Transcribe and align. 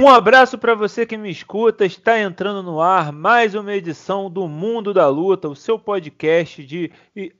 Um 0.00 0.08
abraço 0.08 0.56
para 0.56 0.74
você 0.74 1.04
que 1.04 1.14
me 1.18 1.30
escuta. 1.30 1.84
Está 1.84 2.18
entrando 2.18 2.62
no 2.62 2.80
ar 2.80 3.12
mais 3.12 3.54
uma 3.54 3.74
edição 3.74 4.30
do 4.30 4.48
Mundo 4.48 4.94
da 4.94 5.06
Luta, 5.08 5.46
o 5.46 5.54
seu 5.54 5.78
podcast 5.78 6.64
de 6.64 6.90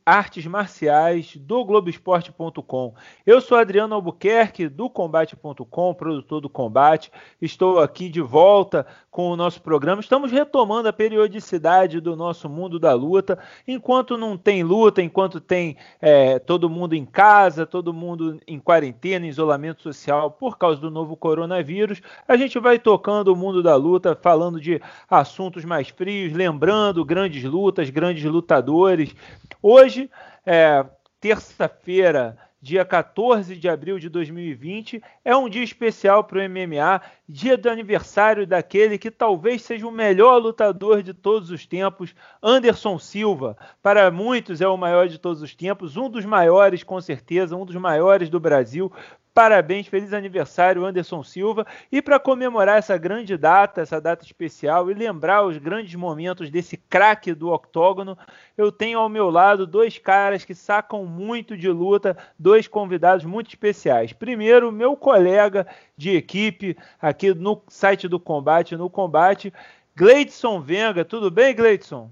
artes 0.05 0.45
marciais 0.45 1.37
do 1.37 1.65
Globoesporte.com. 1.65 2.95
Eu 3.25 3.41
sou 3.41 3.57
Adriano 3.57 3.95
Albuquerque 3.95 4.69
do 4.69 4.91
Combate.com, 4.91 5.95
produtor 5.95 6.43
do 6.43 6.51
Combate. 6.51 7.11
Estou 7.41 7.81
aqui 7.81 8.11
de 8.11 8.21
volta 8.21 8.87
com 9.11 9.31
o 9.31 9.37
nosso 9.37 9.63
programa. 9.63 10.03
Estamos 10.03 10.31
retomando 10.31 10.87
a 10.87 10.93
periodicidade 10.93 11.99
do 11.99 12.15
nosso 12.15 12.47
Mundo 12.47 12.79
da 12.79 12.93
Luta. 12.93 13.39
Enquanto 13.67 14.19
não 14.19 14.37
tem 14.37 14.63
luta, 14.63 15.01
enquanto 15.01 15.41
tem 15.41 15.79
é, 15.99 16.39
todo 16.39 16.69
mundo 16.69 16.95
em 16.95 17.07
casa, 17.07 17.65
todo 17.65 17.95
mundo 17.95 18.39
em 18.47 18.59
quarentena, 18.61 19.25
em 19.25 19.31
isolamento 19.31 19.81
social 19.81 20.31
por 20.31 20.59
causa 20.59 20.79
do 20.79 20.91
novo 20.91 21.17
coronavírus, 21.17 22.03
a 22.29 22.37
gente 22.37 22.50
vai 22.59 22.79
tocando 22.79 23.33
o 23.33 23.37
mundo 23.37 23.63
da 23.63 23.77
luta, 23.77 24.19
falando 24.21 24.61
de 24.61 24.81
assuntos 25.09 25.65
mais 25.65 25.89
frios, 25.89 26.33
lembrando 26.33 27.05
grandes 27.05 27.45
lutas, 27.45 27.91
grandes 27.91 28.25
lutadores. 28.25 29.15
Hoje, 29.63 30.11
é, 30.45 30.85
terça-feira, 31.21 32.37
dia 32.63 32.85
14 32.85 33.57
de 33.57 33.69
abril 33.69 33.99
de 33.99 34.09
2020, 34.09 35.03
é 35.25 35.35
um 35.35 35.49
dia 35.49 35.63
especial 35.63 36.23
para 36.25 36.39
o 36.39 36.49
MMA, 36.49 37.01
dia 37.27 37.57
do 37.57 37.71
aniversário 37.71 38.47
daquele 38.47 38.99
que 38.99 39.11
talvez 39.11 39.63
seja 39.63 39.87
o 39.87 39.91
melhor 39.91 40.37
lutador 40.39 41.03
de 41.03 41.15
todos 41.15 41.51
os 41.51 41.67
tempos, 41.67 42.15
Anderson 42.43 42.99
Silva. 42.99 43.57
Para 43.83 44.11
muitos 44.11 44.61
é 44.61 44.69
o 44.69 44.77
maior 44.77 45.09
de 45.09 45.19
todos 45.19 45.41
os 45.41 45.55
tempos, 45.55 45.97
um 45.97 46.11
dos 46.11 46.25
maiores, 46.25 46.83
com 46.83 47.01
certeza, 47.01 47.57
um 47.57 47.65
dos 47.65 47.77
maiores 47.77 48.29
do 48.29 48.39
Brasil. 48.39 48.93
Parabéns, 49.41 49.87
feliz 49.87 50.13
aniversário, 50.13 50.85
Anderson 50.85 51.23
Silva. 51.25 51.67
E 51.91 52.03
para 52.03 52.21
comemorar 52.21 52.77
essa 52.77 52.99
grande 52.99 53.39
data, 53.39 53.81
essa 53.81 53.99
data 53.99 54.23
especial, 54.23 54.91
e 54.91 54.95
lembrar 54.95 55.47
os 55.47 55.57
grandes 55.57 55.95
momentos 55.95 56.51
desse 56.51 56.77
craque 56.77 57.33
do 57.33 57.49
octógono, 57.49 58.19
eu 58.55 58.71
tenho 58.71 58.99
ao 58.99 59.09
meu 59.09 59.31
lado 59.31 59.67
dois 59.67 59.97
caras 59.97 60.45
que 60.45 60.55
sacam 60.55 61.07
muito 61.07 61.57
de 61.57 61.71
luta, 61.71 62.19
dois 62.39 62.69
convidados 62.69 63.25
muito 63.25 63.49
especiais. 63.49 64.13
Primeiro, 64.13 64.71
meu 64.71 64.95
colega 64.95 65.67
de 65.97 66.15
equipe 66.15 66.77
aqui 67.01 67.33
no 67.33 67.63
site 67.67 68.07
do 68.09 68.21
Combate, 68.21 68.77
no 68.77 68.91
Combate, 68.91 69.55
Gleidson 69.97 70.61
Venga. 70.61 71.03
Tudo 71.03 71.31
bem, 71.31 71.57
Gleidson? 71.57 72.11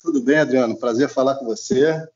Tudo 0.00 0.22
bem, 0.22 0.38
Adriano. 0.38 0.78
Prazer 0.78 1.08
falar 1.08 1.34
com 1.34 1.44
você. 1.44 2.08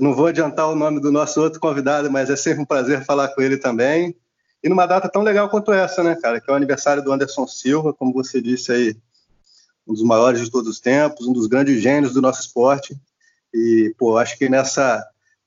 Não 0.00 0.14
vou 0.14 0.26
adiantar 0.26 0.68
o 0.68 0.74
nome 0.74 1.00
do 1.00 1.12
nosso 1.12 1.40
outro 1.40 1.60
convidado, 1.60 2.10
mas 2.10 2.28
é 2.28 2.36
sempre 2.36 2.62
um 2.62 2.66
prazer 2.66 3.04
falar 3.04 3.28
com 3.28 3.40
ele 3.40 3.56
também. 3.56 4.14
E 4.62 4.68
numa 4.68 4.86
data 4.86 5.08
tão 5.08 5.22
legal 5.22 5.48
quanto 5.48 5.72
essa, 5.72 6.02
né, 6.02 6.16
cara? 6.16 6.40
Que 6.40 6.50
é 6.50 6.52
o 6.52 6.56
aniversário 6.56 7.02
do 7.02 7.12
Anderson 7.12 7.46
Silva, 7.46 7.94
como 7.94 8.12
você 8.12 8.40
disse 8.40 8.72
aí, 8.72 8.96
um 9.86 9.94
dos 9.94 10.02
maiores 10.02 10.40
de 10.40 10.50
todos 10.50 10.68
os 10.68 10.80
tempos, 10.80 11.26
um 11.26 11.32
dos 11.32 11.46
grandes 11.46 11.80
gênios 11.80 12.12
do 12.12 12.20
nosso 12.20 12.40
esporte. 12.40 12.96
E, 13.54 13.94
pô, 13.96 14.18
acho 14.18 14.36
que 14.36 14.48
nessa, 14.48 15.06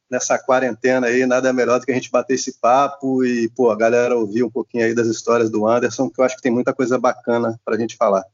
nessa 0.10 0.40
quarentena 0.40 1.08
aí, 1.08 1.26
nada 1.26 1.52
melhor 1.52 1.80
do 1.80 1.86
que 1.86 1.92
a 1.92 1.96
gente 1.96 2.10
bater 2.10 2.36
esse 2.36 2.58
papo 2.60 3.24
e, 3.26 3.50
pô, 3.50 3.70
a 3.70 3.76
galera 3.76 4.18
ouvir 4.18 4.44
um 4.44 4.50
pouquinho 4.50 4.86
aí 4.86 4.96
das 4.96 5.08
histórias 5.08 5.50
do 5.50 5.68
Anderson, 5.68 6.10
que 6.10 6.20
eu 6.20 6.26
acho 6.26 6.38
que 6.38 6.42
tem 6.42 6.52
muita 6.52 6.74
coisa 6.74 6.98
bacana 6.98 7.60
pra 7.66 7.78
gente 7.78 7.98
falar. 7.98 8.26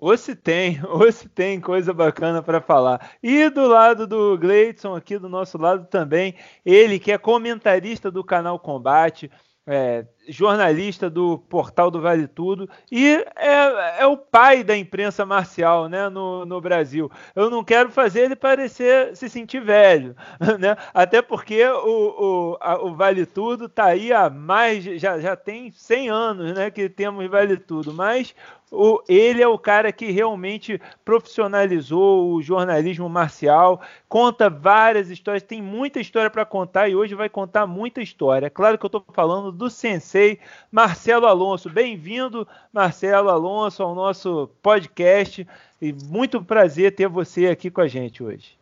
Ou 0.00 0.16
se 0.16 0.34
tem, 0.34 0.80
ou 0.88 1.10
se 1.10 1.28
tem 1.28 1.60
coisa 1.60 1.92
bacana 1.92 2.42
para 2.42 2.60
falar. 2.60 3.12
E 3.22 3.48
do 3.50 3.66
lado 3.66 4.06
do 4.06 4.36
Gleidson, 4.38 4.94
aqui 4.94 5.18
do 5.18 5.28
nosso 5.28 5.58
lado 5.58 5.86
também, 5.86 6.34
ele 6.64 6.98
que 6.98 7.12
é 7.12 7.18
comentarista 7.18 8.10
do 8.10 8.24
canal 8.24 8.58
Combate, 8.58 9.30
é, 9.66 10.04
jornalista 10.28 11.08
do 11.08 11.38
portal 11.38 11.90
do 11.90 12.00
Vale 12.00 12.26
Tudo 12.26 12.68
e 12.92 13.14
é, 13.34 14.00
é, 14.00 14.06
o 14.06 14.16
pai 14.16 14.62
da 14.62 14.76
imprensa 14.76 15.24
marcial 15.24 15.88
né, 15.88 16.08
no, 16.08 16.44
no 16.44 16.60
Brasil. 16.60 17.10
Eu 17.34 17.48
não 17.48 17.64
quero 17.64 17.90
fazer 17.90 18.24
ele 18.24 18.36
parecer 18.36 19.16
se 19.16 19.28
sentir 19.28 19.60
velho, 19.60 20.14
né? 20.58 20.76
até 20.92 21.22
porque 21.22 21.64
o, 21.66 22.52
o, 22.52 22.58
a, 22.60 22.82
o 22.82 22.94
Vale 22.94 23.24
Tudo 23.24 23.66
está 23.66 23.86
aí 23.86 24.12
há 24.12 24.28
mais, 24.28 24.84
já, 24.84 25.18
já 25.18 25.34
tem 25.34 25.70
100 25.72 26.10
anos 26.10 26.54
né, 26.54 26.70
que 26.70 26.88
temos 26.88 27.26
Vale 27.26 27.56
Tudo, 27.56 27.92
mas 27.94 28.34
o, 28.74 29.02
ele 29.08 29.42
é 29.42 29.48
o 29.48 29.58
cara 29.58 29.92
que 29.92 30.10
realmente 30.10 30.80
profissionalizou 31.04 32.32
o 32.34 32.42
jornalismo 32.42 33.08
marcial, 33.08 33.80
conta 34.08 34.50
várias 34.50 35.10
histórias, 35.10 35.42
tem 35.42 35.62
muita 35.62 36.00
história 36.00 36.28
para 36.28 36.44
contar 36.44 36.88
e 36.88 36.96
hoje 36.96 37.14
vai 37.14 37.28
contar 37.28 37.66
muita 37.66 38.02
história. 38.02 38.50
Claro 38.50 38.76
que 38.76 38.84
eu 38.84 38.88
estou 38.88 39.04
falando 39.12 39.52
do 39.52 39.70
sensei 39.70 40.38
Marcelo 40.70 41.26
Alonso. 41.26 41.70
Bem-vindo, 41.70 42.46
Marcelo 42.72 43.30
Alonso, 43.30 43.82
ao 43.82 43.94
nosso 43.94 44.50
podcast 44.60 45.46
e 45.80 45.92
muito 45.92 46.42
prazer 46.42 46.94
ter 46.94 47.08
você 47.08 47.46
aqui 47.46 47.70
com 47.70 47.80
a 47.80 47.88
gente 47.88 48.22
hoje. 48.22 48.58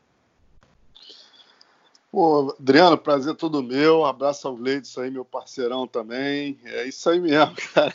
Pô, 2.12 2.54
Adriano, 2.60 2.98
prazer 2.98 3.34
todo 3.34 3.62
meu. 3.62 4.04
Abraço 4.04 4.46
ao 4.46 4.54
Leite, 4.54 5.00
aí, 5.00 5.10
meu 5.10 5.24
parceirão 5.24 5.86
também. 5.86 6.58
É 6.62 6.86
isso 6.86 7.08
aí 7.08 7.18
mesmo, 7.18 7.54
cara. 7.72 7.94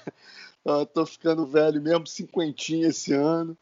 Tô 0.93 1.05
ficando 1.05 1.47
velho 1.47 1.81
mesmo, 1.81 2.05
cinquentinho 2.05 2.89
esse 2.89 3.13
ano. 3.13 3.57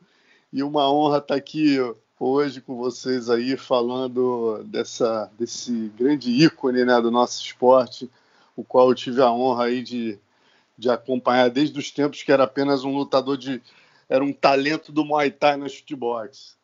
E 0.52 0.64
uma 0.64 0.92
honra 0.92 1.20
estar 1.20 1.36
tá 1.36 1.36
aqui 1.36 1.78
hoje 2.20 2.62
com 2.62 2.76
vocês 2.78 3.30
aí 3.30 3.56
falando 3.56 4.64
dessa, 4.64 5.30
desse 5.38 5.92
grande 5.96 6.32
ícone 6.32 6.84
né, 6.84 7.00
do 7.00 7.12
nosso 7.12 7.44
esporte, 7.44 8.10
o 8.56 8.64
qual 8.64 8.90
eu 8.90 8.96
tive 8.96 9.22
a 9.22 9.32
honra 9.32 9.66
aí 9.66 9.84
de, 9.84 10.18
de 10.76 10.90
acompanhar 10.90 11.52
desde 11.52 11.78
os 11.78 11.92
tempos 11.92 12.24
que 12.24 12.32
era 12.32 12.46
apenas 12.46 12.84
um 12.84 12.96
lutador 12.96 13.38
de. 13.38 13.62
era 14.10 14.24
um 14.24 14.34
talento 14.34 14.92
do 14.92 15.06
Muay 15.06 15.30
Thai 15.30 15.58
no 15.58 15.70
futebox. 15.70 16.58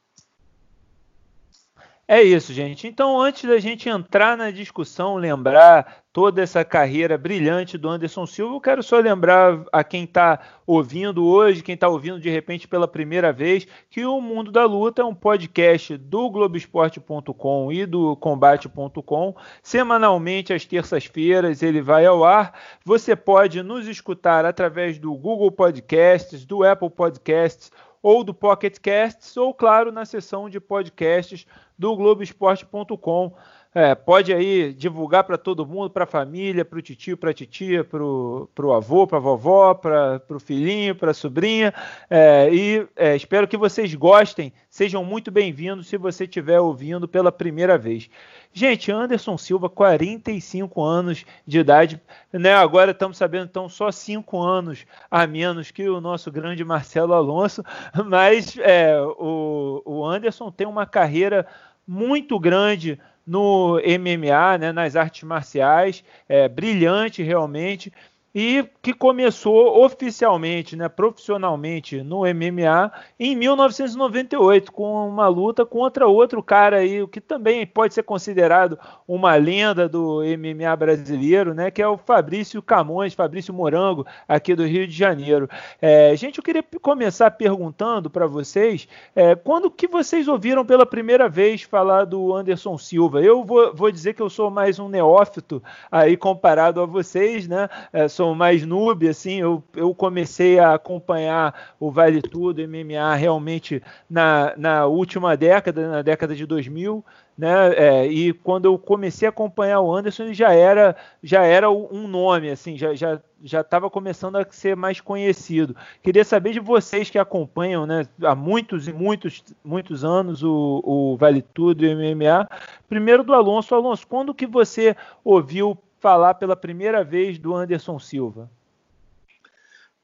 É 2.13 2.21
isso, 2.21 2.51
gente. 2.51 2.87
Então, 2.87 3.21
antes 3.21 3.49
da 3.49 3.57
gente 3.57 3.87
entrar 3.87 4.35
na 4.35 4.51
discussão, 4.51 5.15
lembrar 5.15 6.03
toda 6.11 6.41
essa 6.41 6.61
carreira 6.65 7.17
brilhante 7.17 7.77
do 7.77 7.87
Anderson 7.87 8.25
Silva, 8.25 8.53
eu 8.53 8.59
quero 8.59 8.83
só 8.83 8.99
lembrar 8.99 9.63
a 9.71 9.81
quem 9.81 10.03
está 10.03 10.41
ouvindo 10.67 11.25
hoje, 11.25 11.63
quem 11.63 11.73
está 11.73 11.87
ouvindo 11.87 12.19
de 12.19 12.29
repente 12.29 12.67
pela 12.67 12.85
primeira 12.85 13.31
vez, 13.31 13.65
que 13.89 14.05
o 14.05 14.19
Mundo 14.19 14.51
da 14.51 14.65
Luta 14.65 15.03
é 15.03 15.05
um 15.05 15.15
podcast 15.15 15.95
do 15.95 16.29
Globoesporte.com 16.29 17.71
e 17.71 17.85
do 17.85 18.17
Combate.com. 18.17 19.33
Semanalmente, 19.63 20.51
às 20.51 20.65
terças-feiras, 20.65 21.63
ele 21.63 21.81
vai 21.81 22.05
ao 22.05 22.25
ar. 22.25 22.59
Você 22.83 23.15
pode 23.15 23.63
nos 23.63 23.87
escutar 23.87 24.43
através 24.43 24.99
do 24.99 25.15
Google 25.15 25.49
Podcasts, 25.49 26.43
do 26.43 26.65
Apple 26.65 26.89
Podcasts 26.89 27.71
ou 28.01 28.23
do 28.23 28.33
Pocket 28.33 28.79
Casts, 28.79 29.37
ou 29.37 29.53
claro, 29.53 29.91
na 29.91 30.05
seção 30.05 30.49
de 30.49 30.59
podcasts 30.59 31.45
do 31.77 31.95
Globoesporte.com. 31.95 33.35
É, 33.73 33.95
pode 33.95 34.33
aí 34.33 34.73
divulgar 34.73 35.23
para 35.23 35.37
todo 35.37 35.65
mundo, 35.65 35.89
para 35.89 36.03
a 36.03 36.07
família, 36.07 36.65
para 36.65 36.77
o 36.77 36.81
tio, 36.81 37.15
para 37.15 37.29
a 37.29 37.33
titia, 37.33 37.85
para 37.85 38.03
o 38.03 38.73
avô, 38.73 39.07
para 39.07 39.17
a 39.17 39.21
vovó, 39.21 39.73
para 39.73 40.21
o 40.29 40.39
filhinho, 40.41 40.93
para 40.93 41.11
a 41.11 41.13
sobrinha. 41.13 41.73
É, 42.09 42.49
e 42.53 42.85
é, 42.97 43.15
espero 43.15 43.47
que 43.47 43.55
vocês 43.55 43.95
gostem. 43.95 44.51
Sejam 44.69 45.05
muito 45.05 45.31
bem-vindos 45.31 45.87
se 45.87 45.95
você 45.95 46.25
estiver 46.25 46.59
ouvindo 46.59 47.07
pela 47.07 47.31
primeira 47.31 47.77
vez. 47.77 48.09
Gente, 48.51 48.91
Anderson 48.91 49.37
Silva, 49.37 49.69
45 49.69 50.83
anos 50.83 51.25
de 51.47 51.59
idade, 51.59 52.01
né? 52.33 52.53
Agora 52.53 52.91
estamos 52.91 53.15
sabendo, 53.15 53.45
então, 53.45 53.69
só 53.69 53.89
5 53.89 54.37
anos 54.37 54.85
a 55.09 55.25
menos 55.25 55.71
que 55.71 55.87
o 55.89 56.01
nosso 56.01 56.29
grande 56.29 56.65
Marcelo 56.65 57.13
Alonso, 57.13 57.63
mas 58.05 58.57
é, 58.57 58.99
o, 59.17 59.81
o 59.85 60.05
Anderson 60.05 60.51
tem 60.51 60.67
uma 60.67 60.85
carreira 60.85 61.47
muito 61.87 62.39
grande 62.39 62.99
no 63.25 63.79
MMA, 63.79 64.57
né, 64.57 64.71
nas 64.71 64.95
artes 64.95 65.23
marciais, 65.23 66.03
é, 66.27 66.47
brilhante 66.49 67.21
realmente. 67.23 67.91
E 68.33 68.65
que 68.81 68.93
começou 68.93 69.83
oficialmente, 69.83 70.75
né, 70.75 70.87
profissionalmente 70.87 72.01
no 72.01 72.21
MMA 72.21 72.91
em 73.19 73.35
1998 73.35 74.71
com 74.71 75.07
uma 75.07 75.27
luta 75.27 75.65
contra 75.65 76.07
outro 76.07 76.41
cara 76.41 76.77
aí, 76.77 77.01
o 77.01 77.07
que 77.07 77.19
também 77.19 77.65
pode 77.65 77.93
ser 77.93 78.03
considerado 78.03 78.79
uma 79.07 79.35
lenda 79.35 79.87
do 79.87 80.21
MMA 80.21 80.75
brasileiro, 80.75 81.53
né, 81.53 81.69
que 81.69 81.81
é 81.81 81.87
o 81.87 81.97
Fabrício 81.97 82.61
Camões, 82.61 83.13
Fabrício 83.13 83.53
Morango, 83.53 84.05
aqui 84.27 84.55
do 84.55 84.65
Rio 84.65 84.87
de 84.87 84.95
Janeiro. 84.95 85.49
É, 85.81 86.15
gente, 86.15 86.37
eu 86.37 86.43
queria 86.43 86.63
começar 86.81 87.31
perguntando 87.31 88.09
para 88.09 88.25
vocês, 88.25 88.87
é, 89.15 89.35
quando 89.35 89.69
que 89.69 89.87
vocês 89.87 90.27
ouviram 90.27 90.65
pela 90.65 90.85
primeira 90.85 91.27
vez 91.27 91.63
falar 91.63 92.05
do 92.05 92.33
Anderson 92.33 92.77
Silva? 92.77 93.21
Eu 93.21 93.43
vou, 93.43 93.73
vou 93.75 93.91
dizer 93.91 94.13
que 94.13 94.21
eu 94.21 94.29
sou 94.29 94.49
mais 94.49 94.79
um 94.79 94.87
neófito 94.87 95.61
aí 95.91 96.15
comparado 96.15 96.81
a 96.81 96.85
vocês, 96.85 97.47
né? 97.47 97.69
É, 97.91 98.07
sou 98.21 98.35
mais 98.35 98.63
noob, 98.63 99.09
assim, 99.09 99.41
eu, 99.41 99.63
eu 99.75 99.95
comecei 99.95 100.59
a 100.59 100.75
acompanhar 100.75 101.73
o 101.79 101.89
Vale 101.89 102.21
Tudo, 102.21 102.61
MMA, 102.61 103.15
realmente 103.15 103.81
na, 104.07 104.53
na 104.55 104.85
última 104.85 105.35
década, 105.35 105.89
na 105.89 106.01
década 106.03 106.35
de 106.35 106.45
2000, 106.45 107.03
né? 107.35 107.73
É, 107.73 108.05
e 108.05 108.31
quando 108.31 108.65
eu 108.65 108.77
comecei 108.77 109.27
a 109.27 109.29
acompanhar 109.29 109.81
o 109.81 109.91
Anderson, 109.91 110.25
ele 110.25 110.35
já 110.35 110.53
era 110.53 110.95
já 111.23 111.41
era 111.41 111.71
um 111.71 112.07
nome, 112.07 112.51
assim, 112.51 112.77
já 112.77 112.93
já 112.93 113.19
já 113.43 113.61
estava 113.61 113.89
começando 113.89 114.35
a 114.35 114.45
ser 114.51 114.75
mais 114.75 115.01
conhecido. 115.01 115.75
Queria 116.03 116.23
saber 116.23 116.53
de 116.53 116.59
vocês 116.59 117.09
que 117.09 117.17
acompanham, 117.17 117.87
né, 117.87 118.07
há 118.21 118.35
muitos 118.35 118.87
e 118.87 118.93
muitos 118.93 119.43
muitos 119.65 120.05
anos 120.05 120.43
o, 120.43 120.83
o 120.85 121.17
Vale 121.17 121.41
Tudo 121.41 121.83
e 121.83 121.91
o 121.91 121.97
MMA. 121.97 122.47
Primeiro 122.87 123.23
do 123.23 123.33
Alonso, 123.33 123.73
Alonso, 123.73 124.05
quando 124.05 124.31
que 124.31 124.45
você 124.45 124.95
ouviu 125.23 125.75
falar 126.01 126.33
pela 126.33 126.55
primeira 126.55 127.03
vez 127.03 127.37
do 127.37 127.55
Anderson 127.55 127.99
Silva? 127.99 128.49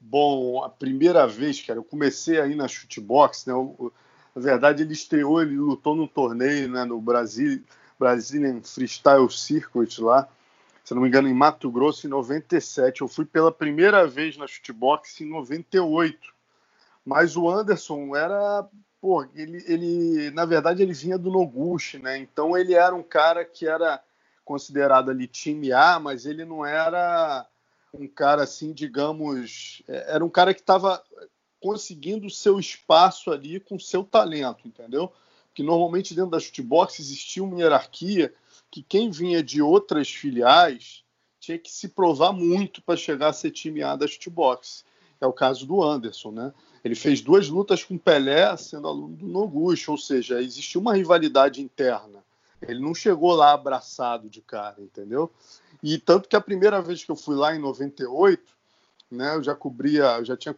Bom, 0.00 0.62
a 0.62 0.68
primeira 0.68 1.26
vez, 1.26 1.60
cara, 1.60 1.80
eu 1.80 1.84
comecei 1.84 2.40
aí 2.40 2.54
na 2.54 2.68
shootbox, 2.68 3.44
né? 3.46 3.52
Eu, 3.52 3.92
na 4.34 4.40
verdade, 4.40 4.84
ele 4.84 4.92
estreou, 4.92 5.42
ele 5.42 5.56
lutou 5.56 5.96
no 5.96 6.06
torneio, 6.06 6.68
né, 6.68 6.84
no 6.84 7.00
Brasil, 7.00 7.60
Brazilian 7.98 8.62
Freestyle 8.62 9.28
Circuit 9.28 10.00
lá, 10.00 10.28
se 10.84 10.94
não 10.94 11.02
me 11.02 11.08
engano, 11.08 11.28
em 11.28 11.34
Mato 11.34 11.68
Grosso, 11.68 12.06
em 12.06 12.10
97. 12.10 13.00
Eu 13.00 13.08
fui 13.08 13.24
pela 13.24 13.50
primeira 13.50 14.06
vez 14.06 14.36
na 14.36 14.46
shootbox 14.46 15.20
em 15.20 15.28
98. 15.28 16.16
Mas 17.04 17.36
o 17.36 17.50
Anderson 17.50 18.14
era, 18.14 18.64
pô, 19.00 19.26
ele, 19.34 19.64
ele 19.66 20.30
na 20.30 20.44
verdade, 20.46 20.80
ele 20.80 20.92
vinha 20.92 21.18
do 21.18 21.30
Noguchi, 21.30 21.98
né? 21.98 22.16
Então 22.18 22.56
ele 22.56 22.74
era 22.74 22.94
um 22.94 23.02
cara 23.02 23.44
que 23.44 23.66
era 23.66 24.00
considerado 24.48 25.10
ali 25.10 25.26
time 25.26 25.70
A, 25.72 26.00
mas 26.00 26.24
ele 26.24 26.42
não 26.42 26.64
era 26.64 27.46
um 27.92 28.08
cara 28.08 28.44
assim, 28.44 28.72
digamos, 28.72 29.82
é, 29.86 30.14
era 30.14 30.24
um 30.24 30.30
cara 30.30 30.54
que 30.54 30.60
estava 30.60 31.02
conseguindo 31.60 32.26
o 32.26 32.30
seu 32.30 32.58
espaço 32.58 33.30
ali 33.30 33.60
com 33.60 33.78
seu 33.78 34.02
talento, 34.02 34.66
entendeu? 34.66 35.12
Que 35.52 35.62
normalmente 35.62 36.14
dentro 36.14 36.30
da 36.30 36.40
shootbox 36.40 36.98
existia 36.98 37.44
uma 37.44 37.60
hierarquia 37.60 38.32
que 38.70 38.82
quem 38.82 39.10
vinha 39.10 39.42
de 39.42 39.60
outras 39.60 40.08
filiais 40.08 41.04
tinha 41.38 41.58
que 41.58 41.70
se 41.70 41.88
provar 41.88 42.32
muito 42.32 42.80
para 42.80 42.96
chegar 42.96 43.28
a 43.28 43.32
ser 43.34 43.50
time 43.50 43.82
A 43.82 43.96
da 43.96 44.06
shootbox. 44.06 44.82
É 45.20 45.26
o 45.26 45.32
caso 45.32 45.66
do 45.66 45.82
Anderson, 45.84 46.30
né? 46.30 46.54
Ele 46.82 46.94
fez 46.94 47.20
duas 47.20 47.50
lutas 47.50 47.84
com 47.84 47.98
Pelé 47.98 48.56
sendo 48.56 48.88
aluno 48.88 49.14
do 49.14 49.26
Noguchi, 49.26 49.90
ou 49.90 49.98
seja, 49.98 50.40
existia 50.40 50.80
uma 50.80 50.94
rivalidade 50.94 51.60
interna. 51.60 52.24
Ele 52.62 52.80
não 52.80 52.94
chegou 52.94 53.34
lá 53.34 53.52
abraçado 53.52 54.28
de 54.28 54.40
cara, 54.40 54.80
entendeu? 54.80 55.30
E 55.82 55.98
tanto 55.98 56.28
que 56.28 56.36
a 56.36 56.40
primeira 56.40 56.82
vez 56.82 57.04
que 57.04 57.10
eu 57.10 57.16
fui 57.16 57.36
lá 57.36 57.54
em 57.54 57.58
98, 57.58 58.42
né, 59.10 59.36
eu 59.36 59.42
já 59.42 59.54
cobria, 59.54 60.18
eu 60.18 60.24
já 60.24 60.36
tinha 60.36 60.54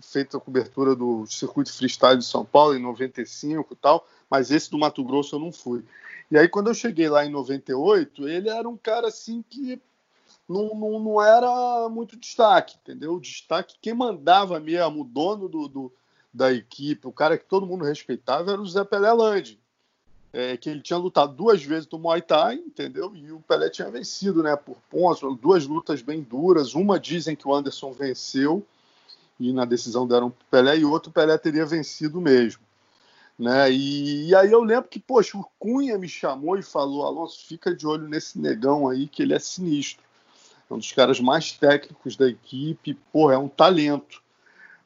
feito 0.00 0.36
a 0.36 0.40
cobertura 0.40 0.96
do 0.96 1.26
circuito 1.26 1.72
freestyle 1.72 2.18
de 2.18 2.24
São 2.24 2.44
Paulo 2.44 2.74
em 2.74 2.82
95 2.82 3.72
e 3.72 3.76
tal, 3.76 4.06
mas 4.30 4.50
esse 4.50 4.70
do 4.70 4.78
Mato 4.78 5.04
Grosso 5.04 5.36
eu 5.36 5.40
não 5.40 5.52
fui. 5.52 5.84
E 6.30 6.38
aí 6.38 6.48
quando 6.48 6.68
eu 6.68 6.74
cheguei 6.74 7.08
lá 7.08 7.24
em 7.24 7.30
98, 7.30 8.28
ele 8.28 8.48
era 8.48 8.68
um 8.68 8.76
cara 8.76 9.08
assim 9.08 9.44
que 9.48 9.80
não, 10.48 10.74
não, 10.74 10.98
não 10.98 11.22
era 11.22 11.88
muito 11.88 12.16
destaque, 12.16 12.76
entendeu? 12.80 13.14
O 13.14 13.20
destaque, 13.20 13.76
quem 13.80 13.94
mandava 13.94 14.58
mesmo, 14.58 15.02
o 15.02 15.04
dono 15.04 15.48
do, 15.48 15.68
do 15.68 15.92
da 16.32 16.52
equipe, 16.52 17.06
o 17.06 17.12
cara 17.12 17.38
que 17.38 17.46
todo 17.46 17.66
mundo 17.66 17.84
respeitava 17.84 18.52
era 18.52 18.60
o 18.60 18.66
Zé 18.66 18.84
Pelé 18.84 19.12
Landi 19.12 19.60
é, 20.32 20.56
que 20.56 20.68
ele 20.68 20.80
tinha 20.80 20.98
lutado 20.98 21.34
duas 21.34 21.62
vezes 21.62 21.88
no 21.90 21.98
Muay 21.98 22.20
Thai, 22.20 22.56
entendeu? 22.56 23.14
E 23.14 23.32
o 23.32 23.40
Pelé 23.40 23.70
tinha 23.70 23.90
vencido, 23.90 24.42
né? 24.42 24.54
Por 24.56 24.76
pontos, 24.90 25.38
duas 25.38 25.66
lutas 25.66 26.02
bem 26.02 26.22
duras. 26.22 26.74
Uma 26.74 27.00
dizem 27.00 27.34
que 27.34 27.48
o 27.48 27.54
Anderson 27.54 27.92
venceu 27.92 28.64
e 29.38 29.52
na 29.52 29.64
decisão 29.64 30.06
deram 30.06 30.30
pro 30.30 30.46
Pelé, 30.50 30.78
e 30.78 30.84
outro 30.84 31.12
Pelé 31.12 31.36
teria 31.36 31.66
vencido 31.66 32.20
mesmo. 32.20 32.62
Né? 33.38 33.70
E, 33.70 34.28
e, 34.28 34.34
aí 34.34 34.50
eu 34.50 34.62
lembro 34.62 34.88
que, 34.88 34.98
poxa, 34.98 35.36
o 35.36 35.44
Cunha 35.58 35.98
me 35.98 36.08
chamou 36.08 36.58
e 36.58 36.62
falou: 36.62 37.04
Alonso, 37.04 37.44
fica 37.46 37.74
de 37.74 37.86
olho 37.86 38.08
nesse 38.08 38.38
negão 38.38 38.88
aí, 38.88 39.06
que 39.06 39.22
ele 39.22 39.34
é 39.34 39.38
sinistro. 39.38 40.04
É 40.70 40.74
um 40.74 40.78
dos 40.78 40.90
caras 40.92 41.20
mais 41.20 41.52
técnicos 41.52 42.16
da 42.16 42.26
equipe, 42.26 42.94
pô, 43.12 43.30
é 43.30 43.38
um 43.38 43.48
talento. 43.48 44.22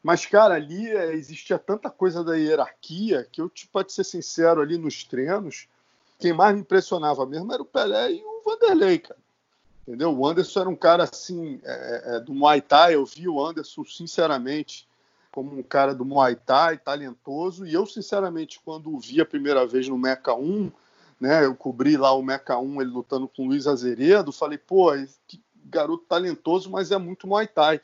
Mas, 0.02 0.24
cara, 0.24 0.54
ali 0.54 0.88
é, 0.88 1.14
existia 1.14 1.58
tanta 1.58 1.90
coisa 1.90 2.24
da 2.24 2.34
hierarquia 2.34 3.26
que 3.30 3.40
eu, 3.40 3.48
tipo, 3.48 3.72
pode 3.72 3.92
ser 3.92 4.04
sincero, 4.04 4.60
ali 4.60 4.78
nos 4.78 5.04
treinos, 5.04 5.68
quem 6.18 6.32
mais 6.32 6.54
me 6.54 6.60
impressionava 6.60 7.26
mesmo 7.26 7.52
era 7.52 7.62
o 7.62 7.66
Pelé 7.66 8.12
e 8.12 8.22
o 8.22 8.42
Vanderlei, 8.44 8.98
cara. 8.98 9.20
Entendeu? 9.82 10.16
O 10.16 10.26
Anderson 10.26 10.60
era 10.60 10.68
um 10.68 10.76
cara 10.76 11.04
assim, 11.04 11.60
é, 11.64 12.02
é, 12.04 12.20
do 12.20 12.34
Muay 12.34 12.60
Thai. 12.60 12.94
Eu 12.94 13.04
vi 13.04 13.26
o 13.26 13.44
Anderson, 13.44 13.84
sinceramente, 13.84 14.86
como 15.32 15.58
um 15.58 15.62
cara 15.62 15.94
do 15.94 16.04
Muay 16.04 16.36
Thai, 16.36 16.78
talentoso. 16.78 17.66
E 17.66 17.74
eu, 17.74 17.86
sinceramente, 17.86 18.60
quando 18.64 18.94
o 18.94 18.98
vi 18.98 19.20
a 19.20 19.26
primeira 19.26 19.66
vez 19.66 19.88
no 19.88 19.98
Meca 19.98 20.34
1, 20.34 20.70
né, 21.18 21.44
eu 21.44 21.54
cobri 21.54 21.96
lá 21.96 22.12
o 22.12 22.22
Meca 22.22 22.58
1, 22.58 22.82
ele 22.82 22.90
lutando 22.90 23.26
com 23.26 23.44
o 23.44 23.48
Luiz 23.48 23.66
Azeredo, 23.66 24.30
falei, 24.30 24.58
pô, 24.58 24.92
que 25.26 25.42
garoto 25.64 26.04
talentoso, 26.08 26.70
mas 26.70 26.90
é 26.90 26.98
muito 26.98 27.26
Muay 27.26 27.46
Thai. 27.46 27.80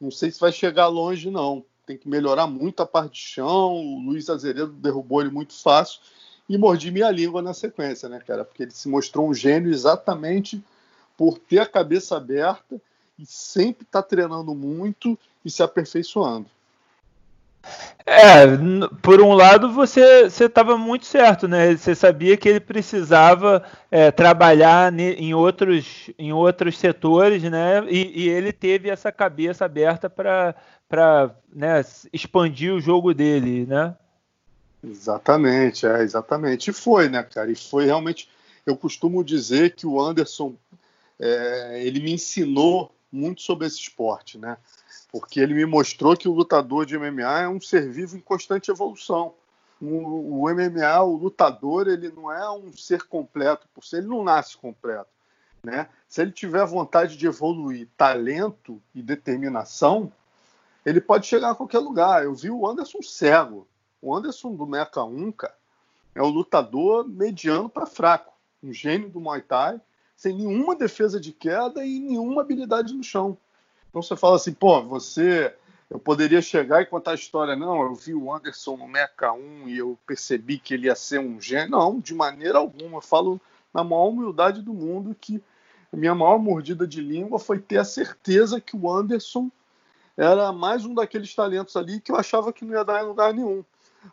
Não 0.00 0.10
sei 0.10 0.30
se 0.30 0.40
vai 0.40 0.50
chegar 0.50 0.86
longe, 0.86 1.30
não. 1.30 1.64
Tem 1.84 1.96
que 1.96 2.08
melhorar 2.08 2.46
muito 2.46 2.82
a 2.82 2.86
parte 2.86 3.14
de 3.14 3.20
chão. 3.20 3.74
O 3.74 4.00
Luiz 4.00 4.30
Azeredo 4.30 4.72
derrubou 4.72 5.20
ele 5.20 5.30
muito 5.30 5.52
fácil 5.52 6.00
e 6.48 6.56
mordi 6.58 6.90
minha 6.90 7.10
língua 7.10 7.42
na 7.42 7.54
sequência, 7.54 8.08
né, 8.08 8.18
cara? 8.20 8.44
Porque 8.44 8.64
ele 8.64 8.72
se 8.72 8.88
mostrou 8.88 9.28
um 9.28 9.34
gênio 9.34 9.70
exatamente 9.70 10.62
por 11.16 11.38
ter 11.38 11.58
a 11.58 11.66
cabeça 11.66 12.16
aberta 12.16 12.80
e 13.18 13.26
sempre 13.26 13.84
tá 13.84 14.02
treinando 14.02 14.54
muito 14.54 15.18
e 15.44 15.50
se 15.50 15.62
aperfeiçoando. 15.62 16.48
É, 18.06 18.44
por 19.02 19.20
um 19.20 19.32
lado 19.34 19.72
você 19.72 20.26
estava 20.26 20.76
muito 20.76 21.06
certo, 21.06 21.46
né? 21.46 21.76
Você 21.76 21.94
sabia 21.94 22.36
que 22.36 22.48
ele 22.48 22.60
precisava 22.60 23.62
é, 23.90 24.10
trabalhar 24.10 24.92
em 24.98 25.34
outros, 25.34 26.10
em 26.18 26.32
outros 26.32 26.78
setores, 26.78 27.42
né? 27.42 27.84
E, 27.88 28.24
e 28.24 28.28
ele 28.28 28.52
teve 28.52 28.88
essa 28.88 29.12
cabeça 29.12 29.64
aberta 29.64 30.08
para 30.08 31.34
né, 31.52 31.84
expandir 32.12 32.72
o 32.74 32.80
jogo 32.80 33.14
dele, 33.14 33.66
né? 33.66 33.94
Exatamente, 34.82 35.86
é, 35.86 36.02
exatamente. 36.02 36.70
E 36.70 36.72
foi, 36.72 37.08
né, 37.08 37.22
cara? 37.22 37.50
E 37.50 37.54
foi 37.54 37.84
realmente. 37.84 38.28
Eu 38.66 38.76
costumo 38.76 39.24
dizer 39.24 39.74
que 39.74 39.86
o 39.86 40.00
Anderson 40.00 40.54
é, 41.18 41.82
ele 41.84 42.00
me 42.00 42.12
ensinou 42.12 42.94
muito 43.12 43.42
sobre 43.42 43.66
esse 43.66 43.78
esporte, 43.78 44.38
né? 44.38 44.56
Porque 45.10 45.40
ele 45.40 45.54
me 45.54 45.66
mostrou 45.66 46.16
que 46.16 46.28
o 46.28 46.32
lutador 46.32 46.86
de 46.86 46.96
MMA 46.96 47.40
é 47.40 47.48
um 47.48 47.60
ser 47.60 47.90
vivo 47.90 48.16
em 48.16 48.20
constante 48.20 48.70
evolução. 48.70 49.34
O, 49.80 50.44
o 50.44 50.54
MMA, 50.54 51.02
o 51.02 51.16
lutador, 51.16 51.88
ele 51.88 52.10
não 52.10 52.30
é 52.30 52.50
um 52.50 52.72
ser 52.72 53.02
completo, 53.04 53.66
por 53.74 53.84
ser 53.84 53.98
ele 53.98 54.08
não 54.08 54.22
nasce 54.22 54.56
completo. 54.56 55.08
Né? 55.62 55.88
Se 56.08 56.22
ele 56.22 56.30
tiver 56.30 56.64
vontade 56.64 57.16
de 57.16 57.26
evoluir, 57.26 57.88
talento 57.96 58.80
e 58.94 59.02
determinação, 59.02 60.12
ele 60.84 61.00
pode 61.00 61.26
chegar 61.26 61.50
a 61.50 61.54
qualquer 61.54 61.78
lugar. 61.78 62.24
Eu 62.24 62.34
vi 62.34 62.50
o 62.50 62.66
Anderson 62.66 63.02
cego. 63.02 63.66
O 64.00 64.14
Anderson 64.14 64.54
do 64.54 64.66
Mecha 64.66 65.02
1, 65.02 65.32
cara, 65.32 65.54
é 66.14 66.22
o 66.22 66.28
lutador 66.28 67.06
mediano 67.06 67.68
para 67.68 67.86
fraco. 67.86 68.32
Um 68.62 68.72
gênio 68.72 69.10
do 69.10 69.20
Muay 69.20 69.42
Thai, 69.42 69.80
sem 70.16 70.36
nenhuma 70.36 70.74
defesa 70.74 71.20
de 71.20 71.32
queda 71.32 71.84
e 71.84 71.98
nenhuma 71.98 72.42
habilidade 72.42 72.94
no 72.94 73.02
chão. 73.02 73.36
Então 73.90 74.00
você 74.00 74.16
fala 74.16 74.36
assim, 74.36 74.52
pô, 74.52 74.80
você. 74.82 75.54
Eu 75.90 75.98
poderia 75.98 76.40
chegar 76.40 76.80
e 76.80 76.86
contar 76.86 77.10
a 77.10 77.16
história, 77.16 77.56
não, 77.56 77.82
eu 77.82 77.96
vi 77.96 78.14
o 78.14 78.32
Anderson 78.32 78.76
no 78.76 78.86
Meca 78.86 79.32
1 79.32 79.68
e 79.68 79.78
eu 79.78 79.98
percebi 80.06 80.56
que 80.56 80.72
ele 80.72 80.86
ia 80.86 80.94
ser 80.94 81.18
um 81.18 81.40
gênio. 81.40 81.70
Não, 81.70 81.98
de 81.98 82.14
maneira 82.14 82.58
alguma. 82.58 82.98
Eu 82.98 83.02
falo 83.02 83.40
na 83.74 83.82
maior 83.82 84.06
humildade 84.06 84.62
do 84.62 84.72
mundo 84.72 85.16
que 85.20 85.42
a 85.92 85.96
minha 85.96 86.14
maior 86.14 86.38
mordida 86.38 86.86
de 86.86 87.00
língua 87.00 87.40
foi 87.40 87.58
ter 87.58 87.78
a 87.78 87.84
certeza 87.84 88.60
que 88.60 88.76
o 88.76 88.88
Anderson 88.88 89.50
era 90.16 90.52
mais 90.52 90.84
um 90.84 90.94
daqueles 90.94 91.34
talentos 91.34 91.74
ali 91.74 92.00
que 92.00 92.12
eu 92.12 92.16
achava 92.16 92.52
que 92.52 92.64
não 92.64 92.74
ia 92.74 92.84
dar 92.84 93.02
em 93.02 93.08
lugar 93.08 93.34
nenhum. 93.34 93.64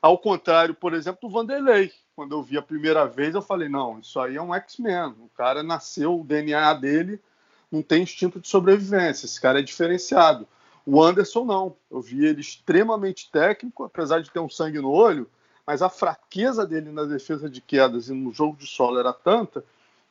Ao 0.01 0.17
contrário, 0.17 0.74
por 0.74 0.96
exemplo, 0.96 1.29
do 1.29 1.34
Vanderlei. 1.34 1.91
Quando 2.15 2.36
eu 2.36 2.41
vi 2.41 2.57
a 2.57 2.62
primeira 2.63 3.05
vez, 3.05 3.36
eu 3.36 3.41
falei: 3.43 3.69
não, 3.69 4.00
isso 4.00 4.19
aí 4.19 4.36
é 4.36 4.41
um 4.41 4.55
X-Men. 4.55 5.13
O 5.19 5.29
cara 5.36 5.62
nasceu, 5.62 6.19
o 6.19 6.24
DNA 6.24 6.74
dele 6.74 7.22
não 7.71 7.81
tem 7.81 8.03
instinto 8.03 8.39
de 8.39 8.47
sobrevivência. 8.47 9.25
Esse 9.25 9.39
cara 9.39 9.59
é 9.59 9.63
diferenciado. 9.63 10.47
O 10.86 11.03
Anderson 11.03 11.43
não. 11.43 11.75
Eu 11.91 12.01
vi 12.01 12.25
ele 12.25 12.41
extremamente 12.41 13.29
técnico, 13.31 13.83
apesar 13.83 14.21
de 14.21 14.31
ter 14.31 14.39
um 14.39 14.50
sangue 14.50 14.79
no 14.79 14.91
olho, 14.91 15.29
mas 15.65 15.81
a 15.81 15.89
fraqueza 15.89 16.65
dele 16.65 16.91
na 16.91 17.03
defesa 17.03 17.50
de 17.50 17.59
quedas 17.59 18.07
e 18.07 18.13
no 18.13 18.31
jogo 18.31 18.57
de 18.57 18.65
solo 18.65 19.00
era 19.00 19.12
tanta 19.12 19.63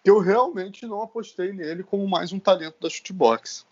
que 0.05 0.11
eu 0.11 0.19
realmente 0.21 0.87
não 0.87 1.03
apostei 1.03 1.53
nele 1.53 1.83
como 1.83 2.07
mais 2.07 2.33
um 2.33 2.39
talento 2.39 2.77
da 2.81 2.89
shootbox. 2.89 3.67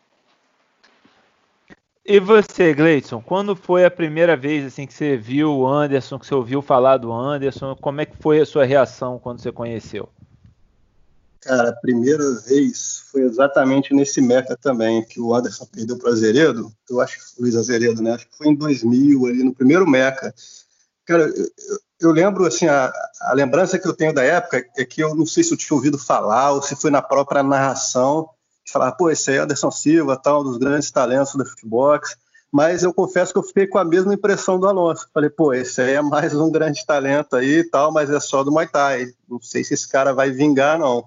E 2.05 2.19
você, 2.19 2.75
Gleison, 2.75 3.23
quando 3.23 3.55
foi 3.55 3.85
a 3.85 3.91
primeira 3.91 4.37
vez 4.37 4.67
assim 4.67 4.87
que 4.87 4.93
você 4.93 5.17
viu 5.17 5.59
o 5.59 5.67
Anderson, 5.67 6.19
que 6.19 6.27
você 6.27 6.35
ouviu 6.35 6.61
falar 6.61 6.97
do 6.97 7.13
Anderson, 7.13 7.77
como 7.77 8.01
é 8.01 8.07
que 8.07 8.17
foi 8.17 8.41
a 8.41 8.47
sua 8.47 8.65
reação 8.65 9.19
quando 9.19 9.41
você 9.41 9.53
conheceu? 9.53 10.09
Cara, 11.45 11.69
a 11.69 11.77
primeira 11.77 12.31
vez 12.41 13.05
foi 13.13 13.23
exatamente 13.23 13.93
nesse 13.93 14.19
Meca 14.23 14.57
também, 14.57 15.05
que 15.05 15.21
o 15.21 15.35
Anderson 15.35 15.67
perdeu 15.67 15.99
para 15.99 16.11
Azeredo. 16.11 16.73
Eu 16.89 17.03
acho 17.03 17.19
que 17.19 17.43
Luiz 17.43 17.55
Azeredo, 17.55 18.03
né? 18.03 18.13
Acho 18.13 18.27
que 18.27 18.37
foi 18.37 18.47
em 18.49 18.55
2000, 18.55 19.27
ali 19.27 19.45
no 19.45 19.55
primeiro 19.55 19.87
Meca. 19.87 20.35
Cara, 21.05 21.25
eu, 21.25 21.79
eu 22.01 22.11
lembro, 22.13 22.47
assim, 22.47 22.67
a, 22.67 22.91
a, 23.21 23.35
lembrança 23.35 23.79
que 23.79 23.87
eu 23.87 23.93
tenho 23.93 24.15
da 24.15 24.23
época 24.23 24.65
é 24.75 24.87
que 24.87 25.03
eu 25.03 25.15
não 25.15 25.27
sei 25.27 25.45
se 25.45 25.53
eu 25.53 25.59
tinha 25.59 25.77
ouvido 25.77 25.99
falar 25.99 26.53
ou 26.53 26.63
se 26.63 26.75
foi 26.75 26.91
na 26.91 27.03
própria 27.03 27.43
narração, 27.43 28.27
de 28.65 28.73
falar, 28.73 28.93
pô, 28.93 29.11
esse 29.11 29.31
é 29.31 29.39
Anderson 29.39 29.71
Silva, 29.71 30.17
tal, 30.17 30.41
um 30.41 30.45
dos 30.45 30.57
grandes 30.57 30.91
talentos 30.91 31.35
da 31.35 31.45
futebol. 31.45 32.01
Mas 32.51 32.83
eu 32.83 32.95
confesso 32.95 33.35
que 33.35 33.39
eu 33.39 33.43
fiquei 33.43 33.67
com 33.67 33.77
a 33.77 33.85
mesma 33.85 34.15
impressão 34.15 34.59
do 34.59 34.67
Alonso. 34.67 35.11
Falei, 35.13 35.29
pô, 35.29 35.53
esse 35.53 35.83
aí 35.83 35.93
é 35.93 36.01
mais 36.01 36.35
um 36.35 36.51
grande 36.51 36.87
talento 36.87 37.37
aí 37.37 37.59
e 37.59 37.65
tal, 37.65 37.93
mas 37.93 38.09
é 38.09 38.19
só 38.19 38.43
do 38.43 38.51
Muay 38.51 38.67
Thai. 38.67 39.09
Não 39.29 39.43
sei 39.43 39.63
se 39.63 39.75
esse 39.75 39.87
cara 39.87 40.15
vai 40.15 40.31
vingar, 40.31 40.79
não. 40.79 41.05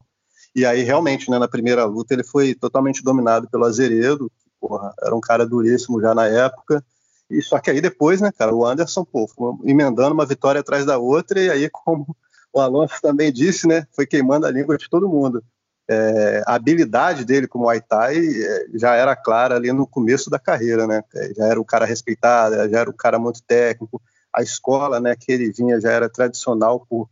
E 0.58 0.66
aí, 0.66 0.82
realmente, 0.82 1.30
né, 1.30 1.38
na 1.38 1.48
primeira 1.48 1.86
luta, 1.86 2.16
ele 2.16 2.24
foi 2.24 2.56
totalmente 2.56 3.04
dominado 3.04 3.48
pelo 3.48 3.64
Azeredo, 3.64 4.28
que, 4.40 4.50
porra, 4.60 4.92
era 5.04 5.16
um 5.16 5.22
cara 5.22 5.46
duríssimo 5.46 6.02
já 6.02 6.16
na 6.16 6.26
época. 6.26 6.84
E 7.30 7.44
só 7.44 7.60
que 7.60 7.70
aí 7.70 7.80
depois, 7.80 8.22
né, 8.22 8.32
cara, 8.36 8.56
o 8.56 8.66
Anderson, 8.66 9.06
pô, 9.06 9.30
emendando 9.64 10.16
uma 10.16 10.26
vitória 10.26 10.62
atrás 10.62 10.84
da 10.84 10.98
outra, 10.98 11.40
e 11.40 11.52
aí, 11.52 11.70
como 11.86 12.18
o 12.52 12.60
Alonso 12.60 12.96
também 13.04 13.32
disse, 13.32 13.68
né, 13.68 13.86
foi 13.96 14.08
queimando 14.08 14.48
a 14.48 14.52
língua 14.52 14.80
de 14.80 14.90
todo 14.90 15.08
mundo. 15.08 15.44
É, 15.88 16.42
a 16.48 16.56
habilidade 16.56 17.24
dele 17.24 17.48
como 17.48 17.66
Muay 17.66 17.80
Thai 17.80 18.18
é, 18.18 18.66
já 18.74 18.96
era 18.96 19.16
clara 19.16 19.58
ali 19.58 19.72
no 19.72 19.86
começo 19.86 20.28
da 20.28 20.40
carreira, 20.40 20.88
né? 20.88 21.04
Já 21.38 21.46
era 21.46 21.62
um 21.62 21.64
cara 21.64 21.86
respeitado, 21.86 22.56
já 22.68 22.80
era 22.80 22.90
um 22.90 22.98
cara 22.98 23.20
muito 23.20 23.44
técnico. 23.44 24.02
A 24.34 24.42
escola, 24.42 25.00
né, 25.00 25.16
que 25.16 25.32
ele 25.32 25.52
vinha 25.52 25.80
já 25.80 25.92
era 25.92 26.10
tradicional 26.10 26.84
por 26.90 27.08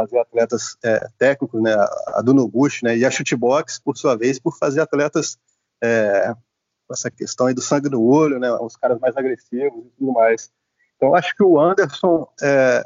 fazer 0.00 0.18
atletas 0.18 0.76
é, 0.82 1.06
técnicos, 1.18 1.62
né? 1.62 1.74
A 2.08 2.22
do 2.22 2.32
Noguchi, 2.32 2.84
né? 2.84 2.96
E 2.96 3.04
a 3.04 3.10
shootbox, 3.10 3.78
por 3.78 3.96
sua 3.96 4.16
vez, 4.16 4.38
por 4.38 4.56
fazer 4.56 4.80
atletas 4.80 5.38
é, 5.82 6.34
essa 6.92 7.10
questão 7.10 7.46
aí 7.46 7.54
do 7.54 7.60
sangue 7.60 7.88
no 7.88 8.02
olho, 8.02 8.38
né, 8.38 8.50
os 8.52 8.76
caras 8.76 8.98
mais 8.98 9.16
agressivos 9.16 9.86
e 9.86 9.90
tudo 9.98 10.12
mais. 10.12 10.50
Então, 10.96 11.14
acho 11.14 11.34
que 11.34 11.42
o 11.42 11.58
Anderson 11.58 12.26
é, 12.42 12.84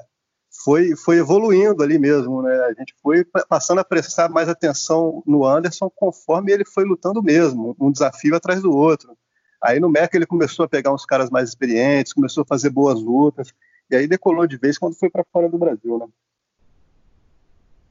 foi, 0.62 0.94
foi 0.94 1.18
evoluindo 1.18 1.82
ali 1.82 1.98
mesmo, 1.98 2.42
né? 2.42 2.54
A 2.66 2.72
gente 2.72 2.94
foi 3.02 3.24
passando 3.48 3.80
a 3.80 3.84
prestar 3.84 4.28
mais 4.28 4.48
atenção 4.48 5.22
no 5.26 5.44
Anderson 5.44 5.90
conforme 5.90 6.52
ele 6.52 6.64
foi 6.64 6.84
lutando 6.84 7.22
mesmo, 7.22 7.74
um 7.80 7.90
desafio 7.90 8.36
atrás 8.36 8.62
do 8.62 8.70
outro. 8.70 9.16
Aí 9.60 9.80
no 9.80 9.88
MEC 9.88 10.14
ele 10.14 10.26
começou 10.26 10.64
a 10.64 10.68
pegar 10.68 10.92
uns 10.92 11.04
caras 11.04 11.30
mais 11.30 11.48
experientes, 11.48 12.12
começou 12.12 12.42
a 12.42 12.46
fazer 12.46 12.70
boas 12.70 13.02
lutas, 13.02 13.52
e 13.90 13.96
aí 13.96 14.06
decolou 14.06 14.46
de 14.46 14.58
vez 14.58 14.78
quando 14.78 14.94
foi 14.94 15.10
para 15.10 15.24
fora 15.32 15.48
do 15.48 15.58
Brasil, 15.58 15.98
né? 15.98 16.06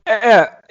É, 0.05 0.61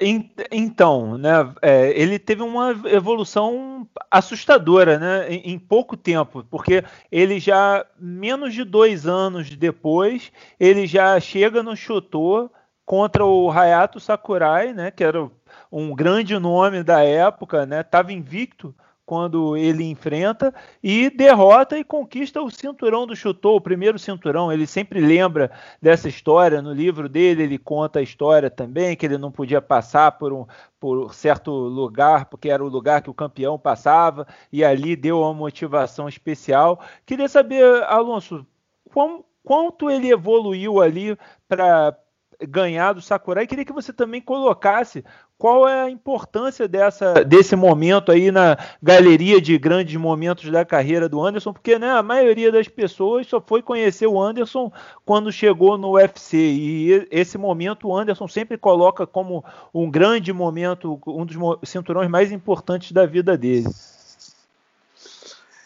então, 0.51 1.17
né, 1.17 1.31
é, 1.61 1.89
ele 1.99 2.19
teve 2.19 2.43
uma 2.43 2.69
evolução 2.85 3.87
assustadora, 4.11 4.99
né, 4.99 5.27
em, 5.33 5.53
em, 5.53 5.59
pouco 5.59 5.97
tempo, 5.97 6.43
porque 6.43 6.83
ele 7.11 7.39
já, 7.39 7.83
menos 7.99 8.53
de 8.53 8.63
dois 8.63 9.07
anos 9.07 9.49
depois, 9.49 10.31
ele 10.59 10.85
já 10.85 11.19
chega 11.19 11.63
no 11.63 11.75
Shoto 11.75 12.51
contra 12.85 13.25
o 13.25 13.49
Hayato 13.49 13.99
Sakurai, 13.99 14.71
né, 14.71 14.91
que 14.91 15.03
era 15.03 15.27
um 15.71 15.95
grande 15.95 16.37
nome 16.37 16.83
da 16.83 17.03
época, 17.03 17.65
né, 17.65 17.81
estava 17.81 18.13
invicto 18.13 18.75
quando 19.05 19.57
ele 19.57 19.83
enfrenta 19.83 20.53
e 20.81 21.09
derrota 21.09 21.77
e 21.77 21.83
conquista 21.83 22.41
o 22.41 22.49
cinturão 22.49 23.05
do 23.05 23.15
Chutou, 23.15 23.57
o 23.57 23.61
primeiro 23.61 23.99
cinturão. 23.99 24.51
Ele 24.51 24.65
sempre 24.65 25.01
lembra 25.01 25.51
dessa 25.81 26.07
história 26.07 26.61
no 26.61 26.73
livro 26.73 27.09
dele. 27.09 27.43
Ele 27.43 27.57
conta 27.57 27.99
a 27.99 28.01
história 28.03 28.49
também 28.49 28.95
que 28.95 29.05
ele 29.05 29.17
não 29.17 29.31
podia 29.31 29.61
passar 29.61 30.13
por 30.13 30.31
um 30.31 30.45
por 30.79 31.13
certo 31.13 31.49
lugar 31.49 32.25
porque 32.25 32.49
era 32.49 32.63
o 32.63 32.67
lugar 32.67 33.01
que 33.01 33.09
o 33.09 33.13
campeão 33.13 33.57
passava 33.57 34.27
e 34.51 34.65
ali 34.65 34.97
deu 34.97 35.21
uma 35.21 35.33
motivação 35.33 36.09
especial. 36.09 36.81
Queria 37.05 37.29
saber, 37.29 37.83
Alonso, 37.83 38.45
quão, 38.91 39.23
quanto 39.43 39.89
ele 39.89 40.11
evoluiu 40.11 40.81
ali 40.81 41.17
para 41.47 41.97
ganhar 42.41 42.93
do 42.93 43.01
Sakurai. 43.01 43.47
Queria 43.47 43.65
que 43.65 43.73
você 43.73 43.93
também 43.93 44.21
colocasse 44.21 45.03
qual 45.43 45.67
é 45.67 45.81
a 45.81 45.89
importância 45.89 46.69
dessa, 46.69 47.15
desse 47.25 47.53
momento 47.53 48.13
aí 48.13 48.31
na 48.31 48.57
galeria 48.81 49.41
de 49.41 49.57
grandes 49.57 49.93
momentos 49.97 50.49
da 50.49 50.63
carreira 50.63 51.09
do 51.09 51.21
Anderson, 51.21 51.51
porque 51.51 51.77
né, 51.77 51.91
a 51.91 52.01
maioria 52.01 52.49
das 52.49 52.69
pessoas 52.69 53.27
só 53.27 53.41
foi 53.45 53.61
conhecer 53.61 54.07
o 54.07 54.21
Anderson 54.21 54.71
quando 55.05 55.33
chegou 55.33 55.77
no 55.77 55.95
UFC. 55.95 56.37
E 56.37 57.07
esse 57.11 57.37
momento 57.37 57.89
o 57.89 57.97
Anderson 57.97 58.25
sempre 58.25 58.57
coloca 58.57 59.05
como 59.05 59.43
um 59.73 59.91
grande 59.91 60.31
momento, 60.31 60.97
um 61.05 61.25
dos 61.25 61.37
cinturões 61.69 62.09
mais 62.09 62.31
importantes 62.31 62.93
da 62.93 63.05
vida 63.05 63.37
dele. 63.37 63.67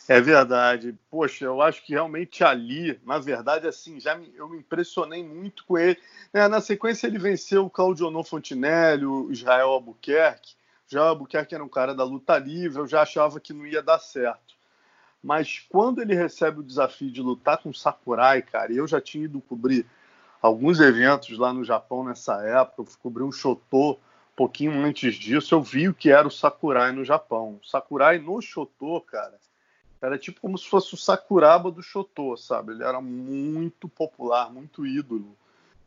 É 0.08 0.22
verdade. 0.22 0.98
Poxa, 1.10 1.46
eu 1.46 1.62
acho 1.62 1.84
que 1.84 1.94
realmente 1.94 2.44
ali, 2.44 3.00
na 3.06 3.20
verdade, 3.20 3.68
assim, 3.68 4.00
já 4.00 4.16
me, 4.16 4.32
eu 4.36 4.48
me 4.48 4.60
impressionei 4.60 5.24
muito 5.24 5.66
com 5.66 5.78
ele. 5.78 6.00
É, 6.34 6.48
na 6.48 6.62
sequência, 6.62 7.08
ele 7.08 7.20
venceu 7.20 7.66
o 7.66 7.70
Claudionor 7.70 8.24
Fontinelli, 8.24 9.06
o 9.06 9.32
Israel 9.32 9.70
Albuquerque. 9.70 10.56
Já 10.88 11.04
o 11.04 11.08
Albuquerque 11.08 11.54
era 11.54 11.64
um 11.64 11.70
cara 11.70 11.94
da 11.94 12.06
luta 12.06 12.38
livre, 12.38 12.80
eu 12.80 12.88
já 12.88 13.02
achava 13.02 13.40
que 13.40 13.52
não 13.52 13.68
ia 13.68 13.82
dar 13.84 14.00
certo. 14.00 14.56
Mas 15.22 15.60
quando 15.70 16.02
ele 16.02 16.16
recebe 16.16 16.62
o 16.62 16.64
desafio 16.64 17.12
de 17.12 17.22
lutar 17.22 17.58
com 17.58 17.70
o 17.70 17.74
Sakurai, 17.74 18.42
cara, 18.42 18.72
eu 18.72 18.88
já 18.88 19.02
tinha 19.02 19.26
ido 19.26 19.42
cobrir 19.42 19.86
alguns 20.42 20.80
eventos 20.80 21.38
lá 21.38 21.52
no 21.52 21.66
Japão 21.66 22.04
nessa 22.06 22.42
época, 22.44 22.84
eu 22.84 22.88
cobri 23.02 23.24
um 23.24 23.32
Shoto 23.32 23.92
um 23.92 23.98
pouquinho 24.36 24.72
antes 24.86 25.16
disso, 25.16 25.54
eu 25.56 25.62
vi 25.62 25.90
o 25.90 25.94
que 25.94 26.10
era 26.12 26.28
o 26.28 26.32
Sakurai 26.32 26.92
no 26.94 27.04
Japão. 27.04 27.60
O 27.62 27.68
Sakurai 27.68 28.20
no 28.20 28.42
Shoto, 28.42 29.02
cara, 29.02 29.38
era 30.02 30.18
tipo 30.18 30.42
como 30.42 30.58
se 30.58 30.68
fosse 30.68 30.94
o 30.94 30.98
Sakuraba 30.98 31.72
do 31.72 31.82
Shoto, 31.82 32.38
sabe? 32.38 32.74
Ele 32.74 32.84
era 32.84 33.02
muito 33.02 33.88
popular, 33.88 34.52
muito 34.52 34.86
ídolo. 34.86 35.36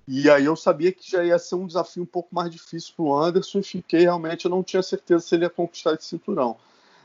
E 0.07 0.29
aí 0.29 0.45
eu 0.45 0.57
sabia 0.57 0.91
que 0.91 1.09
já 1.09 1.25
ia 1.25 1.39
ser 1.39 1.55
um 1.55 1.67
desafio 1.67 2.03
um 2.03 2.07
pouco 2.07 2.35
mais 2.35 2.51
difícil 2.51 2.93
para 2.97 3.05
o 3.05 3.17
Anderson 3.17 3.61
e 3.61 3.63
fiquei 3.63 4.01
realmente, 4.01 4.45
eu 4.45 4.51
não 4.51 4.63
tinha 4.63 4.83
certeza 4.83 5.25
se 5.25 5.35
ele 5.35 5.45
ia 5.45 5.51
conquistar 5.51 5.95
esse 5.95 6.07
cinturão. 6.07 6.57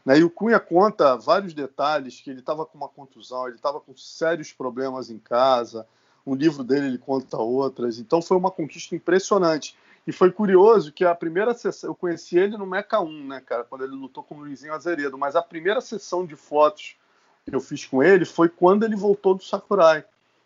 Né? 0.04 0.20
E 0.20 0.24
o 0.24 0.30
Cunha 0.30 0.60
conta 0.60 1.16
vários 1.16 1.54
detalhes, 1.54 2.20
que 2.20 2.30
ele 2.30 2.40
estava 2.40 2.66
com 2.66 2.78
uma 2.78 2.90
contusão, 2.90 3.48
ele 3.48 3.58
estava 3.58 3.80
com 3.80 3.96
sérios 3.96 4.52
problemas 4.52 5.10
em 5.10 5.20
casa, 5.20 5.88
o 6.26 6.34
livro 6.34 6.64
dele 6.64 6.88
ele 6.88 6.98
conta 6.98 7.38
outras, 7.38 8.00
então 8.00 8.22
foi 8.22 8.38
uma 8.38 8.50
conquista 8.50 8.96
impressionante. 8.96 9.78
E 10.08 10.12
foi 10.12 10.32
curioso 10.32 10.92
que 10.92 11.04
a 11.04 11.16
primeira 11.16 11.54
sessão, 11.54 11.90
eu 11.90 11.96
conheci 11.96 12.38
ele 12.38 12.58
no 12.58 12.66
Meca 12.66 13.00
1, 13.00 13.28
né, 13.28 13.42
cara, 13.42 13.64
quando 13.64 13.84
ele 13.84 13.96
lutou 13.96 14.24
com 14.24 14.36
o 14.36 14.40
Luizinho 14.40 14.74
Azeredo, 14.74 15.18
mas 15.18 15.36
a 15.36 15.42
primeira 15.42 15.82
sessão 15.82 16.26
de 16.26 16.36
fotos 16.36 16.96
que 17.44 17.56
eu 17.56 17.60
fiz 17.60 17.86
com 17.86 18.04
ele 18.04 18.26
foi 18.26 18.50
quando 18.50 18.84
ele 18.84 18.96
voltou 18.96 19.34
do 19.34 19.44
Sakurai. 19.44 20.06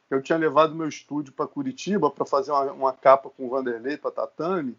Eu 0.09 0.21
tinha 0.21 0.37
levado 0.37 0.73
meu 0.73 0.87
estúdio 0.87 1.33
para 1.33 1.45
Curitiba 1.45 2.09
para 2.09 2.25
fazer 2.25 2.51
uma, 2.51 2.71
uma, 2.71 2.93
capa 2.93 3.29
com 3.29 3.45
o 3.45 3.49
Vanderlei 3.49 3.97
para 3.97 4.11
Tatame 4.11 4.77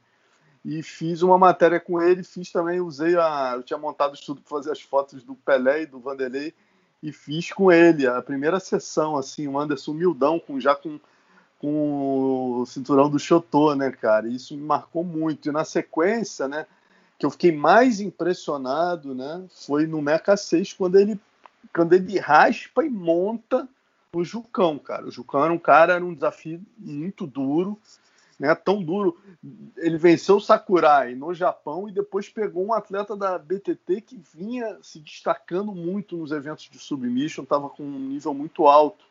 e 0.64 0.82
fiz 0.82 1.22
uma 1.22 1.38
matéria 1.38 1.78
com 1.78 2.02
ele. 2.02 2.24
Fiz 2.24 2.50
também, 2.50 2.80
usei 2.80 3.16
a. 3.16 3.52
Eu 3.54 3.62
tinha 3.62 3.78
montado 3.78 4.10
o 4.10 4.14
estúdio 4.14 4.42
para 4.42 4.58
fazer 4.58 4.72
as 4.72 4.80
fotos 4.80 5.22
do 5.22 5.36
Pelé 5.36 5.82
e 5.82 5.86
do 5.86 6.00
Vanderlei 6.00 6.52
e 7.02 7.12
fiz 7.12 7.52
com 7.52 7.70
ele 7.70 8.06
a 8.06 8.20
primeira 8.20 8.58
sessão, 8.60 9.16
assim, 9.16 9.46
o 9.46 9.58
Anderson 9.58 9.92
humildão, 9.92 10.38
com, 10.38 10.60
já 10.60 10.74
com 10.74 11.00
com 11.60 12.60
o 12.60 12.66
cinturão 12.66 13.10
do 13.10 13.18
Chotô, 13.18 13.74
né, 13.74 13.90
cara? 13.90 14.26
Isso 14.26 14.56
me 14.56 14.62
marcou 14.62 15.04
muito. 15.04 15.48
E 15.48 15.52
na 15.52 15.64
sequência, 15.64 16.48
né, 16.48 16.66
que 17.18 17.26
eu 17.26 17.30
fiquei 17.30 17.52
mais 17.52 18.00
impressionado, 18.00 19.14
né, 19.14 19.44
foi 19.66 19.86
no 19.86 20.00
Mecha 20.00 20.36
6, 20.36 20.72
quando 20.72 20.98
ele, 20.98 21.20
quando 21.74 21.92
ele 21.92 22.18
raspa 22.18 22.82
e 22.82 22.88
monta 22.88 23.68
o 24.12 24.24
Jucão, 24.24 24.78
cara. 24.78 25.06
O 25.06 25.10
Jucão 25.10 25.44
era 25.44 25.52
um 25.52 25.58
cara, 25.58 25.94
era 25.94 26.04
um 26.04 26.14
desafio 26.14 26.62
muito 26.78 27.26
duro, 27.26 27.78
né, 28.38 28.54
tão 28.54 28.82
duro. 28.82 29.18
Ele 29.76 29.98
venceu 29.98 30.36
o 30.36 30.40
Sakurai 30.40 31.14
no 31.14 31.34
Japão 31.34 31.86
e 31.90 31.92
depois 31.92 32.30
pegou 32.30 32.64
um 32.64 32.72
atleta 32.72 33.14
da 33.14 33.38
BTT 33.38 34.00
que 34.00 34.18
vinha 34.34 34.78
se 34.82 34.98
destacando 34.98 35.74
muito 35.74 36.16
nos 36.16 36.32
eventos 36.32 36.70
de 36.70 36.78
submission, 36.78 37.42
estava 37.42 37.68
com 37.68 37.82
um 37.82 37.98
nível 37.98 38.32
muito 38.32 38.66
alto 38.66 39.09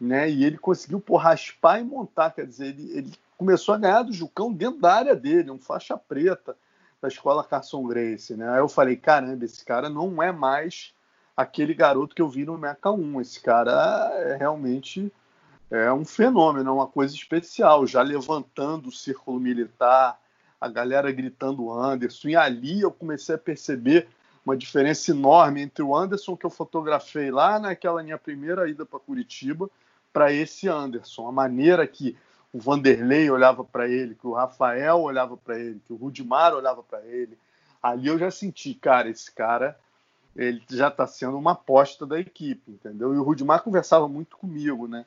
né? 0.00 0.30
E 0.30 0.44
ele 0.44 0.58
conseguiu 0.58 1.00
por 1.00 1.16
raspar 1.16 1.80
e 1.80 1.84
montar, 1.84 2.30
quer 2.30 2.46
dizer, 2.46 2.68
ele, 2.68 2.90
ele 2.96 3.12
começou 3.36 3.74
a 3.74 3.78
ganhar 3.78 4.02
do 4.02 4.12
Jucão 4.12 4.52
dentro 4.52 4.80
da 4.80 4.94
área 4.94 5.14
dele, 5.14 5.50
um 5.50 5.58
faixa 5.58 5.96
preta. 5.96 6.56
da 7.00 7.08
escola 7.08 7.44
Carson 7.44 7.86
Grace, 7.86 8.34
né? 8.34 8.48
Aí 8.50 8.58
eu 8.58 8.68
falei, 8.68 8.96
caramba, 8.96 9.44
esse 9.44 9.64
cara 9.64 9.88
não 9.88 10.22
é 10.22 10.32
mais 10.32 10.94
aquele 11.36 11.74
garoto 11.74 12.14
que 12.14 12.22
eu 12.22 12.28
vi 12.28 12.44
no 12.44 12.56
Meca 12.56 12.90
1. 12.90 13.20
Esse 13.20 13.40
cara 13.40 14.10
é 14.14 14.36
realmente 14.36 15.12
é 15.70 15.92
um 15.92 16.04
fenômeno, 16.04 16.70
é 16.70 16.72
uma 16.72 16.86
coisa 16.86 17.14
especial, 17.14 17.86
já 17.86 18.00
levantando 18.02 18.88
o 18.88 18.92
círculo 18.92 19.40
militar, 19.40 20.20
a 20.60 20.68
galera 20.68 21.10
gritando 21.10 21.70
Anderson, 21.70 22.28
e 22.28 22.36
ali 22.36 22.80
eu 22.80 22.90
comecei 22.90 23.34
a 23.34 23.38
perceber 23.38 24.08
uma 24.44 24.56
diferença 24.56 25.10
enorme 25.10 25.62
entre 25.62 25.82
o 25.82 25.96
Anderson 25.96 26.36
que 26.36 26.46
eu 26.46 26.50
fotografei 26.50 27.30
lá 27.30 27.58
naquela 27.58 28.02
minha 28.02 28.18
primeira 28.18 28.68
ida 28.68 28.84
para 28.86 29.00
Curitiba 29.00 29.68
para 30.14 30.32
esse 30.32 30.68
Anderson, 30.68 31.26
a 31.26 31.32
maneira 31.32 31.84
que 31.88 32.16
o 32.52 32.60
Vanderlei 32.60 33.28
olhava 33.28 33.64
para 33.64 33.88
ele, 33.88 34.14
que 34.14 34.28
o 34.28 34.32
Rafael 34.32 35.00
olhava 35.00 35.36
para 35.36 35.58
ele, 35.58 35.80
que 35.84 35.92
o 35.92 35.96
Rudimar 35.96 36.54
olhava 36.54 36.84
para 36.84 37.04
ele. 37.04 37.36
Ali 37.82 38.06
eu 38.06 38.16
já 38.16 38.30
senti, 38.30 38.74
cara, 38.74 39.10
esse 39.10 39.30
cara 39.32 39.76
ele 40.36 40.62
já 40.70 40.86
está 40.86 41.04
sendo 41.04 41.36
uma 41.36 41.52
aposta 41.52 42.06
da 42.06 42.18
equipe, 42.18 42.70
entendeu? 42.70 43.12
E 43.12 43.18
o 43.18 43.24
Rudimar 43.24 43.62
conversava 43.62 44.08
muito 44.08 44.36
comigo, 44.36 44.86
né? 44.86 45.04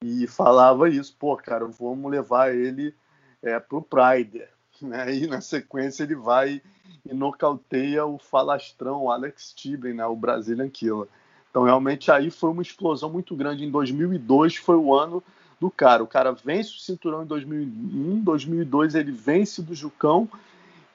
E 0.00 0.26
falava 0.28 0.88
isso, 0.88 1.16
pô, 1.18 1.36
cara, 1.36 1.66
vamos 1.66 2.10
levar 2.10 2.54
ele 2.54 2.94
é, 3.42 3.58
pro 3.58 3.82
Pride, 3.82 4.44
né? 4.80 5.12
E 5.12 5.26
na 5.26 5.40
sequência 5.40 6.04
ele 6.04 6.14
vai 6.14 6.62
e 7.04 7.12
nocauteia 7.12 8.06
o 8.06 8.18
falastrão 8.18 9.02
o 9.02 9.10
Alex 9.10 9.52
Tibben, 9.52 9.94
né? 9.94 10.06
O 10.06 10.16
Brazilian 10.16 10.70
Killer. 10.70 11.08
Então 11.54 11.62
realmente 11.62 12.10
aí 12.10 12.32
foi 12.32 12.50
uma 12.50 12.62
explosão 12.62 13.08
muito 13.08 13.36
grande. 13.36 13.64
Em 13.64 13.70
2002 13.70 14.56
foi 14.56 14.74
o 14.74 14.92
ano 14.92 15.22
do 15.60 15.70
cara. 15.70 16.02
O 16.02 16.06
cara 16.08 16.32
vence 16.32 16.70
o 16.70 16.80
cinturão 16.80 17.22
em 17.22 17.26
2001, 17.26 18.24
2002 18.24 18.96
ele 18.96 19.12
vence 19.12 19.62
do 19.62 19.72
Jucão 19.72 20.28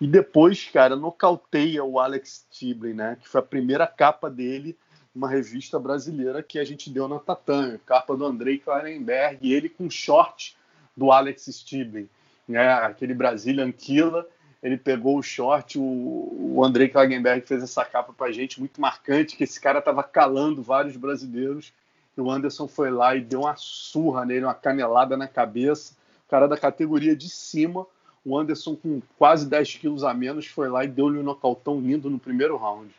e 0.01 0.05
depois, 0.05 0.65
cara, 0.65 0.97
nocauteia 0.97 1.81
o 1.81 1.97
Alex 1.97 2.45
Tibblin, 2.51 2.91
né? 2.91 3.17
Que 3.21 3.29
foi 3.29 3.39
a 3.39 3.43
primeira 3.43 3.87
capa 3.87 4.29
dele, 4.29 4.77
uma 5.15 5.29
revista 5.29 5.79
brasileira 5.79 6.43
que 6.43 6.59
a 6.59 6.65
gente 6.65 6.89
deu 6.89 7.07
na 7.07 7.19
Tatame, 7.19 7.79
capa 7.85 8.17
do 8.17 8.25
Andrei 8.25 8.57
Klarenberg, 8.57 9.37
e 9.41 9.53
ele 9.53 9.69
com 9.69 9.89
short 9.89 10.57
do 10.95 11.09
Alex 11.09 11.63
Tibblin, 11.63 12.09
né? 12.45 12.69
Aquele 12.73 13.13
Brazilian 13.13 13.71
Killer. 13.71 14.25
Ele 14.61 14.77
pegou 14.77 15.17
o 15.17 15.23
short, 15.23 15.79
o, 15.79 15.81
o 15.81 16.63
Andrei 16.63 16.89
Klagenberg 16.89 17.45
fez 17.47 17.63
essa 17.63 17.85
capa 17.85 18.11
pra 18.11 18.31
gente, 18.31 18.59
muito 18.59 18.81
marcante, 18.81 19.37
que 19.37 19.43
esse 19.43 19.59
cara 19.59 19.81
tava 19.81 20.03
calando 20.03 20.61
vários 20.61 20.97
brasileiros 20.97 21.71
o 22.19 22.29
Anderson 22.29 22.67
foi 22.67 22.91
lá 22.91 23.15
e 23.15 23.21
deu 23.21 23.41
uma 23.41 23.55
surra 23.55 24.25
nele, 24.25 24.45
uma 24.45 24.53
canelada 24.53 25.15
na 25.15 25.27
cabeça. 25.27 25.93
O 26.27 26.29
cara 26.29 26.47
da 26.47 26.57
categoria 26.57 27.15
de 27.15 27.29
cima, 27.29 27.85
o 28.23 28.37
Anderson 28.37 28.75
com 28.75 29.01
quase 29.17 29.47
10 29.47 29.75
quilos 29.75 30.03
a 30.03 30.13
menos, 30.13 30.45
foi 30.45 30.69
lá 30.69 30.83
e 30.83 30.87
deu-lhe 30.87 31.17
um 31.17 31.23
nocautão 31.23 31.79
lindo 31.79 32.09
no 32.09 32.19
primeiro 32.19 32.57
round. 32.57 32.93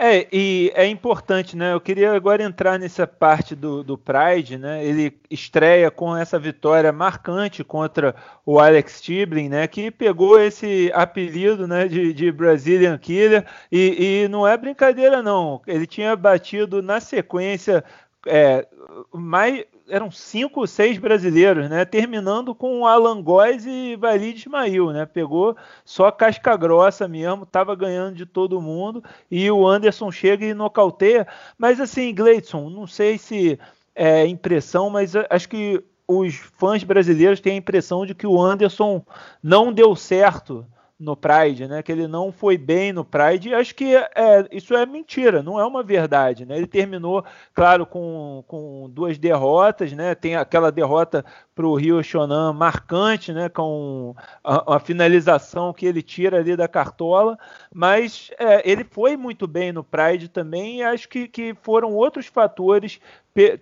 É, 0.00 0.28
e 0.32 0.70
é 0.76 0.86
importante, 0.86 1.56
né? 1.56 1.72
Eu 1.72 1.80
queria 1.80 2.12
agora 2.12 2.44
entrar 2.44 2.78
nessa 2.78 3.04
parte 3.04 3.56
do, 3.56 3.82
do 3.82 3.98
Pride, 3.98 4.56
né? 4.56 4.84
Ele 4.84 5.20
estreia 5.28 5.90
com 5.90 6.16
essa 6.16 6.38
vitória 6.38 6.92
marcante 6.92 7.64
contra 7.64 8.14
o 8.46 8.60
Alex 8.60 9.00
Tiblin, 9.00 9.48
né? 9.48 9.66
Que 9.66 9.90
pegou 9.90 10.40
esse 10.40 10.88
apelido, 10.94 11.66
né? 11.66 11.88
De, 11.88 12.14
de 12.14 12.30
Brazilian 12.30 12.96
Killer 12.96 13.44
e, 13.72 14.22
e 14.24 14.28
não 14.28 14.46
é 14.46 14.56
brincadeira, 14.56 15.20
não. 15.20 15.60
Ele 15.66 15.84
tinha 15.84 16.14
batido 16.14 16.80
na 16.80 17.00
sequência 17.00 17.82
é, 18.24 18.68
mais, 19.12 19.64
eram 19.88 20.10
cinco 20.10 20.60
ou 20.60 20.66
seis 20.66 20.98
brasileiros, 20.98 21.68
né? 21.68 21.84
Terminando 21.84 22.54
com 22.54 22.86
Alan 22.86 23.22
Góes 23.22 23.66
e 23.66 23.96
Valide 23.96 24.40
Ismail, 24.40 24.92
né? 24.92 25.06
Pegou 25.06 25.56
só 25.84 26.10
casca 26.10 26.56
grossa 26.56 27.08
mesmo, 27.08 27.46
tava 27.46 27.74
ganhando 27.74 28.14
de 28.14 28.26
todo 28.26 28.60
mundo 28.60 29.02
e 29.30 29.50
o 29.50 29.66
Anderson 29.66 30.10
chega 30.10 30.44
e 30.44 30.54
nocauteia. 30.54 31.26
Mas 31.56 31.80
assim, 31.80 32.14
Gleidson, 32.14 32.68
não 32.70 32.86
sei 32.86 33.18
se 33.18 33.58
é 33.94 34.26
impressão, 34.26 34.90
mas 34.90 35.14
acho 35.28 35.48
que 35.48 35.82
os 36.06 36.36
fãs 36.56 36.82
brasileiros 36.84 37.40
têm 37.40 37.54
a 37.54 37.56
impressão 37.56 38.06
de 38.06 38.14
que 38.14 38.26
o 38.26 38.40
Anderson 38.40 39.04
não 39.42 39.72
deu 39.72 39.94
certo 39.94 40.64
no 40.98 41.16
Pride, 41.16 41.68
né? 41.68 41.82
Que 41.82 41.92
ele 41.92 42.08
não 42.08 42.32
foi 42.32 42.58
bem 42.58 42.92
no 42.92 43.04
Pride. 43.04 43.54
Acho 43.54 43.74
que 43.74 43.94
é, 43.94 44.48
isso 44.50 44.74
é 44.74 44.84
mentira, 44.84 45.42
não 45.42 45.58
é 45.60 45.64
uma 45.64 45.82
verdade, 45.82 46.44
né? 46.44 46.56
Ele 46.56 46.66
terminou, 46.66 47.24
claro, 47.54 47.86
com, 47.86 48.42
com 48.48 48.90
duas 48.90 49.16
derrotas, 49.16 49.92
né? 49.92 50.14
Tem 50.14 50.34
aquela 50.34 50.72
derrota 50.72 51.24
para 51.54 51.66
o 51.66 51.76
Rio 51.76 52.02
Shonan 52.02 52.52
marcante, 52.52 53.32
né? 53.32 53.48
Com 53.48 54.14
a, 54.42 54.76
a, 54.76 54.80
finalização 54.80 55.72
que 55.72 55.86
ele 55.86 56.02
tira 56.02 56.38
ali 56.38 56.56
da 56.56 56.66
cartola, 56.66 57.38
mas 57.72 58.30
é, 58.38 58.68
ele 58.68 58.82
foi 58.82 59.16
muito 59.16 59.46
bem 59.46 59.72
no 59.72 59.84
Pride 59.84 60.28
também. 60.28 60.78
E 60.78 60.82
acho 60.82 61.08
que, 61.08 61.28
que 61.28 61.54
foram 61.62 61.94
outros 61.94 62.26
fatores 62.26 63.00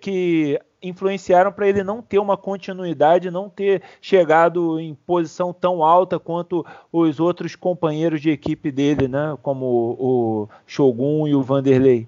que 0.01 0.59
influenciaram 0.81 1.51
para 1.51 1.67
ele 1.67 1.83
não 1.83 2.01
ter 2.01 2.19
uma 2.19 2.37
continuidade, 2.37 3.31
não 3.31 3.49
ter 3.49 3.81
chegado 4.01 4.79
em 4.79 4.93
posição 4.93 5.51
tão 5.53 5.83
alta 5.83 6.19
quanto 6.19 6.65
os 6.91 7.19
outros 7.19 7.55
companheiros 7.55 8.21
de 8.21 8.29
equipe 8.29 8.71
dele, 8.71 9.07
né? 9.07 9.37
Como 9.41 9.65
o 9.99 10.49
Shogun 10.65 11.27
e 11.27 11.35
o 11.35 11.41
Vanderlei. 11.41 12.07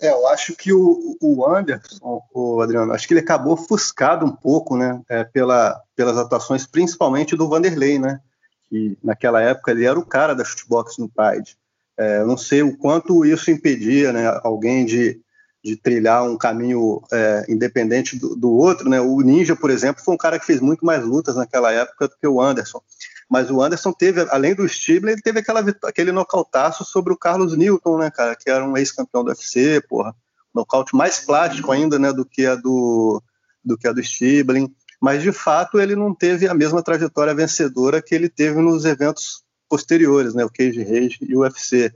É, 0.00 0.10
eu 0.10 0.26
acho 0.26 0.56
que 0.56 0.72
o, 0.72 1.16
o 1.20 1.46
Anderson, 1.46 2.20
o 2.34 2.60
Adriano, 2.60 2.92
acho 2.92 3.06
que 3.06 3.14
ele 3.14 3.20
acabou 3.20 3.52
ofuscado 3.52 4.26
um 4.26 4.34
pouco, 4.34 4.76
né? 4.76 5.00
É, 5.08 5.22
pela, 5.22 5.80
pelas 5.94 6.18
atuações, 6.18 6.66
principalmente 6.66 7.36
do 7.36 7.48
Vanderlei, 7.48 8.00
né? 8.00 8.20
Que 8.68 8.98
naquela 9.02 9.40
época 9.40 9.70
ele 9.70 9.84
era 9.84 9.96
o 9.96 10.04
cara 10.04 10.34
da 10.34 10.44
shootbox 10.44 10.98
no 10.98 11.08
Pride. 11.08 11.56
É, 11.96 12.24
não 12.24 12.36
sei 12.36 12.62
o 12.62 12.76
quanto 12.76 13.24
isso 13.24 13.50
impedia, 13.50 14.12
né? 14.12 14.40
Alguém 14.42 14.84
de 14.84 15.20
de 15.64 15.76
trilhar 15.76 16.24
um 16.24 16.36
caminho 16.36 17.00
é, 17.12 17.44
independente 17.48 18.18
do, 18.18 18.34
do, 18.34 18.50
outro, 18.50 18.88
né? 18.88 19.00
O 19.00 19.20
Ninja, 19.20 19.54
por 19.54 19.70
exemplo, 19.70 20.02
foi 20.02 20.14
um 20.14 20.18
cara 20.18 20.38
que 20.38 20.46
fez 20.46 20.60
muito 20.60 20.84
mais 20.84 21.04
lutas 21.04 21.36
naquela 21.36 21.70
época 21.70 22.08
do 22.08 22.16
que 22.20 22.26
o 22.26 22.40
Anderson. 22.40 22.82
Mas 23.30 23.50
o 23.50 23.62
Anderson 23.62 23.92
teve, 23.92 24.26
além 24.30 24.54
do 24.54 24.68
Stibler, 24.68 25.14
ele 25.14 25.22
teve 25.22 25.38
aquela, 25.38 25.64
aquele 25.84 26.10
nocautaço 26.10 26.84
sobre 26.84 27.12
o 27.12 27.16
Carlos 27.16 27.56
Newton, 27.56 27.98
né, 27.98 28.10
cara? 28.10 28.34
Que 28.34 28.50
era 28.50 28.64
um 28.64 28.76
ex-campeão 28.76 29.22
do 29.22 29.28
UFC, 29.28 29.80
porra. 29.88 30.14
Nocaute 30.52 30.94
mais 30.94 31.20
plástico 31.20 31.72
ainda, 31.72 31.98
né, 31.98 32.12
do 32.12 32.26
que 32.26 32.44
a 32.44 32.56
do, 32.56 33.22
do 33.64 33.78
que 33.78 33.88
a 33.88 33.92
do 33.92 34.02
Stibler. 34.02 34.68
Mas, 35.00 35.22
de 35.22 35.32
fato, 35.32 35.80
ele 35.80 35.96
não 35.96 36.14
teve 36.14 36.46
a 36.46 36.54
mesma 36.54 36.82
trajetória 36.82 37.34
vencedora 37.34 38.02
que 38.02 38.14
ele 38.14 38.28
teve 38.28 38.60
nos 38.60 38.84
eventos 38.84 39.42
posteriores, 39.68 40.34
né? 40.34 40.44
O 40.44 40.50
Cage 40.50 40.82
Rage 40.82 41.18
e 41.22 41.34
o 41.34 41.40
UFC. 41.40 41.92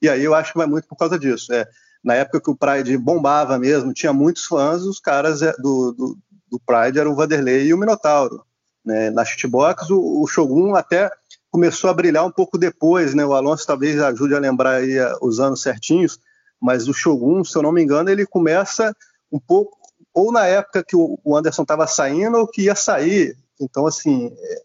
E 0.00 0.08
aí 0.08 0.24
eu 0.24 0.34
acho 0.34 0.52
que 0.52 0.58
vai 0.58 0.66
muito 0.66 0.88
por 0.88 0.96
causa 0.96 1.18
disso. 1.18 1.52
É, 1.52 1.68
na 2.08 2.14
época 2.14 2.40
que 2.40 2.50
o 2.50 2.56
Pride 2.56 2.96
bombava 2.96 3.58
mesmo, 3.58 3.92
tinha 3.92 4.14
muitos 4.14 4.46
fãs, 4.46 4.80
os 4.80 4.98
caras 4.98 5.42
é, 5.42 5.52
do, 5.58 5.92
do, 5.92 6.18
do 6.50 6.58
Pride 6.58 6.98
eram 6.98 7.12
o 7.12 7.14
Vanderlei 7.14 7.66
e 7.66 7.74
o 7.74 7.76
Minotauro. 7.76 8.42
Né? 8.82 9.10
Na 9.10 9.26
shootbox, 9.26 9.90
o, 9.90 10.22
o 10.22 10.26
Shogun 10.26 10.74
até 10.74 11.10
começou 11.50 11.90
a 11.90 11.92
brilhar 11.92 12.24
um 12.24 12.30
pouco 12.30 12.56
depois, 12.56 13.14
né? 13.14 13.26
O 13.26 13.34
Alonso 13.34 13.66
talvez 13.66 14.00
ajude 14.00 14.34
a 14.34 14.38
lembrar 14.38 14.76
aí 14.76 14.96
os 15.20 15.38
anos 15.38 15.60
certinhos, 15.60 16.18
mas 16.58 16.88
o 16.88 16.94
Shogun, 16.94 17.44
se 17.44 17.54
eu 17.58 17.62
não 17.62 17.72
me 17.72 17.82
engano, 17.82 18.08
ele 18.08 18.24
começa 18.24 18.96
um 19.30 19.38
pouco 19.38 19.76
ou 20.14 20.32
na 20.32 20.46
época 20.46 20.82
que 20.82 20.96
o 20.96 21.36
Anderson 21.36 21.60
estava 21.60 21.86
saindo 21.86 22.38
ou 22.38 22.48
que 22.48 22.62
ia 22.62 22.74
sair. 22.74 23.36
Então, 23.60 23.86
assim, 23.86 24.34
é, 24.34 24.62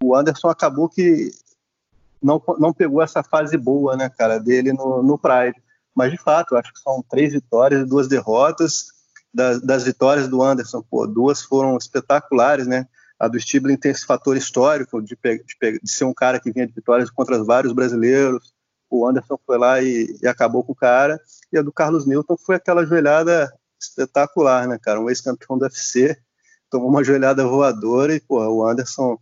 o 0.00 0.14
Anderson 0.14 0.48
acabou 0.48 0.88
que 0.88 1.32
não, 2.22 2.40
não 2.56 2.72
pegou 2.72 3.02
essa 3.02 3.24
fase 3.24 3.56
boa, 3.56 3.96
né, 3.96 4.08
cara, 4.08 4.38
dele 4.38 4.72
no, 4.72 5.02
no 5.02 5.18
Pride. 5.18 5.60
Mas, 5.94 6.10
de 6.10 6.18
fato, 6.18 6.56
acho 6.56 6.72
que 6.72 6.80
são 6.80 7.04
três 7.08 7.32
vitórias 7.32 7.82
e 7.82 7.88
duas 7.88 8.08
derrotas. 8.08 8.86
Das, 9.32 9.60
das, 9.60 9.84
vitórias 9.84 10.28
do 10.28 10.42
Anderson, 10.42 10.82
pô, 10.82 11.06
duas 11.06 11.42
foram 11.42 11.76
espetaculares, 11.76 12.66
né? 12.66 12.86
A 13.18 13.26
do 13.26 13.38
Stibling 13.38 13.76
tem 13.76 13.90
esse 13.90 14.06
fator 14.06 14.36
histórico 14.36 15.02
de, 15.02 15.16
de, 15.16 15.80
de, 15.82 15.90
ser 15.90 16.04
um 16.04 16.14
cara 16.14 16.38
que 16.38 16.52
vinha 16.52 16.66
de 16.66 16.72
vitórias 16.72 17.10
contra 17.10 17.42
vários 17.42 17.72
brasileiros. 17.72 18.52
O 18.88 19.06
Anderson 19.06 19.38
foi 19.44 19.58
lá 19.58 19.82
e, 19.82 20.16
e 20.22 20.28
acabou 20.28 20.62
com 20.62 20.72
o 20.72 20.76
cara. 20.76 21.20
E 21.52 21.58
a 21.58 21.62
do 21.62 21.72
Carlos 21.72 22.06
Newton 22.06 22.36
foi 22.36 22.56
aquela 22.56 22.86
joelhada 22.86 23.52
espetacular, 23.80 24.68
né, 24.68 24.78
cara? 24.80 25.00
Um 25.00 25.08
ex-campeão 25.08 25.58
do 25.58 25.64
UFC, 25.64 26.16
tomou 26.70 26.88
uma 26.88 27.04
joelhada 27.04 27.46
voadora 27.46 28.14
e, 28.14 28.20
pô, 28.20 28.44
o 28.46 28.66
Anderson 28.66 29.18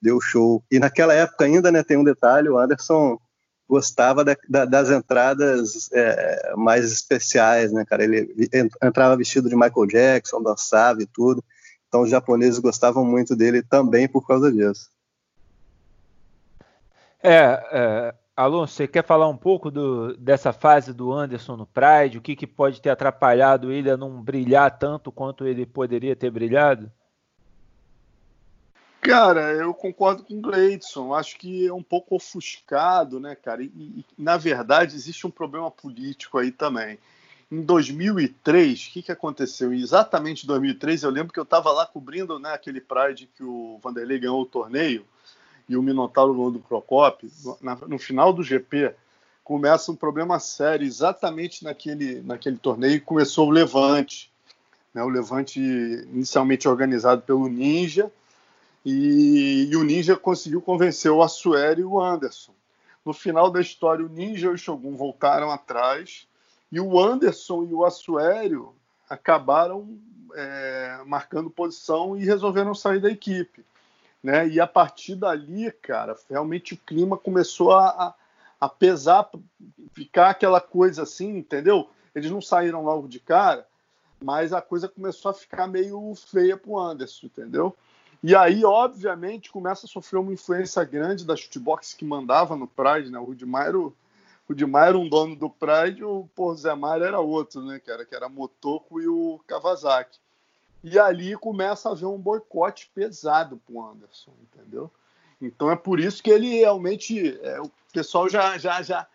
deu 0.00 0.20
show. 0.20 0.62
E 0.70 0.78
naquela 0.78 1.14
época 1.14 1.44
ainda, 1.44 1.72
né, 1.72 1.82
tem 1.82 1.96
um 1.96 2.04
detalhe, 2.04 2.48
o 2.48 2.58
Anderson 2.58 3.18
gostava 3.68 4.24
da, 4.24 4.36
da, 4.48 4.64
das 4.64 4.90
entradas 4.90 5.90
é, 5.92 6.54
mais 6.56 6.90
especiais, 6.92 7.72
né, 7.72 7.84
cara? 7.84 8.04
Ele 8.04 8.48
entrava 8.82 9.16
vestido 9.16 9.48
de 9.48 9.56
Michael 9.56 9.86
Jackson, 9.86 10.42
dançava 10.42 11.02
e 11.02 11.06
tudo. 11.06 11.42
Então 11.88 12.02
os 12.02 12.10
japoneses 12.10 12.58
gostavam 12.58 13.04
muito 13.04 13.34
dele 13.36 13.62
também 13.62 14.08
por 14.08 14.26
causa 14.26 14.52
disso. 14.52 14.90
É, 17.22 17.62
é 17.72 18.14
Alonso, 18.36 18.74
você 18.74 18.88
quer 18.88 19.04
falar 19.04 19.28
um 19.28 19.36
pouco 19.36 19.70
do, 19.70 20.16
dessa 20.16 20.52
fase 20.52 20.92
do 20.92 21.12
Anderson 21.12 21.56
no 21.56 21.66
Pride? 21.66 22.18
O 22.18 22.20
que, 22.20 22.34
que 22.34 22.48
pode 22.48 22.80
ter 22.80 22.90
atrapalhado 22.90 23.70
ele 23.70 23.88
a 23.88 23.96
não 23.96 24.20
brilhar 24.20 24.76
tanto 24.76 25.12
quanto 25.12 25.46
ele 25.46 25.64
poderia 25.64 26.16
ter 26.16 26.30
brilhado? 26.32 26.90
Cara, 29.04 29.52
eu 29.52 29.74
concordo 29.74 30.24
com 30.24 30.32
o 30.32 30.40
Gleidson. 30.40 31.12
Acho 31.12 31.36
que 31.36 31.66
é 31.66 31.72
um 31.72 31.82
pouco 31.82 32.16
ofuscado, 32.16 33.20
né, 33.20 33.34
cara? 33.34 33.62
E, 33.62 33.66
e, 33.66 34.04
na 34.16 34.38
verdade, 34.38 34.96
existe 34.96 35.26
um 35.26 35.30
problema 35.30 35.70
político 35.70 36.38
aí 36.38 36.50
também. 36.50 36.98
Em 37.52 37.60
2003, 37.60 38.86
o 38.86 38.90
que, 38.92 39.02
que 39.02 39.12
aconteceu? 39.12 39.74
Exatamente 39.74 40.44
em 40.44 40.46
2003, 40.46 41.02
eu 41.02 41.10
lembro 41.10 41.34
que 41.34 41.38
eu 41.38 41.44
estava 41.44 41.70
lá 41.70 41.84
cobrindo 41.84 42.38
né, 42.38 42.54
aquele 42.54 42.80
Pride 42.80 43.28
que 43.36 43.44
o 43.44 43.78
Vanderlei 43.82 44.18
ganhou 44.18 44.40
o 44.40 44.46
torneio 44.46 45.04
e 45.68 45.76
o 45.76 45.82
Minotauro 45.82 46.32
ganhou 46.32 46.50
do 46.50 46.58
Procopio. 46.60 47.30
No, 47.60 47.74
no 47.86 47.98
final 47.98 48.32
do 48.32 48.42
GP, 48.42 48.94
começa 49.44 49.92
um 49.92 49.96
problema 49.96 50.40
sério. 50.40 50.86
Exatamente 50.86 51.62
naquele, 51.62 52.22
naquele 52.22 52.56
torneio 52.56 53.02
começou 53.02 53.48
o 53.48 53.52
Levante. 53.52 54.32
Né, 54.94 55.02
o 55.02 55.10
Levante 55.10 55.60
inicialmente 55.60 56.66
organizado 56.66 57.20
pelo 57.20 57.46
Ninja 57.48 58.10
e, 58.84 59.68
e, 59.70 59.76
o 59.76 59.82
Ninja 59.82 60.16
conseguiu 60.16 60.60
convencer 60.60 61.10
o 61.10 61.22
Assuero 61.22 61.80
e 61.80 61.84
o 61.84 62.00
Anderson. 62.00 62.54
No 63.04 63.12
final 63.12 63.50
da 63.50 63.60
história, 63.60 64.04
o 64.04 64.08
Ninja 64.08 64.48
e 64.48 64.50
o 64.50 64.58
Shogun 64.58 64.96
voltaram 64.96 65.50
atrás 65.50 66.26
e 66.70 66.80
o 66.80 66.98
Anderson 66.98 67.64
e 67.64 67.72
o 67.72 67.84
Assuero 67.84 68.74
acabaram 69.08 69.98
é, 70.34 70.98
marcando 71.06 71.50
posição 71.50 72.16
e 72.16 72.24
resolveram 72.24 72.74
sair 72.74 73.00
da 73.00 73.10
equipe. 73.10 73.64
Né? 74.22 74.48
E 74.48 74.60
a 74.60 74.66
partir 74.66 75.14
dali, 75.14 75.70
cara, 75.70 76.16
realmente 76.28 76.74
o 76.74 76.78
clima 76.78 77.16
começou 77.16 77.72
a, 77.72 78.14
a 78.60 78.68
pesar, 78.68 79.30
ficar 79.92 80.30
aquela 80.30 80.60
coisa 80.60 81.02
assim, 81.02 81.36
entendeu? 81.36 81.88
Eles 82.14 82.30
não 82.30 82.40
saíram 82.40 82.82
logo 82.82 83.06
de 83.06 83.20
cara, 83.20 83.66
mas 84.22 84.52
a 84.52 84.62
coisa 84.62 84.88
começou 84.88 85.30
a 85.30 85.34
ficar 85.34 85.66
meio 85.66 86.14
feia 86.14 86.56
pro 86.56 86.78
Anderson, 86.78 87.26
entendeu? 87.26 87.76
E 88.26 88.34
aí, 88.34 88.64
obviamente, 88.64 89.52
começa 89.52 89.84
a 89.84 89.88
sofrer 89.88 90.18
uma 90.18 90.32
influência 90.32 90.82
grande 90.82 91.26
da 91.26 91.36
shootbox 91.36 91.92
que 91.92 92.06
mandava 92.06 92.56
no 92.56 92.66
Pride, 92.66 93.10
né? 93.10 93.18
O 93.18 93.24
Rudimar, 93.24 93.76
o 93.76 93.94
Rudimar 94.48 94.88
era 94.88 94.98
um 94.98 95.06
dono 95.06 95.36
do 95.36 95.50
Pride, 95.50 96.02
o 96.02 96.26
Pô, 96.34 96.54
Zé 96.54 96.74
Mário 96.74 97.04
era 97.04 97.20
outro, 97.20 97.62
né, 97.62 97.78
cara? 97.78 98.02
Que 98.06 98.14
era 98.14 98.26
Motoko 98.26 98.98
e 98.98 99.06
o 99.06 99.38
Kawasaki. 99.46 100.18
E 100.82 100.98
ali 100.98 101.36
começa 101.36 101.90
a 101.90 101.92
haver 101.92 102.06
um 102.06 102.16
boicote 102.16 102.90
pesado 102.94 103.60
pro 103.66 103.84
Anderson, 103.84 104.32
entendeu? 104.40 104.90
Então 105.38 105.70
é 105.70 105.76
por 105.76 106.00
isso 106.00 106.22
que 106.22 106.30
ele 106.30 106.48
realmente. 106.48 107.38
É, 107.42 107.60
o 107.60 107.70
pessoal 107.92 108.26
já, 108.26 108.56
já, 108.56 108.80
já 108.80 109.06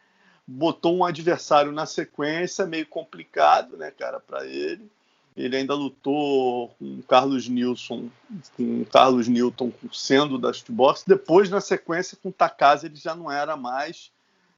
botou 0.45 0.95
um 0.95 1.03
adversário 1.03 1.71
na 1.71 1.87
sequência, 1.87 2.67
meio 2.67 2.85
complicado, 2.85 3.75
né, 3.75 3.89
cara, 3.89 4.19
para 4.19 4.45
ele. 4.45 4.87
Ele 5.39 5.55
ainda 5.55 5.73
lutou 5.73 6.67
com 6.77 7.01
Carlos 7.03 7.47
Nilson, 7.47 8.09
com 8.57 8.83
Carlos 8.83 9.29
Newton 9.29 9.71
sendo 9.93 10.37
da 10.37 10.51
shootbox. 10.51 11.05
Depois, 11.07 11.49
na 11.49 11.61
sequência, 11.61 12.17
com 12.21 12.29
Takase, 12.29 12.87
ele 12.87 12.97
já 12.97 13.15
não 13.15 13.31
era 13.31 13.55
mais, 13.55 14.11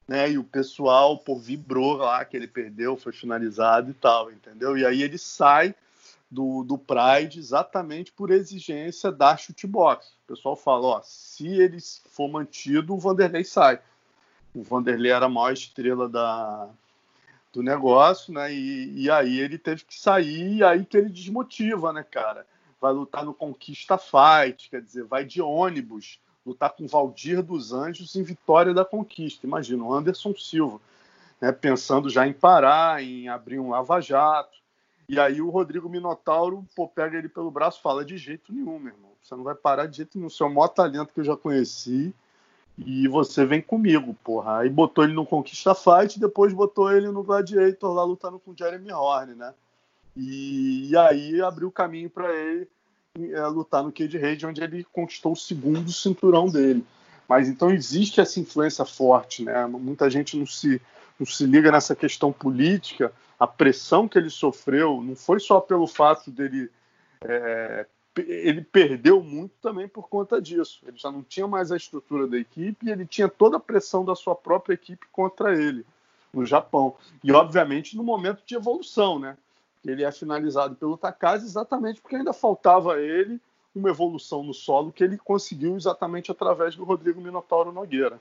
né? 0.08 0.32
E 0.32 0.40
o 0.40 0.44
pessoal 0.44 1.20
pô, 1.20 1.38
vibrou 1.38 1.98
lá 1.98 2.26
que 2.26 2.36
ele 2.36 2.48
perdeu, 2.48 2.98
foi 2.98 3.14
finalizado 3.14 3.92
e 3.92 3.94
tal, 3.94 4.32
entendeu? 4.32 4.76
E 4.76 4.84
aí 4.84 5.04
ele 5.04 5.20
sai 5.20 5.76
do, 6.32 6.64
do 6.64 6.80
Pride 6.80 7.38
exatamente 7.38 8.12
por 8.12 8.32
exigência 8.32 9.12
da 9.12 9.38
shootbox. 9.38 10.08
O 10.26 10.34
pessoal 10.34 10.56
fala, 10.56 10.88
ó, 10.88 11.02
se 11.04 11.46
ele 11.48 11.78
for 12.10 12.28
mantido, 12.28 12.96
o 12.96 13.00
Vanderlei 13.00 13.44
sai. 13.44 13.80
O 14.52 14.64
Vanderlei 14.64 15.12
era 15.12 15.28
a 15.28 15.30
maior 15.30 15.54
estrela 15.54 16.10
da, 16.10 16.70
do 17.52 17.62
negócio, 17.62 18.34
né? 18.34 18.54
E, 18.54 19.04
e, 19.04 19.12
aí 19.12 19.40
ele 19.40 19.58
teve 19.58 19.84
que 19.84 20.00
sair, 20.00 20.58
e 20.58 20.64
aí 20.64 20.86
que 20.86 20.98
ele 20.98 21.10
desmotiva, 21.10 21.92
né, 21.92 22.04
cara? 22.04 22.46
Vai 22.80 22.94
lutar 22.94 23.24
no 23.26 23.34
Conquista 23.34 23.98
Fight, 23.98 24.70
quer 24.70 24.82
dizer, 24.82 25.04
vai 25.04 25.26
de 25.26 25.42
ônibus 25.42 26.20
lutar 26.46 26.72
com 26.72 26.88
Valdir 26.88 27.44
dos 27.44 27.72
Anjos 27.72 28.16
em 28.16 28.24
Vitória 28.24 28.74
da 28.74 28.84
Conquista. 28.84 29.46
Imagina, 29.46 29.84
o 29.84 29.94
Anderson 29.94 30.34
Silva, 30.36 30.80
né, 31.40 31.52
pensando 31.52 32.10
já 32.10 32.26
em 32.26 32.34
parar, 32.34 33.04
em 33.04 33.28
abrir 33.28 33.60
um 33.60 33.70
lava-jato. 33.70 34.60
E 35.08 35.20
aí 35.20 35.42
o 35.42 35.50
Rodrigo 35.50 35.90
Minotauro 35.90 36.66
pô, 36.76 36.88
pega 36.88 37.18
ele 37.18 37.30
pelo 37.30 37.52
braço 37.52 37.80
e 37.80 37.84
fala: 37.84 38.06
de 38.06 38.18
jeito 38.18 38.54
nenhum, 38.54 38.80
meu 38.80 38.94
irmão. 38.94 39.12
Você 39.22 39.36
não 39.36 39.44
vai 39.44 39.54
parar 39.54 39.86
de 39.86 39.98
jeito 39.98 40.18
nenhum. 40.18 40.30
O 40.40 40.50
maior 40.50 40.70
talento 40.70 41.14
que 41.14 41.20
eu 41.20 41.24
já 41.26 41.38
conheci 41.38 42.14
e 42.86 43.08
você 43.08 43.46
vem 43.46 43.62
comigo, 43.62 44.16
porra. 44.24 44.60
Aí 44.60 44.70
botou 44.70 45.04
ele 45.04 45.14
no 45.14 45.26
Conquista 45.26 45.76
Fight, 45.76 46.20
depois 46.20 46.54
botou 46.54 46.92
ele 46.92 47.08
no 47.10 47.24
Gladiator 47.24 47.94
lá 47.94 48.04
lutando 48.04 48.40
com 48.40 48.56
Jeremy 48.56 48.92
Horn, 48.92 49.36
né? 49.36 49.54
E, 50.16 50.90
e 50.90 50.98
aí 50.98 51.42
abriu 51.42 51.72
caminho 51.72 52.10
para 52.10 52.34
ele 52.34 52.68
é, 53.34 53.46
lutar 53.48 53.84
no 53.84 53.92
Cage 53.92 54.18
Rage, 54.18 54.46
onde 54.46 54.64
ele 54.64 54.84
conquistou 54.92 55.34
o 55.34 55.38
segundo 55.38 55.92
cinturão 55.92 56.48
dele. 56.48 56.86
Mas 57.28 57.48
então 57.48 57.72
existe 57.72 58.20
essa 58.20 58.40
influência 58.40 58.84
forte, 58.84 59.44
né? 59.44 59.66
Muita 59.68 60.10
gente 60.10 60.38
não 60.38 60.46
se, 60.46 60.82
não 61.20 61.26
se 61.26 61.46
liga 61.46 61.72
nessa 61.72 61.96
questão 61.96 62.32
política. 62.32 63.14
A 63.40 63.48
pressão 63.48 64.08
que 64.08 64.18
ele 64.18 64.30
sofreu 64.30 65.02
não 65.02 65.16
foi 65.16 65.40
só 65.40 65.60
pelo 65.60 65.88
fato 65.88 66.30
dele 66.30 66.70
é, 67.24 67.86
ele 68.18 68.62
perdeu 68.62 69.22
muito 69.22 69.54
também 69.62 69.88
por 69.88 70.10
conta 70.10 70.42
disso. 70.42 70.82
Ele 70.86 70.98
já 70.98 71.12
não 71.12 71.24
tinha 71.24 71.48
mais 71.48 71.72
a 71.72 71.78
estrutura 71.78 72.28
da 72.28 72.38
equipe 72.38 72.86
e 72.86 72.92
ele 72.92 73.06
tinha 73.06 73.30
toda 73.30 73.58
a 73.58 73.60
pressão 73.60 74.04
da 74.04 74.16
sua 74.16 74.36
própria 74.36 74.74
equipe 74.74 75.06
contra 75.12 75.54
ele 75.54 75.86
no 76.34 76.46
Japão. 76.46 76.96
E, 77.24 77.32
obviamente, 77.32 77.96
no 77.96 78.04
momento 78.04 78.42
de 78.46 78.56
evolução, 78.56 79.20
né? 79.20 79.38
Ele 79.84 80.04
é 80.04 80.12
finalizado 80.12 80.76
pelo 80.76 80.98
Takase 80.98 81.46
exatamente 81.46 82.02
porque 82.02 82.16
ainda 82.16 82.34
faltava 82.34 82.96
a 82.96 83.02
ele 83.02 83.40
uma 83.74 83.90
evolução 83.90 84.44
no 84.44 84.54
solo 84.54 84.92
que 84.92 85.04
ele 85.04 85.18
conseguiu 85.18 85.76
exatamente 85.76 86.30
através 86.30 86.76
do 86.76 86.84
Rodrigo 86.84 87.22
Minotauro 87.22 87.72
Nogueira. 87.72 88.20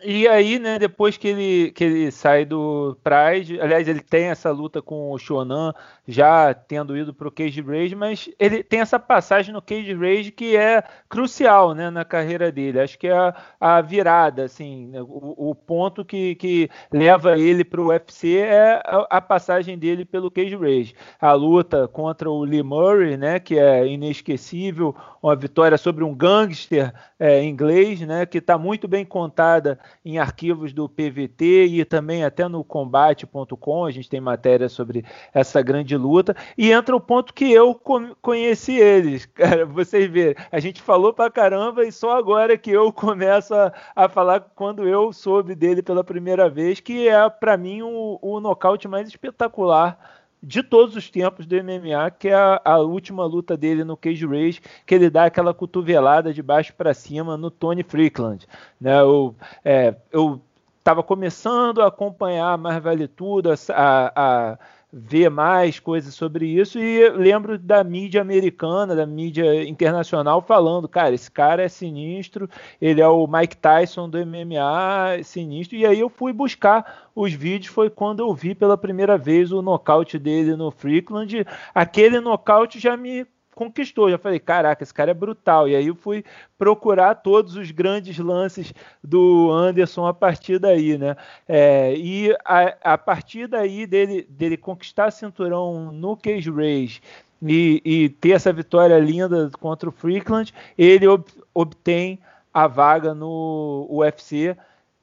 E 0.00 0.28
aí, 0.28 0.60
né, 0.60 0.78
depois 0.78 1.16
que 1.16 1.26
ele, 1.26 1.72
que 1.72 1.82
ele 1.82 2.12
sai 2.12 2.44
do 2.44 2.96
Pride, 3.02 3.60
aliás, 3.60 3.88
ele 3.88 4.00
tem 4.00 4.26
essa 4.26 4.48
luta 4.52 4.80
com 4.80 5.10
o 5.10 5.18
Shonan, 5.18 5.74
já 6.06 6.54
tendo 6.54 6.96
ido 6.96 7.12
para 7.12 7.26
o 7.26 7.32
Cage 7.32 7.60
Rage, 7.60 7.96
mas 7.96 8.30
ele 8.38 8.62
tem 8.62 8.78
essa 8.78 8.96
passagem 9.00 9.52
no 9.52 9.60
Cage 9.60 9.92
Rage 9.94 10.30
que 10.30 10.56
é 10.56 10.84
crucial, 11.08 11.74
né, 11.74 11.90
na 11.90 12.04
carreira 12.04 12.52
dele. 12.52 12.78
Acho 12.78 12.96
que 12.96 13.08
é 13.08 13.12
a, 13.12 13.34
a 13.60 13.80
virada, 13.80 14.44
assim, 14.44 14.86
né, 14.86 15.02
o, 15.02 15.50
o, 15.50 15.52
ponto 15.52 16.04
que, 16.04 16.36
que 16.36 16.70
leva 16.92 17.36
ele 17.36 17.64
para 17.64 17.80
o 17.80 17.88
UFC 17.88 18.36
é 18.36 18.80
a, 18.84 19.06
a, 19.10 19.20
passagem 19.20 19.76
dele 19.76 20.04
pelo 20.04 20.30
Cage 20.30 20.54
Rage. 20.54 20.94
A 21.20 21.32
luta 21.32 21.88
contra 21.88 22.30
o 22.30 22.44
Lee 22.44 22.62
Murray, 22.62 23.16
né, 23.16 23.40
que 23.40 23.58
é 23.58 23.84
inesquecível, 23.84 24.94
uma 25.20 25.34
vitória 25.34 25.76
sobre 25.76 26.04
um 26.04 26.14
gangster 26.14 26.94
é, 27.18 27.42
inglês, 27.42 28.00
né, 28.02 28.24
que 28.24 28.38
está 28.38 28.56
muito 28.56 28.86
bem 28.86 29.04
contada 29.04 29.76
em 30.04 30.18
arquivos 30.18 30.72
do 30.72 30.88
PVT 30.88 31.66
e 31.66 31.84
também 31.84 32.24
até 32.24 32.48
no 32.48 32.64
combate.com, 32.64 33.84
a 33.84 33.90
gente 33.90 34.08
tem 34.08 34.20
matéria 34.20 34.68
sobre 34.68 35.04
essa 35.32 35.62
grande 35.62 35.96
luta. 35.96 36.34
E 36.56 36.70
entra 36.70 36.94
o 36.94 37.00
ponto 37.00 37.34
que 37.34 37.52
eu 37.52 37.74
conheci 38.20 38.76
eles. 38.76 39.26
Cara, 39.34 39.66
vocês 39.66 40.10
vê, 40.10 40.36
a 40.50 40.60
gente 40.60 40.82
falou 40.82 41.12
pra 41.12 41.30
caramba 41.30 41.84
e 41.84 41.92
só 41.92 42.16
agora 42.16 42.56
que 42.56 42.70
eu 42.70 42.92
começo 42.92 43.54
a, 43.54 43.72
a 43.94 44.08
falar 44.08 44.40
quando 44.54 44.86
eu 44.86 45.12
soube 45.12 45.54
dele 45.54 45.82
pela 45.82 46.04
primeira 46.04 46.48
vez, 46.48 46.80
que 46.80 47.08
é 47.08 47.28
para 47.28 47.56
mim 47.56 47.82
o, 47.82 48.18
o 48.20 48.40
nocaute 48.40 48.88
mais 48.88 49.08
espetacular 49.08 50.17
de 50.42 50.62
todos 50.62 50.94
os 50.96 51.10
tempos 51.10 51.46
do 51.46 51.56
MMA, 51.56 52.10
que 52.18 52.28
é 52.28 52.34
a, 52.34 52.60
a, 52.64 52.78
última 52.78 53.24
luta 53.24 53.56
dele 53.56 53.84
no 53.84 53.96
Cage 53.96 54.26
Rage, 54.26 54.60
que 54.86 54.94
ele 54.94 55.10
dá 55.10 55.24
aquela 55.24 55.52
cotovelada 55.52 56.32
de 56.32 56.42
baixo 56.42 56.72
para 56.74 56.94
cima 56.94 57.36
no 57.36 57.50
Tony 57.50 57.82
Freakland. 57.82 58.46
Né? 58.80 59.00
Eu, 59.00 59.34
é, 59.64 59.94
eu 60.12 60.40
estava 60.78 61.02
começando 61.02 61.82
a 61.82 61.88
acompanhar 61.88 62.56
mais 62.56 62.82
vale 62.82 63.06
tudo, 63.08 63.50
a, 63.50 63.56
a 63.74 64.58
ver 64.92 65.28
mais 65.28 65.78
coisas 65.78 66.14
sobre 66.14 66.46
isso 66.46 66.78
e 66.78 67.08
lembro 67.10 67.58
da 67.58 67.84
mídia 67.84 68.22
americana, 68.22 68.96
da 68.96 69.06
mídia 69.06 69.68
internacional 69.68 70.40
falando, 70.40 70.88
cara, 70.88 71.14
esse 71.14 71.30
cara 71.30 71.62
é 71.62 71.68
sinistro, 71.68 72.48
ele 72.80 73.00
é 73.00 73.08
o 73.08 73.26
Mike 73.26 73.56
Tyson 73.56 74.08
do 74.08 74.18
MMA, 74.18 75.22
sinistro. 75.22 75.76
E 75.76 75.84
aí 75.84 76.00
eu 76.00 76.08
fui 76.08 76.32
buscar 76.32 77.10
os 77.14 77.32
vídeos, 77.32 77.72
foi 77.72 77.90
quando 77.90 78.20
eu 78.20 78.34
vi 78.34 78.54
pela 78.54 78.78
primeira 78.78 79.18
vez 79.18 79.52
o 79.52 79.60
nocaute 79.60 80.18
dele 80.18 80.56
no 80.56 80.70
Freakland. 80.70 81.46
Aquele 81.74 82.18
nocaute 82.20 82.78
já 82.78 82.96
me 82.96 83.26
conquistou. 83.58 84.08
Já 84.08 84.16
falei, 84.16 84.38
caraca, 84.38 84.84
esse 84.84 84.94
cara 84.94 85.10
é 85.10 85.14
brutal. 85.14 85.68
E 85.68 85.74
aí 85.74 85.88
eu 85.88 85.96
fui 85.96 86.24
procurar 86.56 87.16
todos 87.16 87.56
os 87.56 87.72
grandes 87.72 88.16
lances 88.18 88.72
do 89.02 89.50
Anderson 89.50 90.06
a 90.06 90.14
partir 90.14 90.60
daí, 90.60 90.96
né? 90.96 91.16
É, 91.48 91.92
e 91.96 92.32
a, 92.44 92.92
a, 92.94 92.98
partir 92.98 93.48
daí 93.48 93.84
dele, 93.84 94.24
dele 94.30 94.56
conquistar 94.56 95.10
cinturão 95.10 95.90
no 95.90 96.16
Cage 96.16 96.50
Rage 96.50 97.00
e, 97.42 97.82
e, 97.84 98.08
ter 98.08 98.30
essa 98.30 98.52
vitória 98.52 98.98
linda 99.00 99.50
contra 99.60 99.88
o 99.88 99.92
Freakland, 99.92 100.54
ele 100.76 101.08
ob, 101.08 101.24
obtém 101.52 102.20
a 102.54 102.68
vaga 102.68 103.12
no 103.12 103.86
UFC 103.90 104.56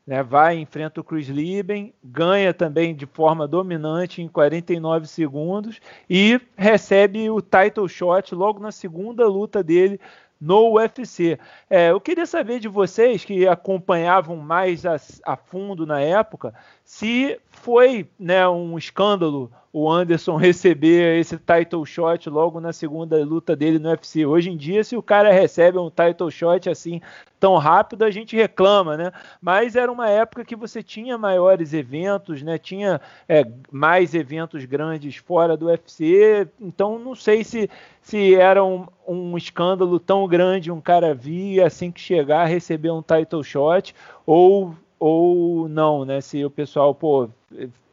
né, 0.05 0.21
vai 0.21 0.57
enfrenta 0.59 1.01
o 1.01 1.03
Chris 1.03 1.27
Lieben, 1.27 1.93
ganha 2.03 2.53
também 2.53 2.95
de 2.95 3.05
forma 3.05 3.47
dominante 3.47 4.21
em 4.21 4.27
49 4.27 5.07
segundos 5.07 5.79
e 6.09 6.39
recebe 6.55 7.29
o 7.29 7.41
title 7.41 7.87
shot 7.87 8.35
logo 8.35 8.59
na 8.59 8.71
segunda 8.71 9.27
luta 9.27 9.63
dele 9.63 9.99
no 10.39 10.73
UFC. 10.75 11.39
É, 11.69 11.91
eu 11.91 11.99
queria 11.99 12.25
saber 12.25 12.59
de 12.59 12.67
vocês 12.67 13.25
que 13.25 13.47
acompanhavam 13.47 14.35
mais 14.35 14.85
a, 14.85 14.97
a 15.25 15.35
fundo 15.35 15.85
na 15.85 15.99
época, 15.99 16.53
se 16.85 17.39
foi 17.49 18.07
né, 18.17 18.47
um 18.47 18.77
escândalo 18.77 19.51
o 19.73 19.91
Anderson 19.91 20.37
receber 20.37 21.19
esse 21.19 21.37
title 21.37 21.85
shot 21.85 22.29
logo 22.29 22.61
na 22.61 22.71
segunda 22.71 23.17
luta 23.25 23.55
dele 23.57 23.77
no 23.77 23.89
UFC. 23.89 24.25
Hoje 24.25 24.49
em 24.49 24.55
dia, 24.55 24.83
se 24.85 24.95
o 24.95 25.03
cara 25.03 25.33
recebe 25.33 25.77
um 25.77 25.89
title 25.89 26.31
shot 26.31 26.69
assim 26.69 27.01
tão 27.37 27.57
rápido, 27.57 28.05
a 28.05 28.11
gente 28.11 28.37
reclama, 28.37 28.95
né? 28.95 29.11
Mas 29.41 29.75
era 29.75 29.91
uma 29.91 30.09
época 30.09 30.45
que 30.45 30.55
você 30.55 30.81
tinha 30.81 31.17
maiores 31.17 31.73
eventos, 31.73 32.41
né? 32.41 32.57
Tinha 32.57 33.01
é, 33.27 33.45
mais 33.69 34.13
eventos 34.13 34.63
grandes 34.63 35.17
fora 35.17 35.57
do 35.57 35.65
UFC. 35.65 36.47
Então, 36.61 36.97
não 36.97 37.15
sei 37.15 37.43
se, 37.43 37.69
se 38.01 38.33
era 38.35 38.63
um, 38.63 38.87
um 39.05 39.35
escândalo 39.35 39.99
tão 39.99 40.25
grande 40.27 40.71
um 40.71 40.79
cara 40.79 41.13
vir 41.13 41.61
assim 41.61 41.91
que 41.91 41.99
chegar 41.99 42.45
receber 42.45 42.91
um 42.91 43.01
title 43.01 43.43
shot 43.43 43.93
ou 44.25 44.73
ou 44.99 45.67
não, 45.67 46.05
né? 46.05 46.21
Se 46.21 46.43
o 46.43 46.49
pessoal, 46.49 46.93
pô, 46.93 47.29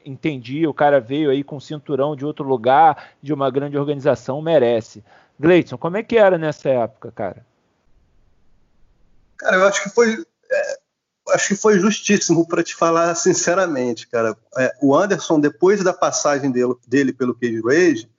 entendi, 0.05 0.67
o 0.67 0.75
cara 0.75 1.01
veio 1.01 1.31
aí 1.31 1.43
com 1.43 1.61
cinturão 1.61 2.17
de 2.17 2.25
outro 2.25 2.45
lugar, 2.45 3.11
de 3.23 3.33
uma 3.33 3.51
grande 3.51 3.77
organização, 3.77 4.43
merece. 4.43 5.05
Gleison, 5.39 5.77
como 5.77 5.97
é 5.97 6.03
que 6.03 6.17
era 6.17 6.39
nessa 6.39 6.69
época, 6.69 7.13
cara? 7.13 7.45
Cara, 9.39 9.57
eu 9.57 9.67
acho 9.67 9.83
que 9.83 9.91
foi. 9.91 10.25
É, 10.51 10.79
acho 11.31 11.49
que 11.49 11.57
foi 11.57 11.79
justíssimo 11.79 12.47
para 12.47 12.63
te 12.63 12.75
falar 12.75 13.15
sinceramente, 13.15 14.07
cara. 14.07 14.37
É, 14.57 14.73
o 14.81 14.95
Anderson, 14.95 15.41
depois 15.41 15.83
da 15.83 15.93
passagem 15.93 16.51
dele, 16.51 16.75
dele 16.87 17.13
pelo 17.13 17.35
Cage 17.35 17.61
Rage, 17.61 18.11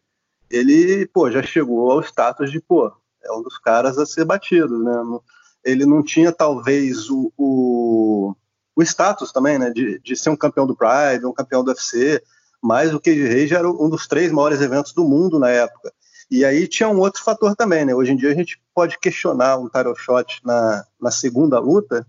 ele, 0.50 1.08
pô, 1.08 1.32
já 1.32 1.41
chegou 1.41 1.91
ao 1.91 2.02
status 2.02 2.52
de, 2.52 2.60
pô, 2.60 2.91
é 3.24 3.32
um 3.32 3.41
dos 3.41 3.58
caras 3.58 3.98
a 3.98 4.06
ser 4.06 4.26
batido, 4.26 4.84
né? 4.84 5.19
Ele 5.63 5.86
não 5.86 6.04
tinha, 6.04 6.32
talvez, 6.32 7.10
o, 7.10 7.32
o 7.38 8.36
o 8.75 8.81
status 8.81 9.31
também, 9.31 9.57
né, 9.57 9.69
de, 9.69 9.99
de 9.99 10.15
ser 10.15 10.29
um 10.29 10.36
campeão 10.36 10.65
do 10.65 10.75
Pride, 10.75 11.25
um 11.25 11.33
campeão 11.33 11.63
do 11.63 11.69
UFC, 11.69 12.21
mas 12.62 12.93
o 12.93 12.99
Cage 12.99 13.27
Rage 13.27 13.53
era 13.53 13.69
um 13.69 13.89
dos 13.89 14.07
três 14.07 14.31
maiores 14.31 14.62
eventos 14.62 14.93
do 14.93 15.03
mundo 15.03 15.38
na 15.38 15.49
época. 15.49 15.91
E 16.31 16.43
aí 16.43 16.67
tinha 16.67 16.89
um 16.89 16.99
outro 16.99 17.21
fator 17.21 17.55
também, 17.55 17.86
né? 17.86 17.93
Hoje 17.93 18.12
em 18.12 18.15
dia 18.15 18.31
a 18.31 18.36
gente 18.36 18.59
pode 18.73 18.97
questionar 18.97 19.57
um 19.57 19.69
title 19.69 19.95
shot 19.95 20.41
na, 20.43 20.83
na 20.99 21.12
segunda 21.12 21.59
luta, 21.59 22.07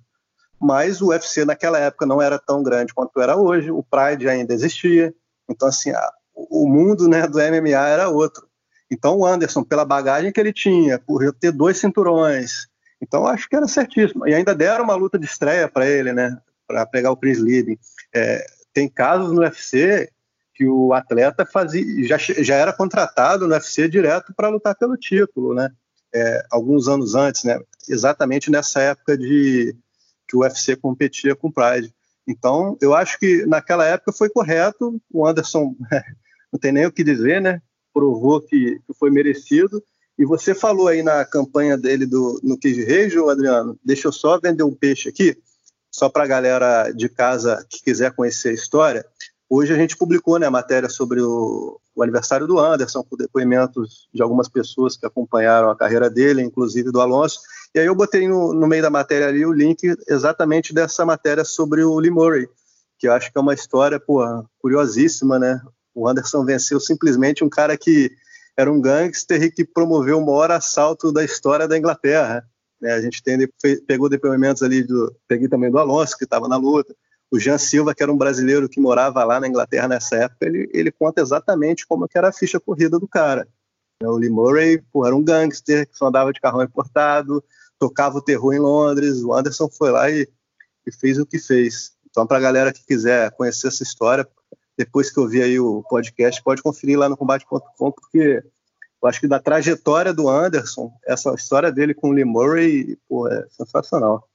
mas 0.58 1.02
o 1.02 1.08
UFC 1.08 1.44
naquela 1.44 1.78
época 1.78 2.06
não 2.06 2.22
era 2.22 2.38
tão 2.38 2.62
grande 2.62 2.94
quanto 2.94 3.20
era 3.20 3.36
hoje, 3.36 3.70
o 3.70 3.82
Pride 3.82 4.28
ainda 4.28 4.54
existia, 4.54 5.12
então 5.48 5.68
assim, 5.68 5.90
a, 5.90 6.12
o 6.34 6.68
mundo 6.68 7.08
né, 7.08 7.26
do 7.26 7.38
MMA 7.38 7.86
era 7.86 8.08
outro. 8.08 8.48
Então 8.90 9.18
o 9.18 9.26
Anderson, 9.26 9.62
pela 9.62 9.84
bagagem 9.84 10.32
que 10.32 10.40
ele 10.40 10.52
tinha, 10.52 10.98
por 10.98 11.34
ter 11.34 11.52
dois 11.52 11.78
cinturões, 11.78 12.68
então 13.02 13.26
acho 13.26 13.48
que 13.48 13.56
era 13.56 13.68
certíssimo. 13.68 14.26
E 14.26 14.34
ainda 14.34 14.54
deram 14.54 14.84
uma 14.84 14.94
luta 14.94 15.18
de 15.18 15.26
estreia 15.26 15.68
para 15.68 15.86
ele, 15.86 16.12
né? 16.12 16.38
Para 16.66 16.86
pegar 16.86 17.10
o 17.10 17.16
Chris 17.16 17.38
Lieben. 17.38 17.78
É, 18.14 18.44
tem 18.72 18.88
casos 18.88 19.32
no 19.32 19.40
UFC 19.40 20.10
que 20.54 20.66
o 20.66 20.92
atleta 20.92 21.44
fazia, 21.44 21.84
já, 22.06 22.16
já 22.16 22.54
era 22.54 22.72
contratado 22.72 23.46
no 23.46 23.54
UFC 23.54 23.88
direto 23.88 24.32
para 24.36 24.48
lutar 24.48 24.76
pelo 24.76 24.96
título, 24.96 25.54
né? 25.54 25.70
É, 26.14 26.44
alguns 26.50 26.86
anos 26.86 27.14
antes, 27.14 27.42
né? 27.44 27.58
Exatamente 27.88 28.50
nessa 28.50 28.80
época 28.80 29.18
de 29.18 29.74
que 30.28 30.36
o 30.36 30.40
UFC 30.40 30.76
competia 30.76 31.34
com 31.34 31.48
o 31.48 31.52
Pride. 31.52 31.92
Então, 32.26 32.78
eu 32.80 32.94
acho 32.94 33.18
que 33.18 33.44
naquela 33.46 33.84
época 33.84 34.12
foi 34.12 34.30
correto. 34.30 35.00
O 35.12 35.26
Anderson 35.26 35.74
não 36.52 36.58
tem 36.58 36.72
nem 36.72 36.86
o 36.86 36.92
que 36.92 37.02
dizer, 37.02 37.40
né? 37.40 37.60
Provou 37.92 38.40
que, 38.40 38.80
que 38.86 38.94
foi 38.94 39.10
merecido. 39.10 39.82
E 40.16 40.24
você 40.24 40.54
falou 40.54 40.86
aí 40.86 41.02
na 41.02 41.24
campanha 41.24 41.76
dele 41.76 42.06
do, 42.06 42.40
no 42.44 42.58
Cage 42.58 42.84
Rage, 42.84 43.18
Adriano, 43.18 43.76
deixa 43.84 44.06
eu 44.06 44.12
só 44.12 44.38
vender 44.38 44.62
um 44.62 44.74
peixe 44.74 45.08
aqui 45.08 45.36
só 45.94 46.08
para 46.08 46.24
a 46.24 46.26
galera 46.26 46.90
de 46.90 47.08
casa 47.08 47.64
que 47.70 47.80
quiser 47.80 48.10
conhecer 48.10 48.48
a 48.48 48.52
história, 48.52 49.06
hoje 49.48 49.72
a 49.72 49.76
gente 49.76 49.96
publicou 49.96 50.40
né, 50.40 50.46
a 50.46 50.50
matéria 50.50 50.88
sobre 50.88 51.20
o, 51.20 51.78
o, 51.94 52.02
aniversário 52.02 52.48
do 52.48 52.58
Anderson, 52.58 53.04
com 53.04 53.16
depoimentos 53.16 54.08
de 54.12 54.20
algumas 54.20 54.48
pessoas 54.48 54.96
que 54.96 55.06
acompanharam 55.06 55.70
a 55.70 55.76
carreira 55.76 56.10
dele, 56.10 56.42
inclusive 56.42 56.90
do 56.90 57.00
Alonso. 57.00 57.38
E 57.72 57.78
aí 57.78 57.86
eu 57.86 57.94
botei 57.94 58.26
no, 58.26 58.52
no 58.52 58.66
meio 58.66 58.82
da 58.82 58.90
matéria 58.90 59.28
ali 59.28 59.46
o 59.46 59.52
link 59.52 59.96
exatamente 60.08 60.74
dessa 60.74 61.06
matéria 61.06 61.44
sobre 61.44 61.84
o 61.84 61.96
Lee 62.00 62.10
Murray, 62.10 62.48
que 62.98 63.06
eu 63.06 63.12
acho 63.12 63.30
que 63.30 63.38
é 63.38 63.40
uma 63.40 63.54
história 63.54 64.00
pô, 64.00 64.20
curiosíssima, 64.58 65.38
né? 65.38 65.60
O 65.94 66.08
Anderson 66.08 66.44
venceu 66.44 66.80
simplesmente 66.80 67.44
um 67.44 67.48
cara 67.48 67.78
que 67.78 68.10
era 68.56 68.70
um 68.70 68.80
gangster 68.80 69.40
e 69.44 69.50
que 69.50 69.64
promoveu 69.64 70.18
o 70.18 70.26
maior 70.26 70.50
assalto 70.50 71.12
da 71.12 71.22
história 71.22 71.68
da 71.68 71.78
Inglaterra. 71.78 72.44
Né? 72.84 72.92
A 72.92 73.00
gente 73.00 73.22
tem, 73.22 73.38
pegou 73.86 74.10
depoimentos 74.10 74.62
ali, 74.62 74.82
do, 74.82 75.10
peguei 75.26 75.48
também 75.48 75.70
do 75.70 75.78
Alonso, 75.78 76.18
que 76.18 76.24
estava 76.24 76.46
na 76.46 76.58
luta, 76.58 76.94
o 77.30 77.40
Jean 77.40 77.56
Silva, 77.56 77.94
que 77.94 78.02
era 78.02 78.12
um 78.12 78.18
brasileiro 78.18 78.68
que 78.68 78.78
morava 78.78 79.24
lá 79.24 79.40
na 79.40 79.48
Inglaterra 79.48 79.88
nessa 79.88 80.16
época, 80.16 80.44
ele, 80.44 80.68
ele 80.70 80.92
conta 80.92 81.22
exatamente 81.22 81.86
como 81.86 82.06
era 82.14 82.28
a 82.28 82.32
ficha 82.32 82.60
corrida 82.60 82.98
do 82.98 83.08
cara. 83.08 83.48
Né? 84.02 84.06
O 84.06 84.16
Lee 84.16 84.28
Murray 84.28 84.82
pô, 84.92 85.06
era 85.06 85.16
um 85.16 85.24
gangster 85.24 85.88
que 85.88 85.96
só 85.96 86.08
andava 86.08 86.30
de 86.30 86.40
carrão 86.42 86.62
importado, 86.62 87.42
tocava 87.78 88.18
o 88.18 88.22
terror 88.22 88.52
em 88.52 88.58
Londres, 88.58 89.22
o 89.22 89.32
Anderson 89.32 89.70
foi 89.70 89.90
lá 89.90 90.10
e, 90.10 90.28
e 90.86 90.92
fez 90.92 91.18
o 91.18 91.24
que 91.24 91.38
fez. 91.38 91.92
Então, 92.10 92.26
para 92.26 92.36
a 92.36 92.42
galera 92.42 92.72
que 92.72 92.84
quiser 92.84 93.30
conhecer 93.30 93.68
essa 93.68 93.82
história, 93.82 94.28
depois 94.76 95.10
que 95.10 95.18
eu 95.18 95.26
vi 95.26 95.42
aí 95.42 95.58
o 95.58 95.82
podcast, 95.84 96.42
pode 96.42 96.62
conferir 96.62 96.98
lá 96.98 97.08
no 97.08 97.16
combate.com, 97.16 97.90
porque 97.90 98.44
eu 99.04 99.08
acho 99.10 99.20
que 99.20 99.28
da 99.28 99.38
trajetória 99.38 100.14
do 100.14 100.30
Anderson, 100.30 100.90
essa 101.04 101.34
história 101.34 101.70
dele 101.70 101.92
com 101.92 102.08
o 102.08 102.12
Lee 102.12 102.24
Murray, 102.24 102.96
pô, 103.06 103.28
é 103.28 103.46
sensacional. 103.50 104.26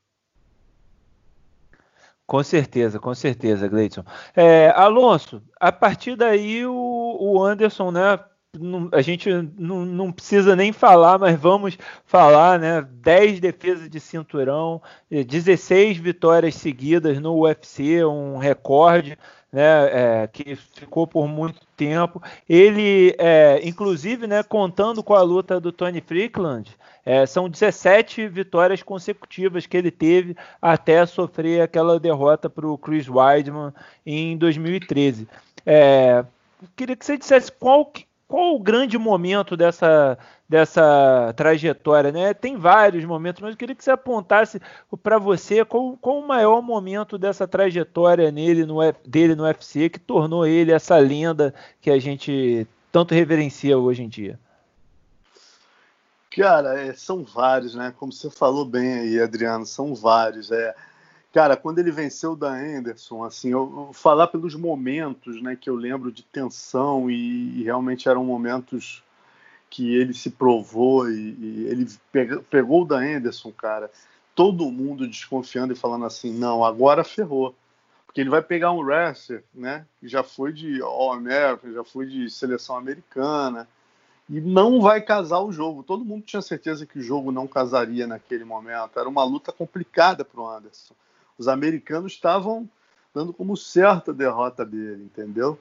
Com 2.28 2.44
certeza, 2.44 3.00
com 3.00 3.16
certeza, 3.16 3.68
Gleidson. 3.68 4.04
É, 4.36 4.70
Alonso, 4.76 5.42
a 5.60 5.72
partir 5.72 6.16
daí 6.16 6.68
o, 6.68 7.18
o 7.20 7.44
Anderson, 7.44 7.90
né? 7.90 8.20
A 8.92 9.02
gente 9.02 9.30
não, 9.58 9.86
não, 9.86 10.12
precisa 10.12 10.56
nem 10.56 10.72
falar, 10.72 11.18
mas 11.18 11.40
vamos 11.40 11.78
falar, 12.06 12.60
né? 12.60 12.82
10 12.82 13.40
defesas 13.40 13.90
de 13.90 14.00
cinturão, 14.00 14.82
16 15.10 15.98
vitórias 15.98 16.54
seguidas 16.56 17.20
no 17.20 17.40
UFC, 17.42 18.04
um 18.06 18.38
recorde 18.38 19.18
né, 19.52 20.24
é, 20.24 20.28
que 20.28 20.56
ficou 20.56 21.08
por 21.08 21.28
muito 21.28 21.60
tempo. 21.76 22.22
Ele, 22.48 23.16
é, 23.18 23.60
inclusive, 23.64 24.28
né, 24.28 24.44
contando 24.44 25.04
com 25.04 25.14
a 25.14 25.22
luta 25.22 25.60
do 25.60 25.72
Tony 25.72 26.02
Frickland, 26.02 26.70
é, 27.06 27.26
são 27.26 27.50
17 27.50 28.28
vitórias 28.28 28.84
consecutivas 28.84 29.66
que 29.66 29.76
ele 29.76 29.92
teve 29.92 30.36
até 30.62 31.06
sofrer 31.06 31.62
aquela 31.62 32.00
derrota 32.00 32.50
para 32.50 32.68
o 32.68 32.78
Chris 32.78 33.10
Weidman 33.10 33.74
em 34.06 34.38
2013. 34.38 35.28
É, 35.66 36.24
queria 36.76 36.96
que 36.96 37.06
você 37.06 37.18
dissesse 37.18 37.52
qual, 37.52 37.92
qual 38.30 38.56
o 38.56 38.60
grande 38.60 38.96
momento 38.96 39.58
dessa, 39.58 40.16
dessa 40.48 41.34
trajetória, 41.36 42.12
né? 42.12 42.32
Tem 42.32 42.56
vários 42.56 43.04
momentos, 43.04 43.42
mas 43.42 43.52
eu 43.52 43.58
queria 43.58 43.74
que 43.74 43.84
você 43.84 43.90
apontasse 43.90 44.62
para 45.02 45.18
você 45.18 45.66
qual, 45.66 45.98
qual, 45.98 46.20
o 46.20 46.28
maior 46.28 46.62
momento 46.62 47.18
dessa 47.18 47.48
trajetória 47.48 48.32
nele 48.32 48.68
no, 48.68 48.78
dele 49.04 49.34
no 49.34 49.46
UFC 49.46 49.90
que 49.90 50.00
tornou 50.00 50.46
ele 50.46 50.72
essa 50.72 50.96
lenda 51.00 51.56
que 51.82 51.90
a 51.90 51.98
gente 51.98 52.68
tanto 52.92 53.16
reverencia 53.16 53.76
hoje 53.80 54.04
em 54.04 54.08
dia. 54.08 54.40
Cara, 56.30 56.80
é, 56.80 56.94
são 56.94 57.24
vários, 57.24 57.74
né? 57.74 57.92
Como 57.98 58.14
você 58.14 58.30
falou 58.30 58.64
bem 58.64 58.94
aí, 58.94 59.20
Adriano, 59.20 59.66
são 59.66 59.96
vários. 59.96 60.52
É, 60.52 60.76
Cara, 61.32 61.56
quando 61.56 61.78
ele 61.78 61.92
venceu 61.92 62.32
o 62.32 62.36
da 62.36 62.50
Anderson, 62.52 63.24
assim, 63.24 63.50
eu, 63.52 63.88
eu, 63.90 63.94
falar 63.94 64.28
pelos 64.28 64.56
momentos, 64.56 65.40
né, 65.42 65.56
que 65.56 65.70
eu 65.70 65.76
lembro 65.76 66.12
de 66.12 66.24
tensão 66.24 67.10
e, 67.10 67.60
e 67.60 67.64
realmente 67.64 68.10
eram 68.10 68.24
momentos 68.24 69.04
que 69.70 69.96
ele 69.96 70.14
se 70.14 70.32
provou 70.32 71.08
e, 71.08 71.36
e 71.40 71.68
ele 71.68 71.88
pegou, 72.12 72.42
pegou 72.44 72.82
o 72.82 72.86
da 72.86 72.98
Anderson, 72.98 73.52
cara, 73.52 73.92
todo 74.34 74.72
mundo 74.72 75.08
desconfiando 75.08 75.72
e 75.72 75.76
falando 75.76 76.06
assim, 76.06 76.34
não, 76.34 76.66
agora 76.66 77.04
ferrou. 77.04 77.56
Porque 78.08 78.22
ele 78.22 78.30
vai 78.32 78.42
pegar 78.42 78.72
um 78.72 78.82
wrestler, 78.82 79.44
né, 79.54 79.86
que 80.00 80.08
já 80.08 80.24
foi 80.24 80.52
de 80.52 80.82
All-American, 80.82 81.72
já 81.72 81.84
foi 81.84 82.08
de 82.08 82.28
seleção 82.32 82.76
americana, 82.76 83.68
e 84.28 84.42
não 84.42 84.82
vai 84.82 85.00
casar 85.00 85.42
o 85.42 85.52
jogo. 85.52 85.84
Todo 85.84 86.04
mundo 86.04 86.24
tinha 86.24 86.42
certeza 86.42 86.88
que 86.88 86.98
o 86.98 87.04
jogo 87.04 87.32
não 87.32 87.46
casaria 87.46 88.08
naquele 88.08 88.44
momento. 88.44 89.00
Era 89.00 89.08
uma 89.08 89.24
luta 89.24 89.52
complicada 89.52 90.26
para 90.26 90.42
o 90.42 90.50
Anderson 90.50 90.96
os 91.40 91.48
americanos 91.48 92.12
estavam 92.12 92.70
dando 93.14 93.34
como 93.34 93.58
certa 93.58 94.12
a 94.12 94.14
derrota 94.14 94.64
dele, 94.66 95.04
entendeu? 95.06 95.58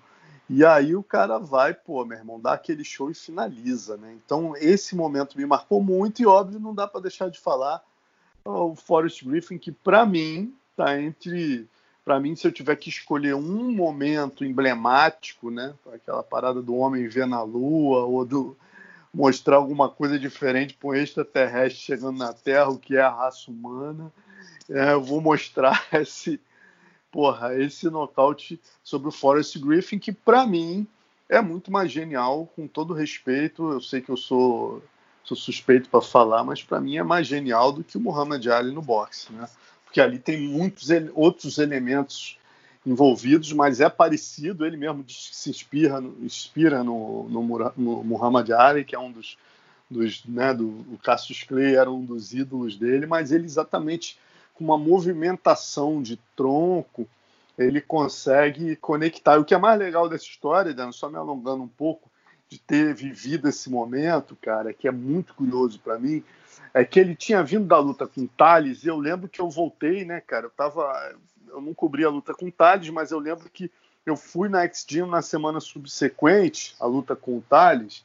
E 0.51 0.64
aí 0.64 0.97
o 0.97 1.03
cara 1.03 1.38
vai, 1.38 1.73
pô, 1.73 2.05
meu 2.05 2.19
irmão, 2.19 2.41
dá 2.41 2.53
aquele 2.53 2.85
show 2.85 3.11
e 3.11 3.14
finaliza, 3.14 3.97
né? 3.97 4.14
Então 4.25 4.55
esse 4.57 4.97
momento 4.97 5.38
me 5.38 5.47
marcou 5.47 5.83
muito 5.83 6.21
e 6.21 6.27
óbvio 6.27 6.59
não 6.59 6.75
dá 6.75 6.87
para 6.87 7.03
deixar 7.03 7.31
de 7.31 7.38
falar 7.38 7.83
o 8.45 8.75
Forrest 8.75 9.25
Griffin 9.25 9.59
que 9.59 9.71
para 9.71 10.05
mim 10.05 10.55
tá 10.77 11.01
entre 11.01 11.69
para 12.05 12.19
mim, 12.19 12.35
se 12.35 12.47
eu 12.47 12.53
tiver 12.53 12.75
que 12.77 12.88
escolher 12.88 13.35
um 13.35 13.71
momento 13.71 14.43
emblemático, 14.43 15.51
né, 15.51 15.75
aquela 15.93 16.23
parada 16.23 16.62
do 16.62 16.75
homem 16.75 17.07
ver 17.07 17.27
na 17.27 17.43
lua 17.43 18.07
ou 18.07 18.25
do 18.25 18.57
mostrar 19.12 19.57
alguma 19.57 19.91
coisa 19.91 20.19
diferente 20.19 20.73
para 20.73 20.88
um 20.88 20.95
extraterrestre 20.95 21.83
chegando 21.83 22.17
na 22.17 22.33
Terra, 22.33 22.71
o 22.71 22.79
que 22.79 22.97
é 22.97 23.03
a 23.03 23.11
raça 23.11 23.51
humana, 23.51 24.11
é, 24.70 24.92
eu 24.92 25.02
vou 25.02 25.20
mostrar 25.20 25.87
esse, 25.92 26.40
porra, 27.11 27.54
esse 27.61 27.88
nocaute 27.88 28.61
sobre 28.83 29.09
o 29.09 29.12
Forrest 29.12 29.59
Griffin, 29.59 29.98
que 29.98 30.12
para 30.12 30.46
mim 30.46 30.87
é 31.28 31.40
muito 31.40 31.70
mais 31.70 31.90
genial, 31.92 32.50
com 32.57 32.66
todo 32.66 32.94
respeito. 32.94 33.70
Eu 33.70 33.81
sei 33.81 34.00
que 34.00 34.11
eu 34.11 34.16
sou, 34.16 34.83
sou 35.24 35.37
suspeito 35.37 35.88
para 35.88 36.00
falar, 36.00 36.42
mas 36.42 36.62
para 36.62 36.81
mim 36.81 36.96
é 36.96 37.02
mais 37.02 37.26
genial 37.26 37.72
do 37.72 37.85
que 37.85 37.98
o 37.98 38.00
Muhammad 38.00 38.46
Ali 38.46 38.72
no 38.72 38.83
boxe, 38.83 39.33
né? 39.33 39.48
porque 39.85 40.00
ali 40.00 40.18
tem 40.18 40.38
muitos 40.48 40.88
outros 41.14 41.57
elementos 41.59 42.38
envolvidos, 42.87 43.52
mas 43.52 43.81
é 43.81 43.88
parecido. 43.88 44.64
Ele 44.64 44.76
mesmo 44.76 45.04
se 45.09 45.50
inspira, 45.50 46.02
inspira 46.20 46.85
no, 46.85 47.26
no, 47.28 47.72
no 47.76 48.04
Muhammad 48.04 48.50
Ali, 48.50 48.85
que 48.85 48.94
é 48.94 48.98
um 48.98 49.11
dos, 49.11 49.38
dos 49.90 50.24
né, 50.26 50.52
do 50.52 50.68
o 50.68 50.98
Cassius 51.02 51.42
Clay 51.42 51.74
era 51.74 51.90
um 51.90 52.04
dos 52.04 52.35
ídolos 52.35 52.76
dele, 52.76 53.07
mas 53.07 53.33
ele 53.33 53.46
exatamente 53.46 54.18
com 54.59 54.64
uma 54.64 54.77
movimentação 54.77 56.03
de 56.03 56.18
tronco 56.37 57.09
ele 57.57 57.81
consegue 57.81 58.77
conectar. 58.77 59.37
E 59.37 59.38
o 59.38 59.44
que 59.44 59.55
é 59.55 59.59
mais 59.59 59.79
legal 59.79 60.09
dessa 60.09 60.25
história, 60.25 60.75
Dan, 60.75 60.92
só 60.92 61.09
me 61.09 61.16
alongando 61.16 61.62
um 61.62 61.68
pouco, 61.68 62.09
de 62.49 62.59
ter 62.59 62.94
vivido 62.94 63.49
esse 63.49 63.68
momento, 63.68 64.37
cara, 64.40 64.73
que 64.73 64.88
é 64.88 64.90
muito 64.90 65.35
curioso 65.35 65.79
para 65.81 65.99
mim, 65.99 66.25
é 66.73 66.83
que 66.85 66.99
ele 66.99 67.14
tinha 67.14 67.42
vindo 67.42 67.66
da 67.66 67.79
luta 67.79 68.07
com 68.07 68.27
Thales, 68.27 68.85
e 68.85 68.88
eu 68.88 68.97
lembro 68.97 69.29
que 69.29 69.40
eu 69.40 69.51
voltei, 69.51 70.05
né, 70.05 70.21
cara? 70.21 70.47
Eu 70.47 70.51
tava. 70.51 71.14
Eu 71.49 71.61
não 71.61 71.75
cobri 71.75 72.05
a 72.05 72.11
luta 72.11 72.33
com 72.33 72.51
Thales, 72.51 72.88
mas 72.90 73.11
eu 73.11 73.18
lembro 73.18 73.51
que 73.51 73.71
eu 74.07 74.16
fui 74.16 74.49
na 74.49 74.62
X-Gym 74.62 75.07
na 75.07 75.21
semana 75.21 75.61
subsequente, 75.61 76.75
a 76.81 76.87
luta 76.87 77.14
com 77.14 77.37
o 77.37 77.42
Thales, 77.42 78.05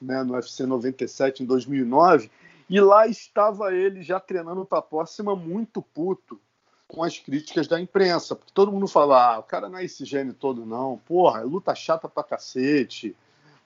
né, 0.00 0.22
no 0.22 0.34
UFC 0.34 0.64
97 0.64 1.42
em 1.42 1.46
2009, 1.46 2.30
e 2.72 2.80
lá 2.80 3.06
estava 3.06 3.74
ele 3.74 4.00
já 4.00 4.18
treinando 4.18 4.64
para 4.64 4.78
a 4.78 4.82
próxima, 4.82 5.36
muito 5.36 5.82
puto 5.82 6.40
com 6.88 7.02
as 7.04 7.18
críticas 7.18 7.68
da 7.68 7.78
imprensa, 7.78 8.34
porque 8.34 8.50
todo 8.54 8.72
mundo 8.72 8.88
fala, 8.88 9.34
ah, 9.34 9.38
o 9.40 9.42
cara 9.42 9.68
não 9.68 9.76
é 9.76 9.84
esse 9.84 10.06
gênio 10.06 10.32
todo 10.32 10.64
não, 10.64 10.96
porra, 11.06 11.42
é 11.42 11.44
luta 11.44 11.74
chata 11.74 12.08
pra 12.08 12.24
cacete, 12.24 13.14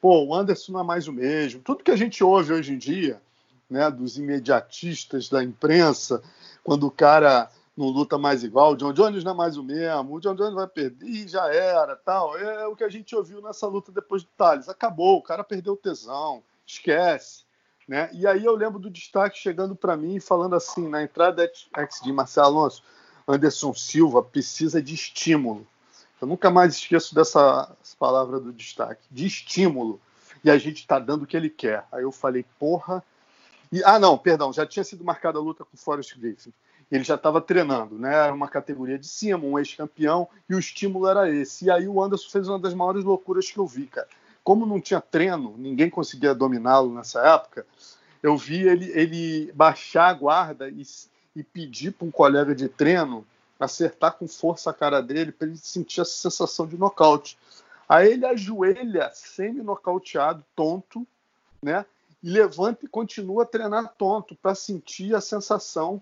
pô, 0.01 0.25
o 0.25 0.35
Anderson 0.35 0.73
não 0.73 0.81
é 0.81 0.83
mais 0.83 1.07
o 1.07 1.12
mesmo, 1.12 1.61
tudo 1.61 1.85
que 1.85 1.92
a 1.92 1.97
gente 1.97 2.25
ouve 2.25 2.53
hoje 2.53 2.73
em 2.73 2.79
dia, 2.79 3.23
né, 3.71 3.88
dos 3.92 4.19
imediatistas 4.19 5.29
da 5.29 5.40
imprensa, 5.40 6.21
quando 6.64 6.85
o 6.85 6.90
cara 6.90 7.49
não 7.77 7.87
luta 7.87 8.19
mais 8.19 8.42
igual, 8.42 8.73
o 8.73 8.77
John 8.77 8.92
Jones 8.92 9.23
não 9.23 9.31
é 9.31 9.35
mais 9.37 9.57
o 9.57 9.62
mesmo, 9.62 10.16
o 10.16 10.21
John 10.21 10.35
Jones 10.35 10.55
vai 10.55 10.66
perder, 10.66 11.07
e 11.07 11.29
já 11.29 11.47
era, 11.55 11.95
tal. 11.95 12.37
É 12.37 12.66
o 12.66 12.75
que 12.75 12.83
a 12.83 12.88
gente 12.88 13.14
ouviu 13.14 13.40
nessa 13.40 13.69
luta 13.69 13.92
depois 13.92 14.25
do 14.25 14.31
Thales. 14.37 14.69
Acabou, 14.69 15.19
o 15.19 15.23
cara 15.23 15.45
perdeu 15.45 15.75
o 15.75 15.77
tesão, 15.77 16.42
esquece. 16.66 17.45
Né? 17.87 18.11
E 18.12 18.27
aí 18.27 18.44
eu 18.44 18.55
lembro 18.57 18.79
do 18.79 18.90
destaque 18.90 19.38
chegando 19.38 19.77
para 19.77 19.96
mim 19.96 20.18
falando 20.18 20.57
assim, 20.57 20.88
na 20.88 21.03
entrada 21.03 21.51
de 22.03 22.12
Marcelo 22.12 22.46
Alonso, 22.46 22.83
Anderson 23.29 23.72
Silva 23.75 24.22
precisa 24.22 24.83
de 24.83 24.94
estímulo. 24.94 25.66
Eu 26.20 26.27
nunca 26.27 26.51
mais 26.51 26.75
esqueço 26.75 27.14
dessa 27.14 27.70
palavra 27.99 28.40
do 28.40 28.53
destaque, 28.53 29.03
de 29.11 29.27
estímulo. 29.27 30.01
E 30.42 30.51
a 30.51 30.59
gente 30.59 30.79
está 30.79 30.99
dando 30.99 31.22
o 31.22 31.27
que 31.27 31.37
ele 31.37 31.51
quer. 31.51 31.85
Aí 31.92 32.03
eu 32.03 32.12
falei, 32.12 32.44
porra, 32.59 33.05
e, 33.70 33.83
ah, 33.85 33.99
não, 33.99 34.16
perdão, 34.16 34.53
já 34.53 34.64
tinha 34.64 34.85
sido 34.85 35.05
marcada 35.05 35.38
a 35.38 35.42
luta 35.42 35.64
com 35.64 35.75
o 35.75 35.79
Forrest 35.79 36.16
Griffin. 36.16 36.53
Ele 36.90 37.03
já 37.03 37.16
estava 37.16 37.40
treinando, 37.40 37.99
né? 37.99 38.14
Era 38.14 38.33
uma 38.33 38.49
categoria 38.49 38.99
de 38.99 39.09
cima, 39.09 39.44
um 39.44 39.59
ex-campeão, 39.59 40.29
e 40.49 40.55
o 40.55 40.59
estímulo 40.59 41.09
era 41.09 41.29
esse. 41.29 41.64
E 41.64 41.70
aí 41.70 41.88
o 41.88 42.01
Anderson 42.01 42.31
fez 42.31 42.49
uma 42.49 42.61
das 42.61 42.75
maiores 42.75 43.03
loucuras 43.03 43.51
que 43.51 43.59
eu 43.59 43.66
vi, 43.66 43.87
cara. 43.87 44.09
Como 44.46 44.64
não 44.64 44.80
tinha 44.80 45.00
treino, 45.00 45.56
ninguém 45.59 45.90
conseguia 45.90 46.32
dominá-lo 46.32 46.94
nessa 46.94 47.20
época, 47.20 47.66
eu 48.22 48.37
vi 48.37 48.62
ele, 48.62 48.92
ele 48.92 49.50
baixar 49.50 50.06
a 50.06 50.12
guarda 50.14 50.68
e, 50.68 50.87
e 51.35 51.42
pedir 51.42 51.90
para 51.90 52.06
um 52.06 52.12
colega 52.12 52.54
de 52.54 52.68
treino 52.68 53.26
acertar 53.59 54.12
com 54.12 54.28
força 54.28 54.70
a 54.70 54.72
cara 54.72 55.02
dele 55.02 55.32
para 55.32 55.48
ele 55.48 55.56
sentir 55.56 56.00
essa 56.00 56.12
sensação 56.12 56.64
de 56.64 56.78
nocaute. 56.78 57.37
Aí 57.88 58.12
ele 58.12 58.24
ajoelha 58.24 59.11
semi-nocauteado, 59.12 60.44
tonto, 60.54 61.04
né? 61.61 61.85
e 62.22 62.30
levanta 62.30 62.85
e 62.85 62.88
continua 62.88 63.42
a 63.42 63.46
treinar 63.46 63.94
tonto 63.98 64.37
para 64.37 64.54
sentir 64.54 65.12
a 65.12 65.20
sensação 65.20 66.00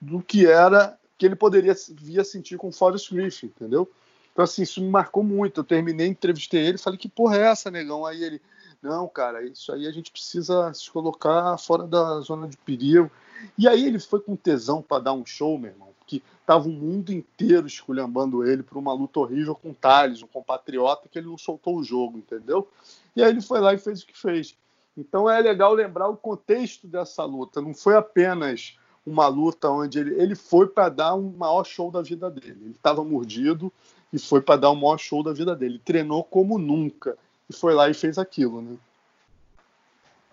do 0.00 0.20
que 0.20 0.48
era 0.48 0.98
que 1.16 1.24
ele 1.24 1.36
poderia 1.36 1.76
vir 1.92 2.18
a 2.18 2.24
sentir 2.24 2.56
com 2.56 2.72
Forrest 2.72 3.14
Griffin, 3.14 3.46
entendeu? 3.46 3.88
Então, 4.34 4.42
assim, 4.42 4.62
isso 4.62 4.82
me 4.82 4.90
marcou 4.90 5.22
muito. 5.22 5.60
Eu 5.60 5.64
terminei, 5.64 6.08
entrevistei 6.08 6.66
ele, 6.66 6.76
falei, 6.76 6.98
que 6.98 7.08
porra 7.08 7.36
é 7.36 7.42
essa, 7.42 7.70
negão? 7.70 8.04
Aí 8.04 8.22
ele, 8.22 8.42
não, 8.82 9.06
cara, 9.06 9.42
isso 9.44 9.72
aí 9.72 9.86
a 9.86 9.92
gente 9.92 10.10
precisa 10.10 10.74
se 10.74 10.90
colocar 10.90 11.56
fora 11.56 11.86
da 11.86 12.20
zona 12.20 12.48
de 12.48 12.56
perigo. 12.56 13.08
E 13.56 13.68
aí 13.68 13.86
ele 13.86 14.00
foi 14.00 14.20
com 14.20 14.34
tesão 14.34 14.82
para 14.82 15.04
dar 15.04 15.12
um 15.12 15.24
show, 15.24 15.56
meu 15.56 15.70
irmão, 15.70 15.88
porque 16.00 16.20
tava 16.44 16.68
o 16.68 16.72
mundo 16.72 17.12
inteiro 17.12 17.68
esculhambando 17.68 18.44
ele 18.44 18.64
por 18.64 18.76
uma 18.76 18.92
luta 18.92 19.20
horrível 19.20 19.54
com 19.54 19.70
o 19.70 19.74
Thales, 19.74 20.20
um 20.20 20.26
compatriota, 20.26 21.08
que 21.08 21.16
ele 21.16 21.28
não 21.28 21.38
soltou 21.38 21.76
o 21.76 21.84
jogo, 21.84 22.18
entendeu? 22.18 22.68
E 23.14 23.22
aí 23.22 23.30
ele 23.30 23.40
foi 23.40 23.60
lá 23.60 23.72
e 23.72 23.78
fez 23.78 24.02
o 24.02 24.06
que 24.06 24.18
fez. 24.18 24.56
Então 24.96 25.30
é 25.30 25.40
legal 25.40 25.72
lembrar 25.72 26.08
o 26.08 26.16
contexto 26.16 26.88
dessa 26.88 27.24
luta. 27.24 27.60
Não 27.60 27.72
foi 27.72 27.96
apenas 27.96 28.76
uma 29.06 29.28
luta 29.28 29.68
onde 29.68 29.98
ele, 29.98 30.20
ele 30.20 30.34
foi 30.34 30.66
para 30.66 30.88
dar 30.88 31.14
um 31.14 31.30
maior 31.30 31.64
show 31.64 31.90
da 31.90 32.00
vida 32.00 32.30
dele. 32.30 32.58
Ele 32.62 32.70
estava 32.70 33.04
mordido 33.04 33.72
e 34.14 34.18
foi 34.18 34.40
para 34.40 34.60
dar 34.60 34.70
o 34.70 34.76
maior 34.76 34.96
show 34.96 35.24
da 35.24 35.32
vida 35.32 35.56
dele. 35.56 35.80
Treinou 35.84 36.22
como 36.22 36.56
nunca 36.56 37.16
e 37.50 37.52
foi 37.52 37.74
lá 37.74 37.90
e 37.90 37.94
fez 37.94 38.16
aquilo, 38.16 38.62
né? 38.62 38.76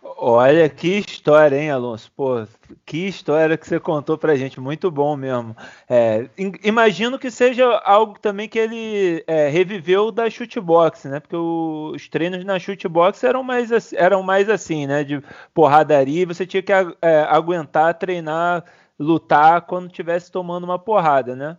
Olha 0.04 0.67
que 0.67 1.00
história, 1.00 1.56
hein, 1.56 1.70
Alonso? 1.70 2.12
Pô, 2.15 2.46
que 2.86 3.08
história 3.08 3.58
que 3.58 3.67
você 3.67 3.80
contou 3.80 4.17
pra 4.17 4.36
gente, 4.36 4.60
muito 4.60 4.89
bom 4.89 5.15
mesmo. 5.15 5.56
É, 5.88 6.28
imagino 6.63 7.20
que 7.20 7.30
seja 7.30 7.65
algo 7.84 8.20
também 8.20 8.50
que 8.50 8.58
ele 8.58 9.24
é, 9.28 9.48
reviveu 9.48 10.12
da 10.12 10.30
shootbox, 10.30 11.06
né? 11.06 11.20
Porque 11.20 11.36
o, 11.36 11.91
os 11.96 12.08
treinos 12.08 12.44
na 12.44 12.58
shootbox 12.60 13.24
eram 13.24 13.44
mais, 13.44 13.94
eram 13.94 14.24
mais 14.24 14.50
assim, 14.50 14.88
né? 14.88 15.04
De 15.04 15.24
porradaria, 15.54 16.26
você 16.26 16.46
tinha 16.46 16.63
que 16.63 16.72
é, 16.72 17.22
aguentar, 17.30 17.94
treinar, 17.96 18.63
lutar 19.00 19.62
quando 19.62 19.88
estivesse 19.88 20.32
tomando 20.32 20.63
uma 20.63 20.80
porrada, 20.80 21.36
né? 21.36 21.58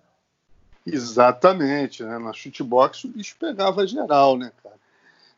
Exatamente, 0.84 2.02
né? 2.02 2.18
Na 2.18 2.32
shootbox 2.32 3.04
o 3.04 3.08
bicho 3.08 3.36
pegava 3.38 3.86
geral, 3.86 4.36
né, 4.36 4.52
cara? 4.62 4.76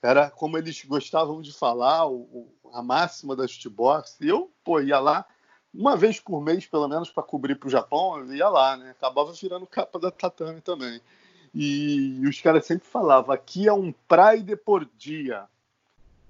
Era 0.03 0.31
como 0.31 0.59
eles 0.59 0.85
gostavam 0.85 1.41
de 1.41 1.53
falar, 1.53 2.07
o, 2.09 2.47
a 2.73 2.83
máxima 2.83 3.35
da 3.35 3.47
shootbox. 3.47 4.17
E 4.21 4.29
eu, 4.29 4.51
pô, 4.63 4.81
ia 4.81 4.99
lá 4.99 5.27
uma 5.75 5.97
vez 5.97 6.21
por 6.21 6.41
mês, 6.41 6.67
pelo 6.67 6.87
menos, 6.87 7.11
para 7.11 7.23
cobrir 7.23 7.57
para 7.57 7.67
o 7.67 7.71
Japão, 7.71 8.19
eu 8.19 8.33
ia 8.33 8.49
lá, 8.49 8.77
né? 8.77 8.91
Acabava 8.91 9.33
virando 9.33 9.67
capa 9.67 9.99
da 9.99 10.11
tatame 10.11 10.61
também. 10.61 11.01
E, 11.53 12.21
e 12.21 12.29
os 12.29 12.41
caras 12.41 12.65
sempre 12.65 12.87
falavam, 12.87 13.35
aqui 13.35 13.67
é 13.67 13.73
um 13.73 13.93
Pride 13.93 14.57
por 14.57 14.89
dia. 14.97 15.47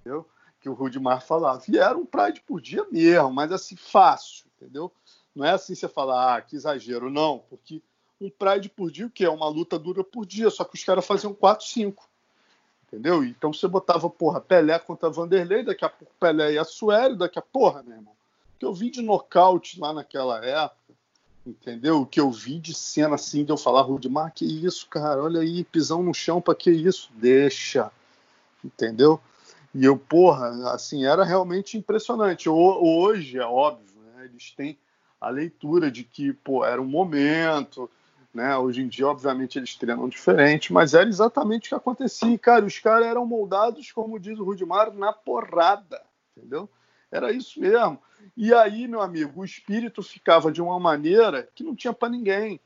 Entendeu? 0.01 0.27
Que 0.61 0.69
o 0.69 0.73
Rudimar 0.73 1.21
falava. 1.21 1.63
E 1.69 1.79
era 1.79 1.97
um 1.97 2.07
Pride 2.07 2.41
por 2.41 2.61
dia 2.61 2.87
mesmo, 2.91 3.31
mas 3.33 3.53
assim, 3.53 3.77
fácil, 3.77 4.47
entendeu? 4.57 4.91
Não 5.35 5.45
é 5.45 5.51
assim 5.51 5.75
você 5.75 5.89
falar, 5.89 6.37
ah, 6.37 6.41
que 6.41 6.57
exagero. 6.57 7.11
Não, 7.11 7.41
porque 7.51 7.83
um 8.21 8.31
Pride 8.31 8.69
por 8.69 8.91
dia, 8.91 9.11
que 9.13 9.25
é? 9.25 9.31
Uma 9.31 9.49
luta 9.49 9.79
dura 9.79 10.03
por 10.03 10.25
dia, 10.25 10.51
só 10.51 10.65
que 10.65 10.77
os 10.77 10.85
caras 10.85 11.07
faziam 11.07 11.35
4, 11.35 11.67
5 11.67 12.09
entendeu? 12.95 13.25
Então 13.25 13.53
você 13.53 13.67
botava, 13.67 14.09
porra, 14.09 14.41
Pelé 14.41 14.79
contra 14.79 15.11
Vanderlei, 15.11 15.65
daqui 15.65 15.85
a 15.85 15.89
pouco 15.89 16.13
Pelé 16.19 16.53
e 16.53 16.59
a 16.59 16.65
Suério, 16.65 17.17
daqui 17.17 17.39
a 17.39 17.43
porra, 17.43 17.83
meu 17.83 17.97
irmão. 17.97 18.13
O 18.13 18.59
que 18.59 18.65
eu 18.65 18.73
vi 18.73 18.91
de 18.91 19.03
nocaute 19.03 19.81
lá 19.81 19.93
naquela 19.93 20.45
época, 20.45 20.95
entendeu? 21.45 22.03
O 22.03 22.07
que 22.07 22.21
eu 22.21 22.31
vi 22.31 22.59
de 22.59 22.73
cena 22.73 23.17
assim, 23.17 23.45
de 23.45 23.51
eu 23.51 23.57
falar, 23.57 23.83
Rudimar, 23.83 24.33
que 24.33 24.45
isso, 24.45 24.87
cara, 24.89 25.23
olha 25.23 25.41
aí, 25.41 25.65
pisão 25.65 26.03
no 26.03 26.15
chão, 26.15 26.41
pra 26.41 26.55
que 26.55 26.71
isso? 26.71 27.11
Deixa, 27.15 27.91
entendeu? 28.65 29.21
E 29.75 29.85
eu, 29.85 29.99
porra, 29.99 30.73
assim, 30.73 31.05
era 31.05 31.25
realmente 31.25 31.77
impressionante. 31.77 32.49
Hoje, 32.49 33.39
é 33.39 33.45
óbvio, 33.45 34.01
né, 34.15 34.27
eles 34.27 34.53
têm 34.53 34.79
a 35.21 35.29
leitura 35.29 35.91
de 35.91 36.05
que, 36.05 36.33
pô, 36.33 36.65
era 36.65 36.81
um 36.81 36.87
momento, 36.87 37.91
né? 38.35 38.57
Hoje 38.57 38.83
em 38.83 38.89
dia, 38.89 39.07
obviamente, 39.07 39.59
eles 39.59 39.77
treinam 39.77 40.09
diferente, 40.09 40.73
mas 40.73 40.93
era 40.93 41.09
exatamente 41.09 41.67
o 41.67 41.69
que 41.69 41.75
acontecia. 41.77 42.37
Cara, 42.39 42.67
os 42.67 42.79
caras 42.79 43.07
eram 43.07 43.25
moldados, 43.25 43.93
como 43.93 44.19
diz 44.19 44.39
o 44.39 44.45
Rudimar, 44.45 44.93
na 44.93 45.13
porrada, 45.13 46.03
entendeu? 46.37 46.69
Era 47.11 47.33
isso 47.33 47.61
mesmo. 47.61 48.03
E 48.37 48.53
aí, 48.53 48.89
meu 48.89 49.01
amigo, 49.01 49.41
o 49.41 49.45
espírito 49.45 50.03
ficava 50.03 50.51
de 50.51 50.61
uma 50.61 50.81
maneira 50.81 51.49
que 51.55 51.63
não 51.63 51.77
tinha 51.77 51.93
para 51.93 52.09
ninguém. 52.09 52.61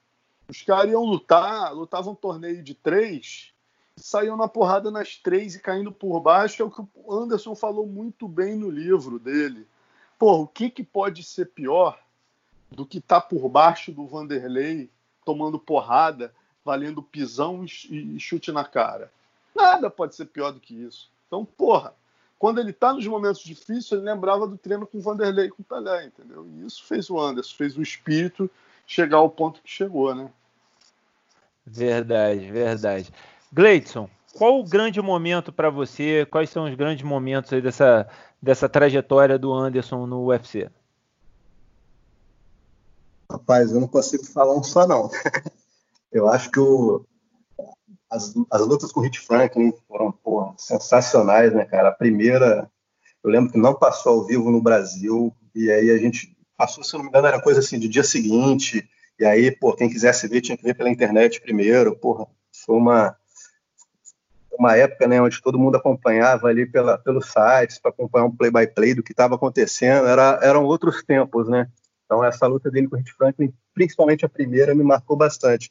Os 0.48 0.62
caras 0.62 0.90
iam 0.90 1.04
lutar, 1.04 1.74
lutavam 1.74 2.14
um 2.14 2.16
torneio 2.16 2.62
de 2.62 2.74
três, 2.74 3.52
saíam 3.94 4.36
na 4.36 4.48
porrada 4.48 4.90
nas 4.90 5.16
três 5.16 5.54
e 5.54 5.60
caindo 5.60 5.92
por 5.92 6.18
baixo, 6.20 6.62
é 6.62 6.64
o 6.64 6.70
que 6.70 6.80
o 6.94 7.12
Anderson 7.12 7.54
falou 7.54 7.86
muito 7.86 8.26
bem 8.26 8.56
no 8.56 8.70
livro 8.70 9.18
dele. 9.18 9.66
Pô, 10.18 10.40
o 10.40 10.46
que, 10.46 10.70
que 10.70 10.82
pode 10.82 11.22
ser 11.22 11.46
pior 11.46 12.00
do 12.70 12.86
que 12.86 12.98
estar 12.98 13.20
tá 13.20 13.26
por 13.26 13.46
baixo 13.50 13.92
do 13.92 14.06
Vanderlei 14.06 14.90
tomando 15.28 15.58
porrada, 15.58 16.32
valendo 16.64 17.02
pisão 17.02 17.66
e 17.90 18.18
chute 18.18 18.50
na 18.50 18.64
cara. 18.64 19.12
Nada 19.54 19.90
pode 19.90 20.14
ser 20.14 20.24
pior 20.24 20.52
do 20.52 20.58
que 20.58 20.72
isso. 20.72 21.10
Então, 21.26 21.44
porra, 21.44 21.92
quando 22.38 22.60
ele 22.60 22.70
está 22.70 22.94
nos 22.94 23.06
momentos 23.06 23.42
difíceis, 23.42 23.92
ele 23.92 24.10
lembrava 24.10 24.46
do 24.46 24.56
treino 24.56 24.86
com 24.86 24.96
o 24.96 25.02
Vanderlei 25.02 25.48
e 25.48 25.50
com 25.50 25.60
o 25.60 25.64
Pelé, 25.64 26.06
entendeu? 26.06 26.46
E 26.46 26.64
isso 26.64 26.82
fez 26.82 27.10
o 27.10 27.20
Anderson, 27.20 27.54
fez 27.54 27.76
o 27.76 27.82
espírito 27.82 28.50
chegar 28.86 29.18
ao 29.18 29.28
ponto 29.28 29.60
que 29.60 29.68
chegou, 29.70 30.14
né? 30.14 30.30
Verdade, 31.66 32.50
verdade. 32.50 33.12
Gleidson, 33.52 34.08
qual 34.32 34.58
o 34.58 34.64
grande 34.64 35.02
momento 35.02 35.52
para 35.52 35.68
você? 35.68 36.26
Quais 36.30 36.48
são 36.48 36.64
os 36.64 36.74
grandes 36.74 37.04
momentos 37.04 37.50
dessa, 37.62 38.08
dessa 38.40 38.66
trajetória 38.66 39.38
do 39.38 39.52
Anderson 39.52 40.06
no 40.06 40.24
UFC? 40.24 40.70
Rapaz, 43.30 43.72
eu 43.72 43.80
não 43.80 43.88
consigo 43.88 44.24
falar 44.24 44.56
um 44.56 44.62
só, 44.62 44.86
não. 44.86 45.10
Eu 46.10 46.26
acho 46.26 46.50
que 46.50 46.58
o, 46.58 47.04
as, 48.10 48.34
as 48.50 48.60
lutas 48.62 48.90
com 48.90 49.00
o 49.00 49.02
Hit 49.02 49.20
Franklin 49.20 49.74
foram 49.86 50.14
sensacionais, 50.56 51.52
né, 51.52 51.64
cara? 51.66 51.90
A 51.90 51.94
primeira, 51.94 52.70
eu 53.22 53.30
lembro 53.30 53.52
que 53.52 53.58
não 53.58 53.74
passou 53.74 54.14
ao 54.14 54.26
vivo 54.26 54.50
no 54.50 54.62
Brasil, 54.62 55.34
e 55.54 55.70
aí 55.70 55.90
a 55.90 55.98
gente 55.98 56.36
passou, 56.56 56.82
se 56.82 56.94
não 56.94 57.02
me 57.02 57.08
engano, 57.08 57.26
era 57.26 57.42
coisa 57.42 57.60
assim, 57.60 57.78
de 57.78 57.88
dia 57.88 58.02
seguinte, 58.02 58.88
e 59.18 59.24
aí, 59.24 59.50
pô, 59.50 59.74
quem 59.74 59.88
quisesse 59.88 60.26
ver 60.26 60.40
tinha 60.40 60.56
que 60.56 60.64
ver 60.64 60.74
pela 60.74 60.90
internet 60.90 61.40
primeiro, 61.40 61.94
porra, 61.96 62.26
foi 62.64 62.76
uma 62.76 63.16
uma 64.58 64.76
época, 64.76 65.06
né, 65.06 65.22
onde 65.22 65.40
todo 65.40 65.58
mundo 65.58 65.76
acompanhava 65.76 66.48
ali 66.48 66.66
pelos 66.66 67.26
sites 67.26 67.78
para 67.78 67.92
acompanhar 67.92 68.24
um 68.24 68.36
play-by-play 68.36 68.90
-play 68.90 68.94
do 68.94 69.04
que 69.04 69.12
estava 69.12 69.36
acontecendo, 69.36 70.08
era, 70.08 70.40
eram 70.42 70.64
outros 70.64 71.00
tempos, 71.04 71.48
né? 71.48 71.70
Então 72.08 72.24
essa 72.24 72.46
luta 72.46 72.70
dele 72.70 72.88
com 72.88 72.96
o 72.96 72.98
Hit 72.98 73.12
Franklin, 73.12 73.52
principalmente 73.74 74.24
a 74.24 74.28
primeira, 74.28 74.74
me 74.74 74.82
marcou 74.82 75.14
bastante. 75.14 75.70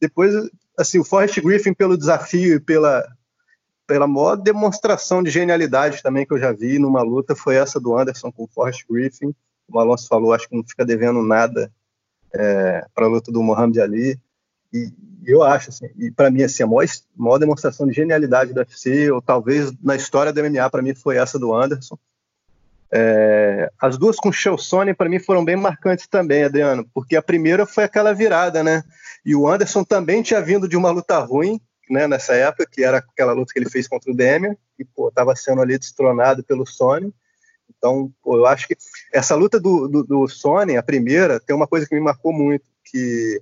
Depois, 0.00 0.32
assim, 0.78 1.00
o 1.00 1.04
Forrest 1.04 1.40
Griffin 1.40 1.74
pelo 1.74 1.98
desafio 1.98 2.54
e 2.54 2.60
pela 2.60 3.04
pela 3.84 4.06
maior 4.06 4.36
demonstração 4.36 5.22
de 5.22 5.30
genialidade 5.30 6.02
também 6.02 6.24
que 6.24 6.32
eu 6.32 6.38
já 6.38 6.52
vi 6.52 6.78
numa 6.78 7.02
luta 7.02 7.34
foi 7.34 7.56
essa 7.56 7.80
do 7.80 7.98
Anderson 7.98 8.30
com 8.30 8.44
o 8.44 8.48
Forrest 8.48 8.84
Griffin. 8.88 9.34
O 9.68 9.78
Alonso 9.78 10.06
falou, 10.06 10.32
acho 10.32 10.48
que 10.48 10.56
não 10.56 10.64
fica 10.64 10.84
devendo 10.84 11.20
nada 11.20 11.70
é, 12.32 12.86
para 12.94 13.06
a 13.06 13.08
luta 13.08 13.32
do 13.32 13.42
Muhammad 13.42 13.76
Ali. 13.78 14.18
E 14.72 14.90
eu 15.24 15.42
acho, 15.42 15.70
assim, 15.70 15.90
e 15.98 16.10
para 16.10 16.30
mim, 16.30 16.42
assim, 16.42 16.62
a 16.62 16.66
maior, 16.66 16.88
maior, 17.14 17.38
demonstração 17.38 17.86
de 17.86 17.92
genialidade 17.92 18.52
do 18.52 18.58
UFC, 18.60 19.10
ou 19.10 19.20
talvez 19.20 19.72
na 19.82 19.94
história 19.94 20.32
do 20.32 20.42
MMA, 20.42 20.70
para 20.70 20.82
mim, 20.82 20.94
foi 20.94 21.16
essa 21.16 21.38
do 21.38 21.54
Anderson. 21.54 21.98
É, 22.94 23.70
as 23.80 23.96
duas 23.96 24.16
com 24.16 24.28
o 24.28 24.32
Shelson, 24.32 24.92
para 24.94 25.08
mim, 25.08 25.18
foram 25.18 25.42
bem 25.42 25.56
marcantes 25.56 26.06
também, 26.06 26.44
Adriano, 26.44 26.86
porque 26.92 27.16
a 27.16 27.22
primeira 27.22 27.64
foi 27.64 27.84
aquela 27.84 28.12
virada, 28.12 28.62
né? 28.62 28.82
E 29.24 29.34
o 29.34 29.48
Anderson 29.48 29.82
também 29.82 30.22
tinha 30.22 30.42
vindo 30.42 30.68
de 30.68 30.76
uma 30.76 30.90
luta 30.90 31.18
ruim, 31.20 31.58
né, 31.88 32.06
nessa 32.06 32.34
época, 32.34 32.68
que 32.70 32.84
era 32.84 32.98
aquela 32.98 33.32
luta 33.32 33.52
que 33.52 33.58
ele 33.58 33.70
fez 33.70 33.88
contra 33.88 34.10
o 34.10 34.14
Demian, 34.14 34.54
e, 34.78 34.84
pô, 34.84 35.08
estava 35.08 35.34
sendo 35.34 35.62
ali 35.62 35.78
destronado 35.78 36.44
pelo 36.44 36.66
Sony. 36.66 37.12
Então, 37.76 38.12
pô, 38.22 38.36
eu 38.36 38.46
acho 38.46 38.68
que 38.68 38.76
essa 39.12 39.34
luta 39.34 39.58
do, 39.58 39.88
do, 39.88 40.04
do 40.04 40.28
Sony, 40.28 40.76
a 40.76 40.82
primeira, 40.82 41.40
tem 41.40 41.56
uma 41.56 41.66
coisa 41.66 41.86
que 41.86 41.94
me 41.94 42.00
marcou 42.00 42.32
muito, 42.32 42.64
que 42.84 43.40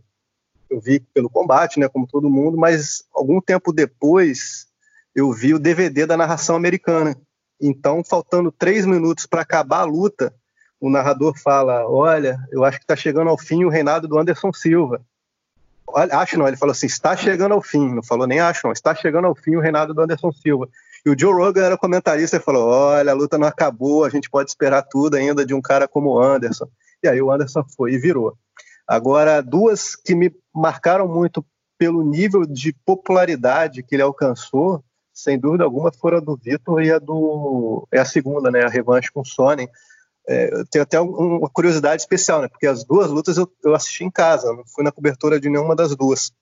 eu 0.70 0.80
vi 0.80 1.00
pelo 1.12 1.28
combate, 1.28 1.80
né, 1.80 1.88
como 1.88 2.06
todo 2.06 2.30
mundo, 2.30 2.56
mas 2.56 3.04
algum 3.12 3.40
tempo 3.40 3.72
depois 3.72 4.68
eu 5.14 5.32
vi 5.32 5.52
o 5.54 5.58
DVD 5.58 6.06
da 6.06 6.16
narração 6.16 6.54
americana. 6.54 7.16
Então, 7.60 8.02
faltando 8.02 8.50
três 8.50 8.86
minutos 8.86 9.26
para 9.26 9.42
acabar 9.42 9.80
a 9.80 9.84
luta, 9.84 10.34
o 10.80 10.88
narrador 10.88 11.38
fala: 11.38 11.86
Olha, 11.86 12.38
eu 12.50 12.64
acho 12.64 12.78
que 12.78 12.84
está 12.84 12.96
chegando 12.96 13.28
ao 13.28 13.38
fim 13.38 13.64
o 13.64 13.68
reinado 13.68 14.08
do 14.08 14.18
Anderson 14.18 14.52
Silva. 14.52 15.02
Acho 15.94 16.38
não, 16.38 16.48
ele 16.48 16.56
falou 16.56 16.72
assim: 16.72 16.86
está 16.86 17.16
chegando 17.16 17.52
ao 17.52 17.60
fim. 17.60 17.94
Não 17.94 18.02
falou 18.02 18.26
nem 18.26 18.40
acho 18.40 18.60
não, 18.64 18.72
está 18.72 18.94
chegando 18.94 19.26
ao 19.26 19.34
fim 19.34 19.56
o 19.56 19.60
reinado 19.60 19.92
do 19.92 20.00
Anderson 20.00 20.32
Silva. 20.32 20.68
E 21.04 21.10
o 21.10 21.18
Joe 21.18 21.32
Rogan 21.32 21.64
era 21.64 21.76
comentarista 21.76 22.36
e 22.36 22.40
falou: 22.40 22.68
Olha, 22.68 23.12
a 23.12 23.14
luta 23.14 23.36
não 23.36 23.46
acabou, 23.46 24.04
a 24.04 24.08
gente 24.08 24.30
pode 24.30 24.50
esperar 24.50 24.82
tudo 24.82 25.16
ainda 25.16 25.44
de 25.44 25.52
um 25.52 25.60
cara 25.60 25.86
como 25.86 26.10
o 26.10 26.20
Anderson. 26.20 26.68
E 27.02 27.08
aí 27.08 27.20
o 27.20 27.30
Anderson 27.30 27.64
foi 27.76 27.92
e 27.92 27.98
virou. 27.98 28.36
Agora, 28.86 29.40
duas 29.40 29.94
que 29.94 30.14
me 30.14 30.34
marcaram 30.54 31.06
muito 31.06 31.44
pelo 31.78 32.02
nível 32.02 32.44
de 32.44 32.72
popularidade 32.84 33.82
que 33.82 33.94
ele 33.94 34.02
alcançou, 34.02 34.84
sem 35.22 35.38
dúvida 35.38 35.64
alguma, 35.64 35.92
foram 35.92 36.18
a 36.18 36.20
do 36.20 36.36
Vitor 36.36 36.82
e 36.82 36.90
a 36.90 36.98
do. 36.98 37.86
É 37.92 38.00
a 38.00 38.04
segunda, 38.04 38.50
né? 38.50 38.64
A 38.64 38.68
revanche 38.68 39.10
com 39.10 39.20
o 39.20 39.24
Sony. 39.24 39.68
É, 40.28 40.52
eu 40.52 40.66
tenho 40.66 40.82
até 40.82 41.00
uma 41.00 41.48
curiosidade 41.48 42.02
especial, 42.02 42.42
né? 42.42 42.48
Porque 42.48 42.66
as 42.66 42.84
duas 42.84 43.10
lutas 43.10 43.36
eu, 43.36 43.50
eu 43.64 43.74
assisti 43.74 44.04
em 44.04 44.10
casa, 44.10 44.52
não 44.52 44.64
fui 44.66 44.84
na 44.84 44.92
cobertura 44.92 45.40
de 45.40 45.48
nenhuma 45.48 45.74
das 45.74 45.96
duas. 45.96 46.32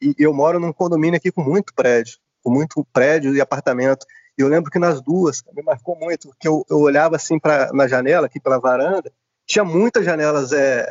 E 0.00 0.14
eu 0.18 0.32
moro 0.32 0.58
num 0.58 0.72
condomínio 0.72 1.16
aqui 1.16 1.30
com 1.30 1.42
muito 1.42 1.74
prédio, 1.74 2.16
com 2.42 2.50
muito 2.50 2.86
prédio 2.92 3.34
e 3.34 3.40
apartamento. 3.40 4.06
E 4.38 4.42
eu 4.42 4.48
lembro 4.48 4.70
que 4.70 4.78
nas 4.78 5.02
duas, 5.02 5.42
me 5.52 5.62
marcou 5.62 5.94
muito, 5.98 6.30
que 6.40 6.48
eu, 6.48 6.64
eu 6.70 6.78
olhava 6.78 7.16
assim 7.16 7.38
para 7.38 7.70
na 7.72 7.86
janela, 7.86 8.26
aqui 8.26 8.40
pela 8.40 8.58
varanda, 8.58 9.12
tinha 9.46 9.64
muitas 9.64 10.04
janelas 10.04 10.52
é, 10.52 10.90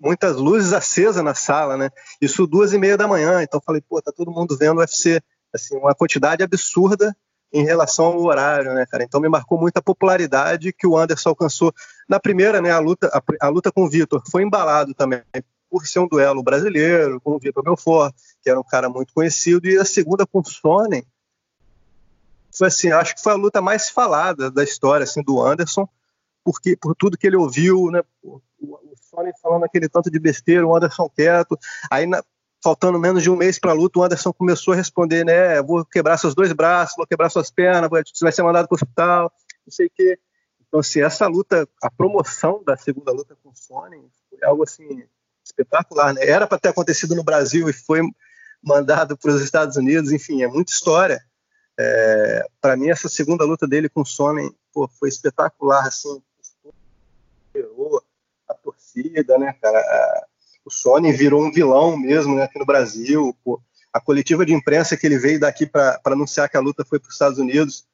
muitas 0.00 0.36
luzes 0.36 0.72
acesas 0.72 1.22
na 1.22 1.34
sala, 1.34 1.76
né? 1.76 1.90
Isso 2.20 2.46
duas 2.46 2.72
e 2.72 2.78
meia 2.78 2.96
da 2.96 3.08
manhã. 3.08 3.42
Então 3.42 3.60
falei, 3.60 3.82
pô, 3.86 4.00
tá 4.00 4.12
todo 4.12 4.30
mundo 4.30 4.56
vendo 4.56 4.78
o 4.78 4.80
UFC, 4.80 5.20
assim, 5.54 5.76
uma 5.76 5.94
quantidade 5.94 6.42
absurda 6.42 7.16
em 7.52 7.64
relação 7.64 8.06
ao 8.06 8.22
horário, 8.22 8.74
né, 8.74 8.84
cara? 8.86 9.04
Então 9.04 9.20
me 9.20 9.28
marcou 9.28 9.58
muito 9.58 9.76
a 9.78 9.82
popularidade 9.82 10.72
que 10.72 10.86
o 10.86 10.96
Anderson 10.96 11.30
alcançou 11.30 11.72
na 12.08 12.20
primeira, 12.20 12.60
né? 12.60 12.70
A 12.70 12.78
luta, 12.78 13.08
a, 13.08 13.46
a 13.46 13.48
luta 13.48 13.72
com 13.72 13.84
o 13.84 13.88
Vitor 13.88 14.22
foi 14.30 14.42
embalado 14.42 14.94
também 14.94 15.22
por 15.70 15.86
ser 15.86 15.98
um 16.00 16.08
duelo 16.08 16.42
brasileiro 16.42 17.20
com 17.20 17.32
o 17.32 17.38
Vitor 17.38 17.62
Belfort, 17.62 18.14
que 18.42 18.50
era 18.50 18.58
um 18.58 18.64
cara 18.64 18.88
muito 18.88 19.12
conhecido, 19.12 19.66
e 19.66 19.78
a 19.78 19.84
segunda 19.84 20.26
com 20.26 20.40
o 20.40 20.44
Sonnen 20.44 21.04
foi 22.56 22.68
assim, 22.68 22.90
acho 22.90 23.14
que 23.14 23.22
foi 23.22 23.32
a 23.32 23.36
luta 23.36 23.60
mais 23.60 23.88
falada 23.88 24.50
da 24.50 24.64
história 24.64 25.04
assim 25.04 25.22
do 25.22 25.40
Anderson, 25.40 25.88
porque 26.42 26.76
por 26.76 26.94
tudo 26.94 27.16
que 27.16 27.26
ele 27.26 27.36
ouviu, 27.36 27.90
né? 27.90 28.02
O, 28.22 28.40
o 28.60 28.94
Sony 29.10 29.30
falando 29.40 29.64
aquele 29.64 29.88
tanto 29.88 30.10
de 30.10 30.18
besteira, 30.18 30.66
o 30.66 30.74
Anderson 30.74 31.08
quieto. 31.08 31.58
Aí, 31.90 32.06
na, 32.06 32.22
faltando 32.62 32.98
menos 32.98 33.22
de 33.22 33.30
um 33.30 33.36
mês 33.36 33.58
para 33.58 33.70
a 33.70 33.74
luta, 33.74 33.98
o 33.98 34.02
Anderson 34.02 34.32
começou 34.32 34.74
a 34.74 34.76
responder, 34.76 35.24
né? 35.24 35.62
Vou 35.62 35.84
quebrar 35.84 36.18
seus 36.18 36.34
dois 36.34 36.52
braços, 36.52 36.96
vou 36.96 37.06
quebrar 37.06 37.30
suas 37.30 37.50
pernas, 37.50 37.88
você 37.90 38.24
vai 38.24 38.32
ser 38.32 38.42
mandado 38.42 38.66
para 38.66 38.74
o 38.74 38.76
hospital, 38.76 39.32
não 39.66 39.72
sei 39.72 39.86
o 39.86 39.90
quê. 39.94 40.18
Então, 40.66 40.80
assim, 40.80 41.00
essa 41.00 41.26
luta, 41.26 41.66
a 41.82 41.90
promoção 41.90 42.62
da 42.64 42.76
segunda 42.76 43.10
luta 43.10 43.36
com 43.42 43.50
o 43.50 43.56
Sony 43.56 44.10
foi 44.28 44.38
algo 44.42 44.62
assim 44.62 45.04
espetacular, 45.44 46.12
né? 46.12 46.26
Era 46.26 46.46
para 46.46 46.58
ter 46.58 46.68
acontecido 46.68 47.14
no 47.14 47.24
Brasil 47.24 47.68
e 47.68 47.72
foi 47.72 48.02
mandado 48.62 49.16
para 49.16 49.30
os 49.30 49.40
Estados 49.40 49.76
Unidos, 49.76 50.12
enfim, 50.12 50.42
é 50.42 50.48
muita 50.48 50.72
história. 50.72 51.24
É, 51.78 52.46
para 52.60 52.76
mim, 52.76 52.90
essa 52.90 53.08
segunda 53.08 53.44
luta 53.44 53.66
dele 53.66 53.88
com 53.88 54.02
o 54.02 54.06
Sony 54.06 54.54
pô, 54.72 54.88
foi 54.88 55.08
espetacular, 55.08 55.86
assim, 55.86 56.22
a 58.48 58.54
torcida, 58.54 59.38
né, 59.38 59.54
cara? 59.60 60.26
O 60.68 60.70
Sony 60.70 61.14
virou 61.14 61.42
um 61.42 61.50
vilão 61.50 61.96
mesmo 61.96 62.36
né, 62.36 62.42
aqui 62.42 62.58
no 62.58 62.66
Brasil. 62.66 63.34
Pô. 63.42 63.58
A 63.90 63.98
coletiva 63.98 64.44
de 64.44 64.52
imprensa 64.52 64.98
que 64.98 65.06
ele 65.06 65.18
veio 65.18 65.40
daqui 65.40 65.64
para 65.64 65.98
anunciar 66.04 66.46
que 66.46 66.58
a 66.58 66.60
luta 66.60 66.84
foi 66.84 67.00
para 67.00 67.08
os 67.08 67.14
Estados 67.14 67.38
Unidos 67.38 67.86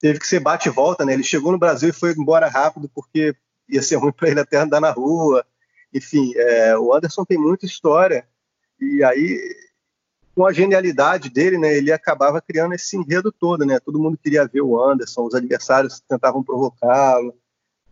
teve 0.00 0.20
que 0.20 0.26
ser 0.28 0.38
bate 0.38 0.68
e 0.68 0.72
volta, 0.72 1.04
né? 1.04 1.12
Ele 1.12 1.24
chegou 1.24 1.50
no 1.50 1.58
Brasil 1.58 1.88
e 1.88 1.92
foi 1.92 2.12
embora 2.12 2.48
rápido 2.48 2.88
porque 2.94 3.34
ia 3.68 3.82
ser 3.82 3.96
ruim 3.96 4.12
para 4.12 4.30
ele 4.30 4.38
até 4.38 4.58
andar 4.58 4.80
na 4.80 4.92
rua. 4.92 5.44
Enfim, 5.92 6.32
é, 6.36 6.78
o 6.78 6.94
Anderson 6.94 7.24
tem 7.24 7.36
muita 7.36 7.66
história 7.66 8.24
e 8.80 9.02
aí 9.02 9.36
com 10.32 10.46
a 10.46 10.52
genialidade 10.52 11.28
dele, 11.28 11.58
né, 11.58 11.76
ele 11.76 11.90
acabava 11.90 12.40
criando 12.40 12.72
esse 12.74 12.96
enredo 12.96 13.32
todo, 13.32 13.66
né? 13.66 13.80
Todo 13.80 13.98
mundo 13.98 14.16
queria 14.16 14.46
ver 14.46 14.60
o 14.60 14.80
Anderson, 14.80 15.24
os 15.24 15.34
adversários 15.34 16.00
tentavam 16.08 16.44
provocá-lo. 16.44 17.34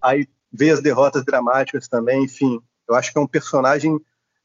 Aí 0.01 0.29
ver 0.53 0.71
as 0.71 0.81
derrotas 0.81 1.25
dramáticas 1.25 1.89
também, 1.89 2.23
enfim. 2.23 2.61
Eu 2.89 2.95
acho 2.95 3.13
que 3.13 3.19
é 3.19 3.21
um 3.21 3.27
personagem 3.27 3.99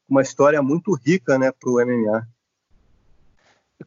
uma 0.08 0.22
história 0.22 0.62
muito 0.62 0.94
rica, 0.94 1.38
né, 1.38 1.50
para 1.52 1.70
o 1.70 1.84
MMA. 1.84 2.26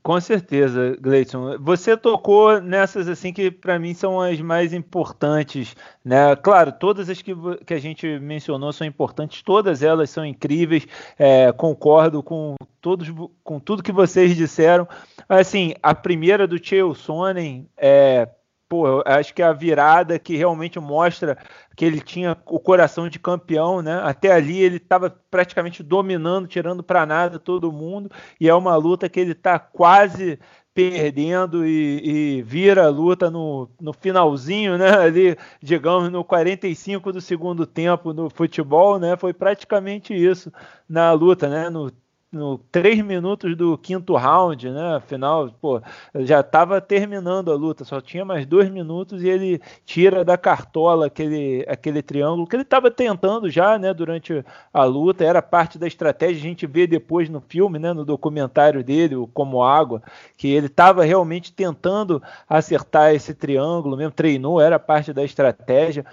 Com 0.04 0.20
certeza, 0.20 0.98
Gleison. 1.00 1.58
Você 1.60 1.96
tocou 1.96 2.62
nessas 2.62 3.08
assim 3.08 3.32
que 3.32 3.50
para 3.50 3.80
mim 3.80 3.94
são 3.94 4.20
as 4.20 4.40
mais 4.40 4.74
importantes, 4.74 5.76
né? 6.04 6.36
Claro, 6.36 6.74
todas 6.74 7.10
as 7.10 7.22
que, 7.22 7.34
que 7.66 7.74
a 7.74 7.80
gente 7.80 8.20
mencionou 8.20 8.72
são 8.74 8.86
importantes, 8.86 9.42
todas 9.42 9.82
elas 9.82 10.10
são 10.10 10.26
incríveis. 10.26 10.86
É, 11.18 11.52
concordo 11.54 12.22
com 12.22 12.56
todos, 12.82 13.08
com 13.44 13.60
tudo 13.60 13.84
que 13.84 13.92
vocês 13.92 14.36
disseram. 14.36 14.88
Assim, 15.28 15.74
a 15.82 15.96
primeira 15.96 16.46
do 16.46 16.64
Chael 16.64 16.94
Sonnen, 16.94 17.68
é, 17.78 18.28
pô, 18.70 19.02
acho 19.06 19.34
que 19.34 19.42
é 19.42 19.46
a 19.46 19.54
virada 19.54 20.20
que 20.20 20.36
realmente 20.36 20.80
mostra 20.80 21.38
que 21.76 21.86
ele 21.86 22.02
tinha 22.02 22.38
o 22.46 22.60
coração 22.60 23.08
de 23.10 23.20
campeão, 23.20 23.82
né? 23.82 24.00
Até 24.04 24.32
ali 24.32 24.60
ele 24.60 24.78
estava 24.78 25.10
praticamente 25.32 25.84
dominando, 25.84 26.48
tirando 26.48 26.84
para 26.84 27.06
nada 27.06 27.40
todo 27.40 27.72
mundo, 27.72 28.12
e 28.40 28.50
é 28.50 28.54
uma 28.54 28.76
luta 28.76 29.10
que 29.10 29.20
ele 29.20 29.32
está 29.32 29.58
quase 29.60 30.40
perdendo 30.74 31.66
e, 31.66 32.38
e, 32.38 32.42
vira 32.44 32.86
a 32.86 32.90
luta 32.90 33.32
no, 33.32 33.68
no 33.82 33.92
finalzinho, 33.94 34.78
né? 34.78 34.90
Ali, 35.02 35.36
digamos, 35.60 36.12
no 36.12 36.24
45 36.24 37.12
do 37.12 37.20
segundo 37.20 37.66
tempo 37.66 38.14
no 38.14 38.30
futebol, 38.30 39.00
né? 39.00 39.18
Foi 39.18 39.34
praticamente 39.34 40.14
isso 40.14 40.52
na 40.88 41.12
luta, 41.14 41.50
né? 41.50 41.70
No 41.70 41.92
no 42.32 42.58
três 42.58 43.02
minutos 43.02 43.56
do 43.56 43.78
quinto 43.78 44.16
round, 44.16 44.70
né? 44.70 44.96
Afinal, 44.98 45.50
pô, 45.62 45.82
já 46.16 46.42
estava 46.42 46.82
terminando 46.82 47.52
a 47.52 47.56
luta, 47.56 47.86
só 47.86 48.02
tinha 48.02 48.26
mais 48.26 48.46
dois 48.46 48.70
minutos 48.70 49.24
e 49.24 49.30
ele 49.30 49.62
tira 49.86 50.26
da 50.26 50.38
cartola 50.38 51.08
aquele, 51.08 51.66
aquele 51.68 52.02
triângulo 52.02 52.46
que 52.46 52.56
ele 52.56 52.64
estava 52.64 52.92
tentando 52.92 53.50
já, 53.50 53.78
né? 53.80 53.94
Durante 53.94 54.44
a 54.74 54.84
luta, 54.84 55.24
era 55.24 55.42
parte 55.42 55.80
da 55.80 55.88
estratégia. 55.88 56.38
A 56.38 56.42
gente 56.44 56.68
vê 56.68 56.86
depois 56.86 57.30
no 57.30 57.42
filme, 57.42 57.80
né? 57.80 57.94
No 57.94 58.04
documentário 58.04 58.84
dele, 58.84 59.16
o 59.16 59.28
Como 59.28 59.64
Água, 59.64 60.02
que 60.38 60.50
ele 60.50 60.68
estava 60.68 61.04
realmente 61.04 61.54
tentando 61.54 62.22
acertar 62.48 63.14
esse 63.14 63.34
triângulo, 63.34 63.96
mesmo 63.96 64.12
treinou, 64.12 64.60
era 64.60 64.78
parte 64.78 65.14
da 65.14 65.24
estratégia. 65.24 66.06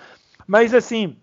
Mas 0.46 0.74
assim, 0.74 1.16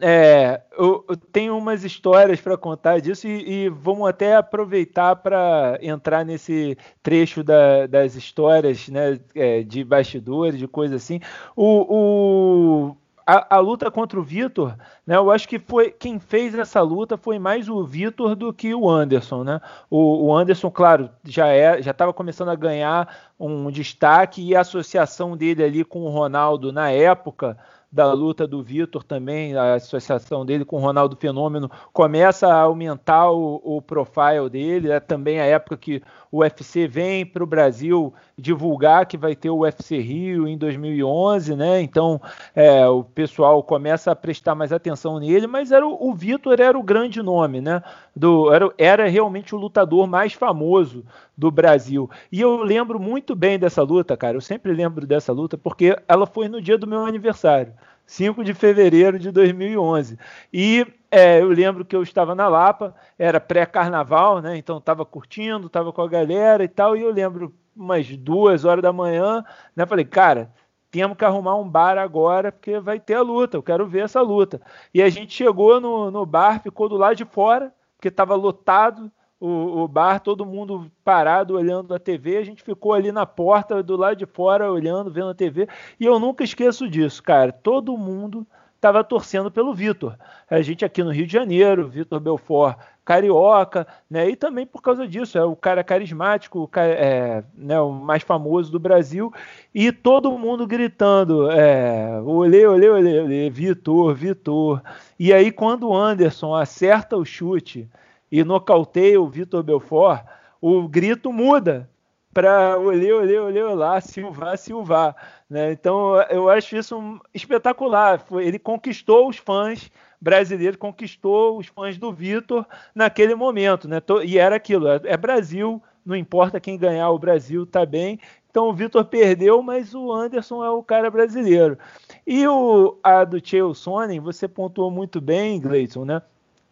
é, 0.00 0.62
eu, 0.78 1.04
eu, 1.08 1.16
tenho 1.16 1.56
umas 1.56 1.82
histórias 1.82 2.40
para 2.40 2.56
contar 2.56 3.00
disso 3.00 3.26
e, 3.26 3.64
e, 3.64 3.68
vamos 3.68 4.08
até 4.08 4.36
aproveitar 4.36 5.16
para 5.16 5.78
entrar 5.82 6.24
nesse 6.24 6.78
trecho 7.02 7.42
da, 7.42 7.88
das 7.88 8.14
histórias 8.14 8.88
né, 8.88 9.18
é, 9.34 9.62
de 9.64 9.82
bastidores, 9.82 10.58
de 10.58 10.68
coisas 10.68 11.02
assim. 11.02 11.18
O, 11.56 11.86
o 11.88 12.96
a, 13.26 13.56
a, 13.56 13.58
luta 13.58 13.90
contra 13.90 14.18
o 14.18 14.22
Vitor, 14.22 14.76
né, 15.04 15.16
eu 15.16 15.28
acho 15.30 15.48
que 15.48 15.58
foi 15.58 15.90
quem 15.90 16.20
fez 16.20 16.54
essa 16.54 16.80
luta 16.80 17.16
foi 17.16 17.38
mais 17.40 17.68
o 17.68 17.84
Vitor 17.84 18.36
do 18.36 18.52
que 18.52 18.72
o 18.72 18.88
Anderson. 18.88 19.42
Né? 19.42 19.60
O, 19.90 20.26
o 20.26 20.36
Anderson, 20.36 20.70
claro, 20.70 21.10
já 21.24 21.48
é, 21.48 21.82
já 21.82 21.90
estava 21.90 22.12
começando 22.12 22.50
a 22.50 22.54
ganhar 22.54 23.32
um 23.38 23.70
destaque 23.72 24.40
e 24.40 24.54
a 24.54 24.60
associação 24.60 25.36
dele 25.36 25.64
ali 25.64 25.84
com 25.84 26.02
o 26.02 26.10
Ronaldo 26.10 26.72
na 26.72 26.90
época 26.92 27.56
da 27.92 28.12
luta 28.12 28.46
do 28.46 28.62
Vitor 28.62 29.02
também, 29.02 29.56
a 29.56 29.74
associação 29.74 30.46
dele 30.46 30.64
com 30.64 30.76
o 30.76 30.80
Ronaldo 30.80 31.16
Fenômeno, 31.16 31.68
começa 31.92 32.46
a 32.46 32.60
aumentar 32.60 33.30
o, 33.30 33.60
o 33.64 33.82
profile 33.82 34.48
dele. 34.48 34.90
É 34.90 35.00
também 35.00 35.40
a 35.40 35.44
época 35.44 35.76
que 35.76 36.02
o 36.32 36.38
UFC 36.38 36.86
vem 36.86 37.26
para 37.26 37.42
o 37.42 37.46
Brasil 37.46 38.14
divulgar 38.38 39.06
que 39.06 39.16
vai 39.16 39.34
ter 39.34 39.50
o 39.50 39.58
UFC 39.58 39.98
Rio 39.98 40.46
em 40.46 40.56
2011, 40.56 41.56
né? 41.56 41.80
Então 41.80 42.20
é, 42.54 42.86
o 42.86 43.02
pessoal 43.02 43.62
começa 43.62 44.12
a 44.12 44.16
prestar 44.16 44.54
mais 44.54 44.72
atenção 44.72 45.18
nele, 45.18 45.46
mas 45.46 45.72
era 45.72 45.86
o, 45.86 46.08
o 46.08 46.14
Vitor 46.14 46.60
era 46.60 46.78
o 46.78 46.82
grande 46.82 47.22
nome, 47.22 47.60
né? 47.60 47.82
Do, 48.14 48.52
era, 48.52 48.72
era 48.78 49.08
realmente 49.08 49.54
o 49.54 49.58
lutador 49.58 50.06
mais 50.06 50.32
famoso 50.32 51.04
do 51.36 51.50
Brasil. 51.50 52.08
E 52.30 52.40
eu 52.40 52.62
lembro 52.62 53.00
muito 53.00 53.34
bem 53.34 53.58
dessa 53.58 53.82
luta, 53.82 54.16
cara. 54.16 54.36
Eu 54.36 54.40
sempre 54.40 54.72
lembro 54.72 55.06
dessa 55.06 55.32
luta 55.32 55.58
porque 55.58 55.96
ela 56.06 56.26
foi 56.26 56.48
no 56.48 56.62
dia 56.62 56.78
do 56.78 56.86
meu 56.86 57.04
aniversário. 57.04 57.72
5 58.06 58.42
de 58.42 58.52
fevereiro 58.54 59.18
de 59.18 59.30
2011. 59.30 60.18
E 60.52 60.84
é, 61.10 61.40
eu 61.40 61.48
lembro 61.48 61.84
que 61.84 61.96
eu 61.96 62.02
estava 62.02 62.34
na 62.34 62.48
Lapa, 62.48 62.94
era 63.18 63.40
pré-carnaval, 63.40 64.40
né? 64.40 64.56
Então 64.56 64.78
estava 64.78 65.04
curtindo, 65.04 65.66
estava 65.66 65.92
com 65.92 66.02
a 66.02 66.08
galera 66.08 66.62
e 66.62 66.68
tal. 66.68 66.96
E 66.96 67.02
eu 67.02 67.10
lembro 67.10 67.54
umas 67.74 68.16
duas 68.16 68.64
horas 68.64 68.82
da 68.82 68.92
manhã, 68.92 69.44
né? 69.74 69.84
Falei, 69.86 70.04
cara, 70.04 70.52
temos 70.90 71.16
que 71.16 71.24
arrumar 71.24 71.56
um 71.56 71.68
bar 71.68 71.98
agora, 71.98 72.52
porque 72.52 72.78
vai 72.78 73.00
ter 73.00 73.14
a 73.14 73.22
luta, 73.22 73.56
eu 73.56 73.62
quero 73.62 73.86
ver 73.86 74.04
essa 74.04 74.20
luta. 74.20 74.60
E 74.92 75.02
a 75.02 75.08
gente 75.08 75.32
chegou 75.34 75.80
no, 75.80 76.10
no 76.10 76.26
bar, 76.26 76.62
ficou 76.62 76.88
do 76.88 76.96
lado 76.96 77.16
de 77.16 77.24
fora, 77.24 77.72
porque 77.96 78.08
estava 78.08 78.34
lotado 78.34 79.10
o, 79.40 79.82
o, 79.82 79.88
bar, 79.88 80.20
todo 80.20 80.44
mundo 80.44 80.90
parado 81.02 81.54
olhando 81.56 81.94
a 81.94 81.98
TV, 81.98 82.36
a 82.36 82.44
gente 82.44 82.62
ficou 82.62 82.92
ali 82.92 83.10
na 83.10 83.24
porta 83.24 83.82
do 83.82 83.96
lado 83.96 84.16
de 84.16 84.26
fora 84.26 84.70
olhando, 84.70 85.10
vendo 85.10 85.30
a 85.30 85.34
TV, 85.34 85.66
e 85.98 86.04
eu 86.04 86.18
nunca 86.20 86.44
esqueço 86.44 86.88
disso, 86.88 87.22
cara. 87.22 87.50
Todo 87.50 87.96
mundo 87.96 88.46
estava 88.80 89.04
torcendo 89.04 89.50
pelo 89.50 89.74
Vitor. 89.74 90.16
A 90.48 90.62
gente 90.62 90.86
aqui 90.86 91.04
no 91.04 91.12
Rio 91.12 91.26
de 91.26 91.32
Janeiro, 91.34 91.86
Vitor 91.86 92.18
Belfort 92.18 92.78
carioca, 93.04 93.86
né? 94.08 94.30
E 94.30 94.36
também 94.36 94.64
por 94.64 94.80
causa 94.80 95.06
disso, 95.06 95.36
é 95.36 95.44
o 95.44 95.54
cara 95.56 95.84
carismático, 95.84 96.60
o, 96.60 96.68
cara, 96.68 96.92
é, 96.92 97.44
né, 97.54 97.78
o 97.80 97.90
mais 97.90 98.22
famoso 98.22 98.70
do 98.70 98.78
Brasil, 98.78 99.32
e 99.74 99.92
todo 99.92 100.38
mundo 100.38 100.66
gritando: 100.66 101.50
é, 101.50 102.20
olê, 102.22 102.66
olê, 102.66 102.88
olê, 102.88 103.20
olê, 103.20 103.50
Vitor, 103.50 104.14
Vitor. 104.14 104.80
E 105.18 105.32
aí, 105.32 105.52
quando 105.52 105.88
o 105.88 105.96
Anderson 105.96 106.54
acerta 106.54 107.16
o 107.16 107.24
chute 107.24 107.88
e 108.32 108.44
nocauteia 108.44 109.20
o 109.20 109.28
Vitor 109.28 109.62
Belfort, 109.62 110.24
o 110.60 110.88
grito 110.88 111.32
muda 111.32 111.89
para 112.32 112.78
olê, 112.78 113.12
olê, 113.12 113.38
olê, 113.38 113.62
olá, 113.62 114.00
Silva, 114.00 114.56
Silva. 114.56 115.16
Né? 115.48 115.72
Então 115.72 116.20
eu 116.30 116.48
acho 116.48 116.76
isso 116.76 117.20
espetacular. 117.34 118.24
Ele 118.32 118.58
conquistou 118.58 119.28
os 119.28 119.36
fãs 119.36 119.90
brasileiros, 120.20 120.76
conquistou 120.76 121.58
os 121.58 121.66
fãs 121.66 121.98
do 121.98 122.12
Vitor 122.12 122.66
naquele 122.94 123.34
momento. 123.34 123.88
Né? 123.88 124.00
E 124.24 124.38
era 124.38 124.56
aquilo: 124.56 124.88
é, 124.88 125.00
é 125.04 125.16
Brasil, 125.16 125.82
não 126.04 126.14
importa 126.14 126.60
quem 126.60 126.78
ganhar, 126.78 127.10
o 127.10 127.18
Brasil 127.18 127.64
está 127.64 127.84
bem. 127.84 128.20
Então 128.50 128.68
o 128.68 128.74
Vitor 128.74 129.04
perdeu, 129.04 129.62
mas 129.62 129.94
o 129.94 130.12
Anderson 130.12 130.64
é 130.64 130.70
o 130.70 130.82
cara 130.82 131.10
brasileiro. 131.10 131.78
E 132.26 132.46
o, 132.46 132.98
a 133.02 133.24
do 133.24 133.44
Chael 133.44 133.72
Sonnen, 133.74 134.18
você 134.18 134.48
pontuou 134.48 134.90
muito 134.90 135.20
bem, 135.20 135.60
Gleison, 135.60 136.04
né? 136.04 136.20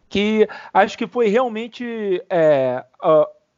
que 0.09 0.49
acho 0.73 0.97
que 0.97 1.07
foi 1.07 1.29
realmente 1.29 2.23
é, 2.31 2.85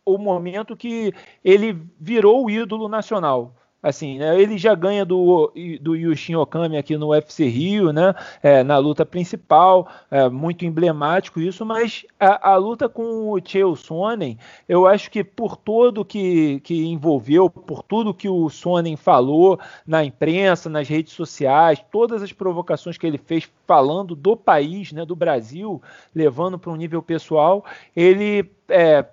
o 0.05 0.19
momento 0.19 0.77
que 0.77 1.13
ele 1.45 1.77
virou 1.99 2.45
o 2.45 2.51
ídolo 2.51 2.89
nacional. 2.89 3.55
Assim, 3.83 4.19
né, 4.19 4.39
ele 4.39 4.59
já 4.59 4.75
ganha 4.75 5.07
do, 5.07 5.51
do 5.81 5.97
Yushin 5.97 6.35
Okami 6.35 6.77
aqui 6.77 6.99
no 6.99 7.09
UFC 7.09 7.47
Rio, 7.49 7.95
né, 7.95 8.15
é, 8.43 8.63
na 8.63 8.77
luta 8.77 9.07
principal, 9.07 9.89
é 10.11 10.29
muito 10.29 10.67
emblemático 10.67 11.41
isso, 11.41 11.65
mas 11.65 12.05
a, 12.19 12.51
a 12.51 12.57
luta 12.57 12.91
com 12.91 13.31
o 13.33 13.41
Chael 13.43 13.75
Sonnen, 13.75 14.37
eu 14.69 14.87
acho 14.87 15.11
que 15.11 15.25
por 15.25 15.57
todo 15.57 16.05
que, 16.05 16.61
que 16.61 16.85
envolveu, 16.85 17.49
por 17.49 17.83
tudo 17.83 18.13
que 18.13 18.29
o 18.29 18.51
Sonnen 18.51 18.97
falou 18.97 19.59
na 19.87 20.05
imprensa, 20.05 20.69
nas 20.69 20.87
redes 20.87 21.15
sociais, 21.15 21.83
todas 21.91 22.23
as 22.23 22.35
provocações 22.35 22.99
que 22.99 23.07
ele 23.07 23.17
fez 23.17 23.51
falando 23.67 24.15
do 24.15 24.37
país, 24.37 24.93
né, 24.93 25.07
do 25.07 25.17
Brasil, 25.17 25.81
levando 26.15 26.59
para 26.59 26.71
um 26.71 26.77
nível 26.77 27.01
pessoal, 27.01 27.65
ele 27.97 28.51
é, 28.69 29.07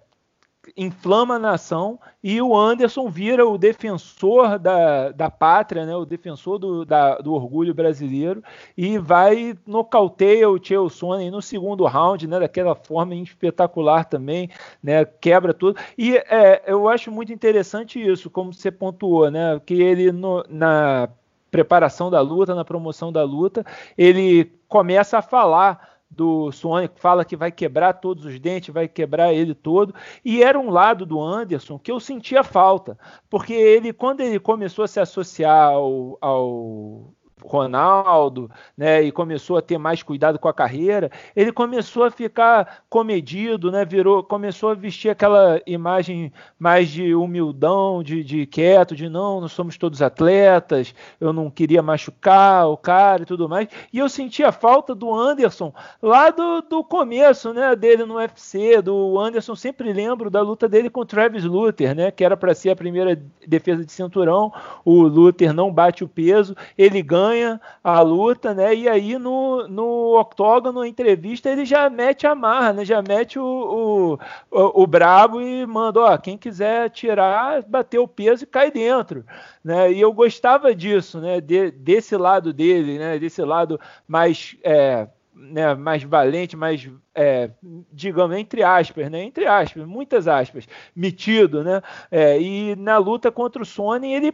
inflama 0.76 1.36
a 1.36 1.40
nação 1.40 2.00
e 2.24 2.42
o 2.42 2.56
Anderson 2.56 3.10
vira 3.10 3.48
o 3.48 3.58
defensor 3.58 4.60
da, 4.60 5.12
da 5.12 5.30
pátria, 5.30 5.86
né, 5.86 5.96
o 5.96 6.06
defensor 6.06 6.58
do, 6.58 6.86
da, 6.86 7.16
do 7.18 7.34
orgulho 7.34 7.74
brasileiro 7.74 8.44
e 8.76 8.98
vai 8.98 9.58
nocauteia 9.66 10.50
o 10.50 10.64
Chael 10.64 10.90
Sonnen 10.90 11.32
no 11.32 11.42
segundo 11.42 11.86
round, 11.86 12.28
né, 12.28 12.40
daquela 12.40 12.76
forma 12.76 13.16
espetacular 13.16 14.06
também, 14.06 14.50
né, 14.82 15.06
quebra 15.06 15.54
tudo. 15.54 15.80
E 15.98 16.18
é, 16.18 16.64
eu 16.68 16.90
acho 16.90 17.12
muito 17.12 17.32
interessante 17.32 18.02
isso, 18.02 18.30
como 18.30 18.54
você 18.54 18.72
pontuou, 18.72 19.30
né, 19.32 19.62
que 19.66 19.76
ele 19.76 20.12
no, 20.12 20.44
na 20.50 21.10
preparação 21.50 22.10
da 22.12 22.22
luta, 22.22 22.54
na 22.54 22.66
promoção 22.66 23.12
da 23.12 23.24
luta, 23.24 23.66
ele 23.98 24.52
começa 24.68 25.18
a 25.18 25.22
falar 25.22 25.97
do 26.10 26.52
Sonic, 26.52 27.00
fala 27.00 27.26
que 27.26 27.36
vai 27.36 27.52
quebrar 27.52 27.94
todos 27.94 28.26
os 28.26 28.40
dentes, 28.40 28.74
vai 28.74 28.88
quebrar 28.88 29.34
ele 29.34 29.54
todo. 29.54 29.94
E 30.24 30.42
era 30.42 30.60
um 30.60 30.70
lado 30.70 31.06
do 31.06 31.22
Anderson 31.22 31.78
que 31.78 31.92
eu 31.92 32.00
sentia 32.00 32.44
falta, 32.44 32.98
porque 33.30 33.54
ele, 33.54 33.94
quando 33.94 34.22
ele 34.22 34.40
começou 34.40 34.86
a 34.86 34.88
se 34.88 35.00
associar 35.00 35.72
ao, 35.74 36.18
ao 36.22 37.14
Ronaldo, 37.44 38.50
né, 38.76 39.04
e 39.04 39.12
começou 39.12 39.58
a 39.58 39.62
ter 39.62 39.78
mais 39.78 40.02
cuidado 40.02 40.40
com 40.40 40.48
a 40.48 40.54
carreira, 40.54 41.12
ele 41.36 41.52
começou 41.52 42.04
a 42.04 42.12
ficar 42.12 42.84
comedido, 42.90 43.72
né, 43.72 43.86
virou, 43.86 44.24
começou 44.24 44.70
a 44.70 44.74
vestir 44.74 45.10
aquela 45.10 45.62
imagem 45.66 46.32
mais 46.58 46.90
de 46.90 47.14
humildão, 47.14 48.02
de, 48.02 48.24
de 48.24 48.46
quieto, 48.46 48.96
de 48.96 49.08
não, 49.08 49.40
nós 49.40 49.52
somos 49.52 49.78
todos 49.78 50.02
atletas, 50.02 50.96
eu 51.22 51.32
não 51.32 51.50
queria 51.50 51.82
machucar 51.82 52.68
o 52.68 52.76
cara 52.78 53.22
e 53.22 53.26
tudo 53.26 53.48
mais, 53.48 53.68
e 53.94 54.00
eu 54.00 54.10
sentia 54.10 54.52
falta 54.52 54.96
do 54.96 55.14
Anderson 55.14 55.74
lá 56.02 56.32
do, 56.32 56.62
do 56.62 56.84
começo, 56.84 57.54
né, 57.54 57.76
dele 57.76 58.04
no 58.04 58.16
UFC, 58.16 58.82
do 58.82 59.20
Anderson, 59.20 59.56
sempre 59.56 59.94
lembro 59.94 60.30
da 60.30 60.42
luta 60.42 60.68
dele 60.68 60.90
com 60.90 61.02
o 61.02 61.06
Travis 61.06 61.44
Luther, 61.44 61.96
né, 61.96 62.10
que 62.10 62.24
era 62.24 62.36
para 62.36 62.56
ser 62.56 62.72
a 62.72 62.76
primeira 62.76 63.20
defesa 63.48 63.86
de 63.86 63.92
cinturão, 63.92 64.52
o 64.84 65.04
Luther 65.04 65.54
não 65.54 65.72
bate 65.72 66.04
o 66.04 66.08
peso, 66.08 66.56
ele 66.78 67.02
ganha 67.04 67.27
ganha 67.28 67.62
a 67.84 68.02
luta, 68.02 68.54
né? 68.54 68.74
E 68.74 68.88
aí 68.88 69.18
no, 69.18 69.68
no 69.68 70.20
octógono, 70.20 70.86
entrevista, 70.86 71.50
ele 71.50 71.66
já 71.66 71.90
mete 71.90 72.26
a 72.26 72.34
marra, 72.34 72.74
né? 72.74 72.86
Já 72.86 73.02
mete 73.02 73.38
o, 73.38 73.44
o, 73.44 74.14
o, 74.52 74.84
o 74.84 74.88
brabo 74.88 75.42
e 75.42 75.66
manda, 75.66 76.00
ó, 76.00 76.18
quem 76.18 76.38
quiser 76.38 76.90
tirar, 76.90 77.62
bater 77.64 78.00
o 78.00 78.08
peso 78.08 78.44
e 78.44 78.48
cai 78.48 78.72
dentro, 78.72 79.26
né? 79.64 79.92
E 79.92 80.00
eu 80.00 80.14
gostava 80.14 80.74
disso, 80.74 81.20
né? 81.20 81.42
De, 81.42 81.72
desse 81.72 82.16
lado 82.16 82.54
dele, 82.54 82.98
né? 82.98 83.20
Desse 83.20 83.42
lado 83.42 83.80
mais 84.08 84.56
é, 84.64 85.08
né, 85.34 85.76
mais 85.76 86.04
valente, 86.04 86.58
mais, 86.58 86.90
é, 87.14 87.52
digamos, 87.94 88.36
entre 88.36 88.64
aspas, 88.64 89.10
né, 89.12 89.24
entre 89.24 89.46
aspas, 89.46 89.86
muitas 89.86 90.28
aspas, 90.28 90.68
metido, 90.96 91.64
né, 91.64 91.82
é, 92.10 92.42
e 92.42 92.76
na 92.76 92.98
luta 92.98 93.32
contra 93.32 93.62
o 93.62 93.66
Sony 93.66 94.14
ele 94.14 94.34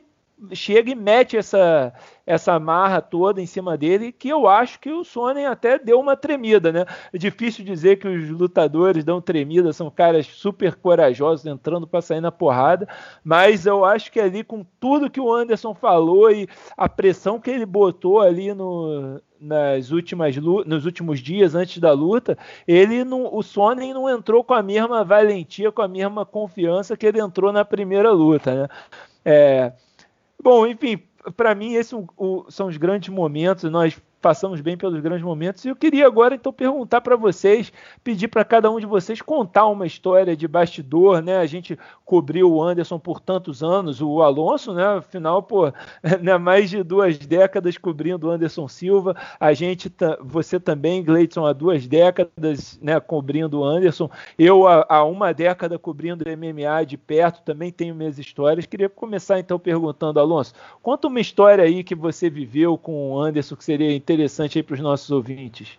chega 0.51 0.91
e 0.91 0.95
mete 0.95 1.37
essa, 1.37 1.93
essa 2.25 2.59
marra 2.59 3.01
toda 3.01 3.41
em 3.41 3.45
cima 3.45 3.77
dele, 3.77 4.11
que 4.11 4.29
eu 4.29 4.47
acho 4.47 4.79
que 4.79 4.91
o 4.91 5.03
Sonnen 5.03 5.45
até 5.45 5.79
deu 5.79 5.99
uma 5.99 6.17
tremida, 6.17 6.71
né? 6.71 6.85
É 7.13 7.17
difícil 7.17 7.63
dizer 7.63 7.97
que 7.97 8.07
os 8.07 8.29
lutadores 8.29 9.03
dão 9.03 9.21
tremida, 9.21 9.71
são 9.71 9.89
caras 9.89 10.25
super 10.25 10.75
corajosos 10.75 11.45
entrando 11.45 11.87
para 11.87 12.01
sair 12.01 12.21
na 12.21 12.31
porrada, 12.31 12.87
mas 13.23 13.65
eu 13.65 13.85
acho 13.85 14.11
que 14.11 14.19
ali 14.19 14.43
com 14.43 14.65
tudo 14.79 15.09
que 15.09 15.21
o 15.21 15.33
Anderson 15.33 15.73
falou 15.73 16.31
e 16.31 16.47
a 16.75 16.89
pressão 16.89 17.39
que 17.39 17.49
ele 17.49 17.65
botou 17.65 18.19
ali 18.19 18.53
no, 18.53 19.21
nas 19.39 19.91
últimas 19.91 20.35
nos 20.37 20.85
últimos 20.85 21.19
dias 21.19 21.55
antes 21.55 21.77
da 21.77 21.91
luta, 21.91 22.37
ele 22.67 23.03
não, 23.03 23.33
o 23.33 23.41
Sonnen 23.43 23.93
não 23.93 24.09
entrou 24.09 24.43
com 24.43 24.53
a 24.53 24.63
mesma 24.63 25.03
valentia, 25.03 25.71
com 25.71 25.81
a 25.81 25.87
mesma 25.87 26.25
confiança 26.25 26.97
que 26.97 27.05
ele 27.05 27.19
entrou 27.19 27.51
na 27.51 27.63
primeira 27.63 28.11
luta, 28.11 28.63
né? 28.63 28.67
É, 29.25 29.71
Bom, 30.43 30.67
enfim, 30.67 31.01
para 31.37 31.55
mim 31.55 31.75
esses 31.75 31.97
são 32.49 32.67
os 32.67 32.75
grandes 32.75 33.07
momentos. 33.07 33.71
Nós 33.71 33.97
passamos 34.23 34.61
bem 34.61 34.77
pelos 34.77 35.01
grandes 35.01 35.21
momentos. 35.21 35.65
E 35.65 35.67
eu 35.67 35.75
queria 35.75 36.07
agora 36.07 36.33
então 36.33 36.53
perguntar 36.53 37.01
para 37.01 37.17
vocês, 37.17 37.73
pedir 38.01 38.29
para 38.29 38.45
cada 38.45 38.71
um 38.71 38.79
de 38.79 38.85
vocês 38.85 39.21
contar 39.21 39.67
uma 39.67 39.85
história 39.85 40.33
de 40.33 40.47
bastidor, 40.47 41.21
né? 41.21 41.39
A 41.39 41.45
gente 41.45 41.77
cobriu 42.05 42.49
o 42.49 42.63
Anderson 42.63 42.97
por 42.97 43.19
tantos 43.19 43.61
anos, 43.61 44.01
o 44.01 44.21
Alonso, 44.21 44.73
né? 44.73 44.85
Afinal, 44.85 45.43
pô, 45.43 45.73
né? 46.21 46.37
mais 46.37 46.69
de 46.69 46.81
duas 46.81 47.17
décadas 47.17 47.77
cobrindo 47.77 48.27
o 48.27 48.31
Anderson 48.31 48.65
Silva. 48.69 49.13
A 49.37 49.51
gente, 49.51 49.91
você 50.21 50.57
também, 50.57 51.03
Gleidson, 51.03 51.45
há 51.45 51.51
duas 51.51 51.85
décadas, 51.85 52.79
né? 52.81 53.01
Cobrindo 53.01 53.59
o 53.59 53.65
Anderson. 53.65 54.09
Eu 54.39 54.65
há, 54.65 55.03
uma 55.03 55.33
década 55.33 55.77
cobrindo 55.77 56.23
MMA 56.25 56.85
de 56.85 56.95
perto, 56.97 57.43
também 57.43 57.73
tenho 57.73 57.93
minhas 57.93 58.17
histórias. 58.17 58.65
Queria 58.65 58.87
começar 58.87 59.37
então 59.37 59.59
perguntando, 59.59 60.17
Alonso, 60.17 60.53
conta 60.81 61.09
uma 61.09 61.19
história 61.19 61.65
aí 61.65 61.83
que 61.83 61.93
você 61.93 62.29
viveu 62.29 62.77
com 62.77 63.11
o 63.11 63.19
Anderson 63.19 63.57
que 63.57 63.65
seria 63.65 63.93
interessante 63.93 64.12
interessante 64.13 64.57
aí 64.57 64.63
para 64.63 64.75
os 64.75 64.79
nossos 64.79 65.09
ouvintes? 65.09 65.77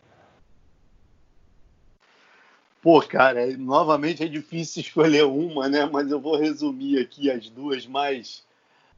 Pô, 2.83 3.01
cara, 3.01 3.57
novamente 3.57 4.23
é 4.23 4.29
difícil 4.29 4.83
escolher 4.83 5.25
uma, 5.25 5.69
né? 5.69 5.87
Mas 5.87 6.11
eu 6.11 6.21
vou 6.21 6.37
resumir 6.37 6.99
aqui 6.99 7.31
as 7.31 7.49
duas 7.49 7.87
mais 7.87 8.45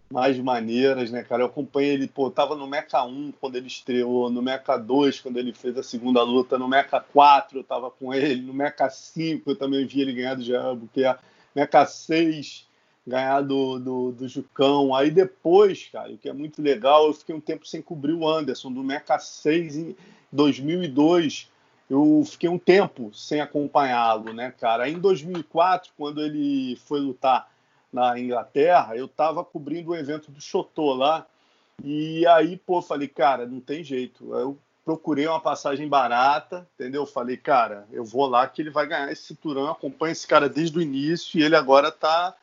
mais 0.09 0.39
maneiras, 0.39 1.11
né, 1.11 1.24
cara? 1.24 1.43
Eu 1.43 1.47
acompanhei 1.47 1.95
ele, 1.95 2.07
pô, 2.07 2.30
tava 2.30 2.55
no 2.55 2.66
Mecha 2.66 3.03
1 3.03 3.32
quando 3.41 3.57
ele 3.57 3.66
estreou, 3.66 4.30
no 4.30 4.41
Mecha 4.41 4.76
2 4.76 5.20
quando 5.20 5.37
ele 5.37 5.53
fez 5.53 5.76
a 5.76 5.82
segunda 5.82 6.22
luta, 6.22 6.57
no 6.57 6.68
Mecha 6.68 7.01
4 7.01 7.59
eu 7.59 7.64
tava 7.64 7.91
com 7.91 8.14
ele, 8.14 8.41
no 8.41 8.55
Mecha 8.55 8.89
5 8.89 9.51
eu 9.51 9.57
também 9.57 9.84
vi 9.84 10.01
ele 10.01 10.12
ganhar 10.12 10.34
do 10.34 10.45
Jambo, 10.45 10.89
que 10.93 11.05
é 11.05 11.18
Mecha 11.55 11.84
6 11.84 12.65
ganhar 13.07 13.40
do, 13.40 13.78
do, 13.78 14.12
do, 14.12 14.28
Jucão. 14.28 14.94
Aí 14.94 15.11
depois, 15.11 15.88
cara, 15.92 16.12
o 16.12 16.18
que 16.18 16.28
é 16.28 16.32
muito 16.32 16.61
legal, 16.61 17.07
eu 17.07 17.14
fiquei 17.14 17.34
um 17.34 17.40
tempo 17.40 17.66
sem 17.66 17.80
cobrir 17.80 18.12
o 18.12 18.28
Anderson, 18.28 18.72
do 18.72 18.82
Meca 18.82 19.18
6 19.18 19.76
em 19.76 19.96
2002. 20.32 21.50
Eu 21.88 22.24
fiquei 22.26 22.48
um 22.48 22.59
tempo 22.59 23.14
sem 23.14 23.40
acompanhá-lo, 23.40 24.32
né, 24.32 24.52
cara? 24.59 24.84
Aí 24.84 24.92
em 24.92 24.98
2004, 24.98 25.92
quando 25.96 26.20
ele 26.20 26.74
foi 26.84 26.98
lutar 26.98 27.48
na 27.92 28.18
Inglaterra, 28.18 28.96
eu 28.96 29.07
tava 29.07 29.44
cobrindo 29.44 29.90
o 29.90 29.96
evento 29.96 30.32
do 30.32 30.40
Chotô 30.40 30.92
lá. 30.92 31.24
E 31.84 32.26
aí, 32.26 32.57
pô, 32.57 32.82
falei, 32.82 33.07
cara, 33.07 33.46
não 33.46 33.61
tem 33.61 33.84
jeito. 33.84 34.34
Eu 34.34 34.59
procurei 34.84 35.28
uma 35.28 35.40
passagem 35.40 35.88
barata, 35.88 36.66
entendeu? 36.74 37.07
Falei, 37.07 37.36
cara, 37.36 37.86
eu 37.92 38.04
vou 38.04 38.26
lá 38.26 38.48
que 38.48 38.62
ele 38.62 38.70
vai 38.70 38.86
ganhar 38.86 39.12
esse 39.12 39.22
cinturão. 39.22 39.70
Acompanho 39.70 40.12
esse 40.12 40.26
cara 40.26 40.48
desde 40.48 40.76
o 40.76 40.82
início 40.82 41.38
e 41.38 41.44
ele 41.44 41.54
agora 41.54 41.92
tá 41.92 42.34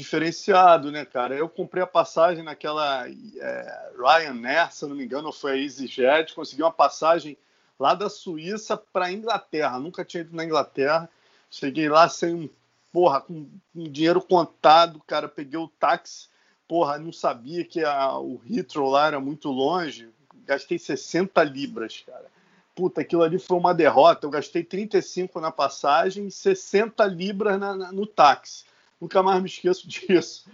diferenciado, 0.00 0.90
né, 0.90 1.04
cara? 1.04 1.34
Eu 1.34 1.48
comprei 1.48 1.82
a 1.82 1.86
passagem 1.86 2.42
naquela 2.42 3.06
é, 3.08 3.92
Ryanair, 3.98 4.72
se 4.72 4.86
não 4.86 4.96
me 4.96 5.04
engano, 5.04 5.30
foi 5.30 5.52
a 5.52 5.56
EasyJet, 5.56 6.34
consegui 6.34 6.62
uma 6.62 6.72
passagem 6.72 7.36
lá 7.78 7.94
da 7.94 8.08
Suíça 8.08 8.76
para 8.76 9.12
Inglaterra. 9.12 9.78
Nunca 9.78 10.04
tinha 10.04 10.22
ido 10.22 10.34
na 10.34 10.44
Inglaterra. 10.44 11.08
Cheguei 11.50 11.88
lá 11.88 12.08
sem 12.08 12.50
porra, 12.90 13.20
com, 13.20 13.46
com 13.74 13.84
dinheiro 13.84 14.22
contado, 14.22 15.00
cara. 15.06 15.28
Peguei 15.28 15.58
o 15.58 15.68
táxi, 15.68 16.28
porra, 16.66 16.98
não 16.98 17.12
sabia 17.12 17.62
que 17.64 17.84
a, 17.84 18.18
o 18.18 18.40
Heathrow 18.48 18.90
lá 18.90 19.06
era 19.06 19.20
muito 19.20 19.50
longe. 19.50 20.08
Gastei 20.46 20.78
60 20.78 21.42
libras, 21.44 22.02
cara. 22.06 22.26
Puta, 22.74 23.02
aquilo 23.02 23.22
ali 23.22 23.38
foi 23.38 23.58
uma 23.58 23.74
derrota. 23.74 24.26
Eu 24.26 24.30
gastei 24.30 24.64
35 24.64 25.40
na 25.40 25.50
passagem 25.50 26.26
e 26.26 26.30
60 26.30 27.04
libras 27.04 27.60
na, 27.60 27.76
na, 27.76 27.92
no 27.92 28.06
táxi. 28.06 28.64
Nunca 29.00 29.22
mais 29.22 29.40
me 29.40 29.48
esqueço 29.48 29.86
disso. 29.88 30.48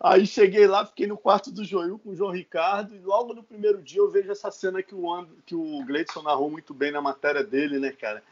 Aí 0.00 0.26
cheguei 0.26 0.66
lá, 0.66 0.84
fiquei 0.84 1.06
no 1.06 1.16
quarto 1.16 1.50
do 1.50 1.64
Joil 1.64 1.98
com 1.98 2.10
o 2.10 2.16
João 2.16 2.30
Ricardo, 2.30 2.94
e 2.94 2.98
logo 2.98 3.32
no 3.32 3.42
primeiro 3.42 3.80
dia 3.80 4.00
eu 4.00 4.10
vejo 4.10 4.30
essa 4.30 4.50
cena 4.50 4.82
que 4.82 4.94
o, 4.94 5.10
And, 5.10 5.28
que 5.46 5.54
o 5.54 5.82
Gleidson 5.86 6.22
narrou 6.22 6.50
muito 6.50 6.74
bem 6.74 6.92
na 6.92 7.00
matéria 7.00 7.42
dele, 7.42 7.78
né, 7.78 7.90
cara? 7.90 8.22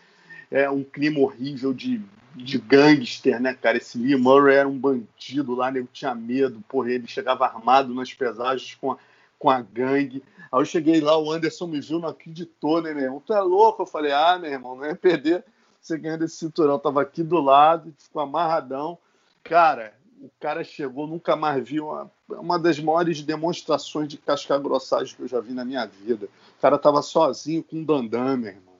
É 0.50 0.68
um 0.68 0.84
clima 0.84 1.20
horrível 1.20 1.72
de, 1.72 2.02
de 2.34 2.58
gangster, 2.58 3.40
né, 3.40 3.54
cara? 3.54 3.78
Esse 3.78 3.96
Lee 3.96 4.16
Murray 4.16 4.56
era 4.56 4.68
um 4.68 4.78
bandido 4.78 5.54
lá, 5.54 5.70
né? 5.70 5.80
Eu 5.80 5.88
tinha 5.90 6.14
medo, 6.14 6.62
porra, 6.68 6.90
ele 6.90 7.06
chegava 7.06 7.46
armado 7.46 7.94
nas 7.94 8.12
pesagens 8.12 8.74
com 8.74 8.92
a, 8.92 8.98
com 9.38 9.48
a 9.48 9.62
gangue. 9.62 10.22
Aí 10.50 10.60
eu 10.60 10.64
cheguei 10.66 11.00
lá, 11.00 11.16
o 11.16 11.32
Anderson 11.32 11.68
me 11.68 11.80
viu, 11.80 11.98
não 11.98 12.10
acreditou, 12.10 12.82
né, 12.82 12.92
meu 12.92 13.04
irmão? 13.04 13.22
Tu 13.24 13.32
é 13.32 13.40
louco? 13.40 13.80
Eu 13.80 13.86
falei, 13.86 14.12
ah, 14.12 14.38
meu 14.38 14.50
irmão, 14.50 14.76
não 14.76 14.84
é 14.84 14.94
perder 14.94 15.42
você 15.80 15.98
ganhando 15.98 16.24
esse 16.24 16.36
cinturão. 16.36 16.78
Tava 16.78 17.00
aqui 17.02 17.22
do 17.22 17.40
lado, 17.40 17.94
ficou 17.98 18.20
amarradão. 18.20 18.98
Cara, 19.42 19.94
o 20.20 20.30
cara 20.38 20.62
chegou, 20.62 21.06
nunca 21.06 21.34
mais 21.34 21.66
vi 21.68 21.80
uma, 21.80 22.10
uma 22.28 22.58
das 22.58 22.78
maiores 22.78 23.22
demonstrações 23.22 24.08
de 24.08 24.16
casca-grossagem 24.16 25.16
que 25.16 25.22
eu 25.22 25.28
já 25.28 25.40
vi 25.40 25.52
na 25.52 25.64
minha 25.64 25.84
vida. 25.84 26.26
O 26.56 26.60
cara 26.60 26.78
tava 26.78 27.02
sozinho 27.02 27.62
com 27.62 27.76
um 27.76 27.84
dandam, 27.84 28.36
meu 28.36 28.50
irmão. 28.50 28.74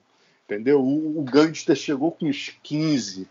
Entendeu? 0.45 0.81
O, 0.81 1.19
o 1.19 1.23
gangster 1.23 1.75
chegou 1.75 2.11
com 2.11 2.27
uns 2.27 2.57
15. 2.63 3.27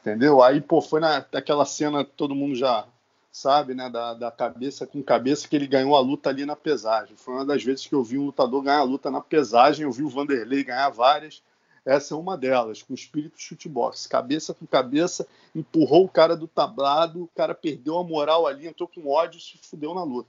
Entendeu? 0.00 0.42
Aí, 0.42 0.60
pô, 0.60 0.80
foi 0.80 1.00
na, 1.00 1.24
naquela 1.32 1.64
cena 1.64 2.04
que 2.04 2.10
todo 2.16 2.34
mundo 2.34 2.56
já 2.56 2.84
sabe, 3.30 3.74
né? 3.74 3.88
Da, 3.88 4.14
da 4.14 4.30
cabeça 4.30 4.86
com 4.86 5.02
cabeça 5.02 5.48
que 5.48 5.54
ele 5.54 5.66
ganhou 5.66 5.94
a 5.94 6.00
luta 6.00 6.28
ali 6.28 6.44
na 6.44 6.56
pesagem. 6.56 7.16
Foi 7.16 7.34
uma 7.34 7.46
das 7.46 7.62
vezes 7.62 7.86
que 7.86 7.94
eu 7.94 8.02
vi 8.02 8.18
um 8.18 8.26
lutador 8.26 8.62
ganhar 8.62 8.80
a 8.80 8.84
luta 8.84 9.10
na 9.10 9.20
pesagem. 9.20 9.84
Eu 9.84 9.92
vi 9.92 10.02
o 10.02 10.08
Vanderlei 10.08 10.64
ganhar 10.64 10.90
várias. 10.90 11.42
Essa 11.84 12.14
é 12.14 12.16
uma 12.16 12.36
delas, 12.36 12.82
com 12.82 12.94
espírito 12.94 13.40
chutebox. 13.40 14.06
Cabeça 14.06 14.54
com 14.54 14.66
cabeça, 14.66 15.26
empurrou 15.54 16.04
o 16.04 16.08
cara 16.08 16.36
do 16.36 16.46
tablado, 16.46 17.24
o 17.24 17.30
cara 17.34 17.54
perdeu 17.54 17.98
a 17.98 18.04
moral 18.04 18.46
ali, 18.46 18.68
entrou 18.68 18.88
com 18.88 19.08
ódio 19.08 19.38
e 19.38 19.42
se 19.42 19.58
fudeu 19.58 19.92
na 19.92 20.04
luta. 20.04 20.28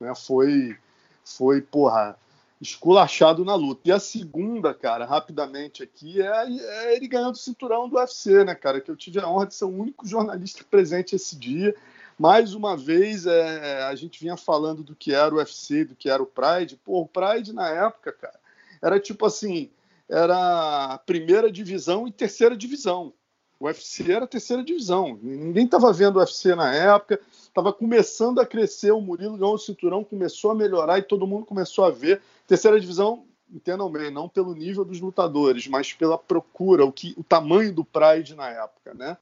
Né? 0.00 0.14
Foi, 0.14 0.76
foi, 1.22 1.60
porra, 1.60 2.16
esculachado 2.60 3.44
na 3.44 3.54
luta. 3.54 3.82
E 3.84 3.92
a 3.92 4.00
segunda, 4.00 4.72
cara, 4.72 5.04
rapidamente 5.04 5.82
aqui, 5.82 6.22
é, 6.22 6.26
é, 6.26 6.96
ele 6.96 7.06
ganhando 7.06 7.34
o 7.34 7.38
cinturão 7.38 7.88
do 7.88 7.96
UFC, 7.96 8.42
né, 8.42 8.54
cara? 8.54 8.80
Que 8.80 8.90
eu 8.90 8.96
tive 8.96 9.20
a 9.20 9.28
honra 9.28 9.46
de 9.46 9.54
ser 9.54 9.66
o 9.66 9.68
único 9.68 10.06
jornalista 10.06 10.64
presente 10.70 11.14
esse 11.14 11.36
dia. 11.36 11.76
Mais 12.18 12.54
uma 12.54 12.76
vez, 12.76 13.26
é, 13.26 13.82
a 13.82 13.94
gente 13.94 14.20
vinha 14.20 14.36
falando 14.36 14.82
do 14.82 14.94
que 14.94 15.12
era 15.12 15.34
o 15.34 15.38
UFC, 15.38 15.84
do 15.84 15.94
que 15.94 16.08
era 16.08 16.22
o 16.22 16.26
Pride. 16.26 16.80
Pô, 16.82 17.00
o 17.00 17.08
Pride 17.08 17.52
na 17.52 17.68
época, 17.68 18.12
cara, 18.12 18.38
era 18.80 18.98
tipo 18.98 19.26
assim 19.26 19.68
era 20.14 20.98
primeira 21.04 21.50
divisão 21.50 22.06
e 22.06 22.12
terceira 22.12 22.56
divisão. 22.56 23.12
O 23.58 23.66
UFC 23.66 24.12
era 24.12 24.26
terceira 24.26 24.62
divisão. 24.62 25.18
Ninguém 25.20 25.64
estava 25.64 25.92
vendo 25.92 26.16
o 26.16 26.18
UFC 26.20 26.54
na 26.54 26.72
época. 26.72 27.20
Estava 27.32 27.72
começando 27.72 28.40
a 28.40 28.46
crescer. 28.46 28.92
O 28.92 29.00
Murilo 29.00 29.36
ganhou 29.36 29.54
o 29.54 29.58
cinturão, 29.58 30.04
começou 30.04 30.52
a 30.52 30.54
melhorar 30.54 30.98
e 30.98 31.02
todo 31.02 31.26
mundo 31.26 31.44
começou 31.44 31.84
a 31.84 31.90
ver. 31.90 32.22
Terceira 32.46 32.78
divisão, 32.78 33.24
entendam 33.52 33.90
bem, 33.90 34.10
não 34.10 34.28
pelo 34.28 34.54
nível 34.54 34.84
dos 34.84 35.00
lutadores, 35.00 35.66
mas 35.66 35.92
pela 35.92 36.16
procura, 36.16 36.84
o, 36.84 36.92
que, 36.92 37.14
o 37.16 37.24
tamanho 37.24 37.72
do 37.72 37.84
Pride 37.84 38.36
na 38.36 38.50
época, 38.50 38.94
né? 38.94 39.16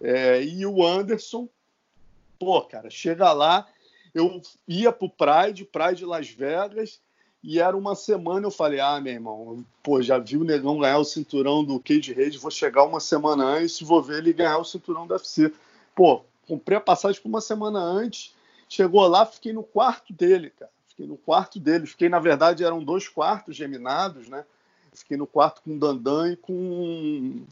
É, 0.00 0.42
e 0.42 0.66
o 0.66 0.86
Anderson, 0.86 1.48
pô, 2.38 2.60
cara, 2.62 2.90
chega 2.90 3.32
lá. 3.32 3.66
Eu 4.14 4.42
ia 4.68 4.92
pro 4.92 5.08
Pride, 5.08 5.64
Pride 5.64 6.04
Las 6.04 6.28
Vegas, 6.28 7.00
e 7.46 7.60
era 7.60 7.76
uma 7.76 7.94
semana, 7.94 8.46
eu 8.46 8.50
falei, 8.50 8.80
ah, 8.80 8.98
meu 9.00 9.12
irmão, 9.12 9.64
pô, 9.82 10.00
já 10.00 10.18
vi 10.18 10.38
o 10.38 10.44
Negão 10.44 10.78
ganhar 10.78 10.98
o 10.98 11.04
cinturão 11.04 11.62
do 11.62 11.78
Cage 11.78 12.14
Rage, 12.14 12.38
vou 12.38 12.50
chegar 12.50 12.84
uma 12.84 13.00
semana 13.00 13.44
antes 13.44 13.80
e 13.80 13.84
vou 13.84 14.02
ver 14.02 14.18
ele 14.18 14.32
ganhar 14.32 14.56
o 14.56 14.64
cinturão 14.64 15.06
do 15.06 15.12
UFC. 15.12 15.52
Pô, 15.94 16.22
comprei 16.48 16.78
a 16.78 16.80
passagem 16.80 17.20
por 17.20 17.28
uma 17.28 17.42
semana 17.42 17.78
antes, 17.78 18.34
chegou 18.66 19.06
lá, 19.06 19.26
fiquei 19.26 19.52
no 19.52 19.62
quarto 19.62 20.10
dele, 20.10 20.50
cara. 20.58 20.72
Fiquei 20.88 21.06
no 21.06 21.16
quarto 21.16 21.58
dele. 21.58 21.86
Fiquei, 21.86 22.08
na 22.08 22.20
verdade, 22.20 22.64
eram 22.64 22.82
dois 22.82 23.08
quartos 23.08 23.56
geminados, 23.56 24.28
né? 24.28 24.44
Fiquei 24.92 25.16
no 25.16 25.26
quarto 25.26 25.60
com 25.62 25.74
o 25.74 25.78
Dandan 25.78 26.32
e 26.32 26.36
com. 26.36 27.42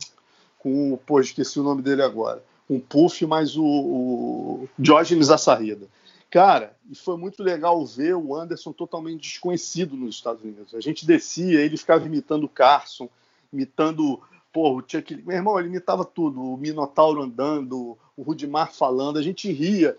com 0.59 0.97
pô, 1.05 1.20
esqueci 1.20 1.59
o 1.59 1.64
nome 1.64 1.82
dele 1.82 2.03
agora. 2.03 2.43
Com 2.68 2.76
o 2.76 2.80
Puff 2.80 3.26
mais 3.26 3.57
o, 3.57 3.64
o 3.64 4.68
Diógenes 4.78 5.28
Assarrida. 5.28 5.88
Cara, 6.33 6.74
e 6.91 6.95
foi 6.95 7.18
muito 7.18 7.43
legal 7.43 7.85
ver 7.85 8.16
o 8.16 8.35
Anderson 8.35 8.72
totalmente 8.72 9.20
desconhecido 9.20 9.95
nos 9.95 10.14
Estados 10.14 10.43
Unidos. 10.43 10.74
A 10.74 10.80
gente 10.80 11.05
descia, 11.05 11.61
ele 11.61 11.76
ficava 11.76 12.07
imitando 12.07 12.45
o 12.45 12.49
Carson, 12.49 13.07
imitando 13.53 14.18
porra, 14.51 14.83
o 14.83 14.85
Chuck... 14.89 15.14
Meu 15.26 15.37
irmão, 15.37 15.59
ele 15.59 15.68
imitava 15.68 16.07
tudo. 16.07 16.41
O 16.41 16.57
Minotauro 16.57 17.20
andando, 17.20 17.99
o 18.16 18.22
Rudimar 18.22 18.72
falando. 18.72 19.18
A 19.18 19.22
gente 19.22 19.53
ria. 19.53 19.95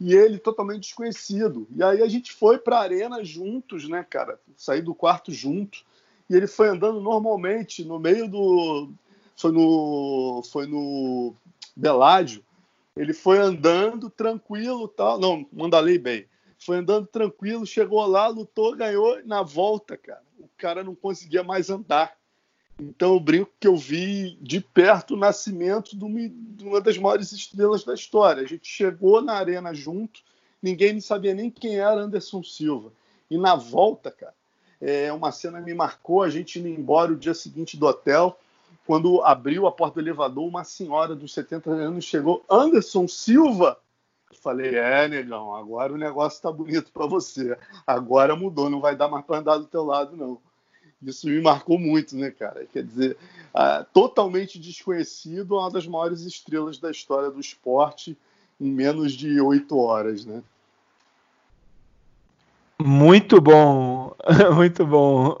e 0.00 0.14
ele 0.14 0.38
totalmente 0.38 0.84
desconhecido. 0.84 1.68
E 1.76 1.82
aí 1.82 2.02
a 2.02 2.08
gente 2.08 2.32
foi 2.32 2.56
para 2.56 2.78
a 2.78 2.82
arena 2.82 3.22
juntos, 3.22 3.86
né, 3.86 4.02
cara? 4.08 4.40
Saí 4.56 4.80
do 4.80 4.94
quarto 4.94 5.30
junto. 5.30 5.84
E 6.30 6.34
ele 6.34 6.46
foi 6.46 6.70
andando 6.70 6.98
normalmente 6.98 7.84
no 7.84 7.98
meio 7.98 8.26
do. 8.26 8.88
Foi 9.36 9.52
no. 9.52 10.42
Foi 10.50 10.66
no 10.66 11.34
Beládio. 11.76 12.42
Ele 12.96 13.12
foi 13.12 13.38
andando 13.38 14.08
tranquilo 14.08 14.86
tal. 14.88 15.18
Não, 15.18 15.46
Mandalei 15.52 15.98
Bay. 15.98 16.28
Foi 16.58 16.78
andando 16.78 17.06
tranquilo, 17.06 17.66
chegou 17.66 18.04
lá, 18.06 18.26
lutou, 18.28 18.76
ganhou. 18.76 19.20
Na 19.24 19.42
volta, 19.42 19.96
cara, 19.96 20.22
o 20.38 20.48
cara 20.56 20.84
não 20.84 20.94
conseguia 20.94 21.42
mais 21.42 21.68
andar. 21.68 22.16
Então 22.80 23.14
eu 23.14 23.20
brinco 23.20 23.52
que 23.60 23.68
eu 23.68 23.76
vi 23.76 24.36
de 24.40 24.60
perto 24.60 25.14
o 25.14 25.16
nascimento 25.16 25.96
de 25.96 26.64
uma 26.64 26.80
das 26.80 26.98
maiores 26.98 27.32
estrelas 27.32 27.84
da 27.84 27.94
história. 27.94 28.42
A 28.42 28.46
gente 28.46 28.66
chegou 28.66 29.22
na 29.22 29.34
arena 29.34 29.72
junto, 29.72 30.20
ninguém 30.62 31.00
sabia 31.00 31.34
nem 31.34 31.50
quem 31.50 31.76
era 31.76 32.00
Anderson 32.00 32.42
Silva. 32.42 32.92
E 33.30 33.38
na 33.38 33.54
volta, 33.54 34.10
cara, 34.10 34.34
é, 34.80 35.12
uma 35.12 35.30
cena 35.30 35.60
me 35.60 35.72
marcou, 35.72 36.22
a 36.22 36.30
gente 36.30 36.58
indo 36.58 36.68
embora 36.68 37.12
o 37.12 37.16
dia 37.16 37.34
seguinte 37.34 37.76
do 37.76 37.86
hotel, 37.86 38.38
quando 38.86 39.22
abriu 39.22 39.66
a 39.66 39.72
porta 39.72 39.94
do 39.94 40.00
elevador, 40.00 40.46
uma 40.46 40.64
senhora 40.64 41.14
dos 41.14 41.32
70 41.32 41.70
anos 41.70 42.04
chegou, 42.04 42.44
Anderson 42.50 43.08
Silva. 43.08 43.78
Eu 44.30 44.36
falei, 44.36 44.74
é, 44.74 45.08
negão, 45.08 45.54
agora 45.54 45.92
o 45.92 45.98
negócio 45.98 46.42
tá 46.42 46.50
bonito 46.50 46.92
para 46.92 47.06
você. 47.06 47.56
Agora 47.86 48.36
mudou, 48.36 48.68
não 48.68 48.80
vai 48.80 48.94
dar 48.94 49.08
mais 49.08 49.24
para 49.24 49.38
andar 49.38 49.58
do 49.58 49.66
teu 49.66 49.84
lado, 49.84 50.16
não. 50.16 50.38
Isso 51.02 51.26
me 51.26 51.40
marcou 51.40 51.78
muito, 51.78 52.16
né, 52.16 52.30
cara? 52.30 52.66
Quer 52.66 52.82
dizer, 52.82 53.16
uh, 53.54 53.84
totalmente 53.92 54.58
desconhecido, 54.58 55.56
uma 55.56 55.70
das 55.70 55.86
maiores 55.86 56.22
estrelas 56.22 56.78
da 56.78 56.90
história 56.90 57.30
do 57.30 57.40
esporte 57.40 58.16
em 58.60 58.70
menos 58.70 59.12
de 59.12 59.40
oito 59.40 59.76
horas, 59.78 60.24
né? 60.24 60.42
Muito 62.86 63.40
bom, 63.40 64.14
muito 64.54 64.86
bom, 64.86 65.34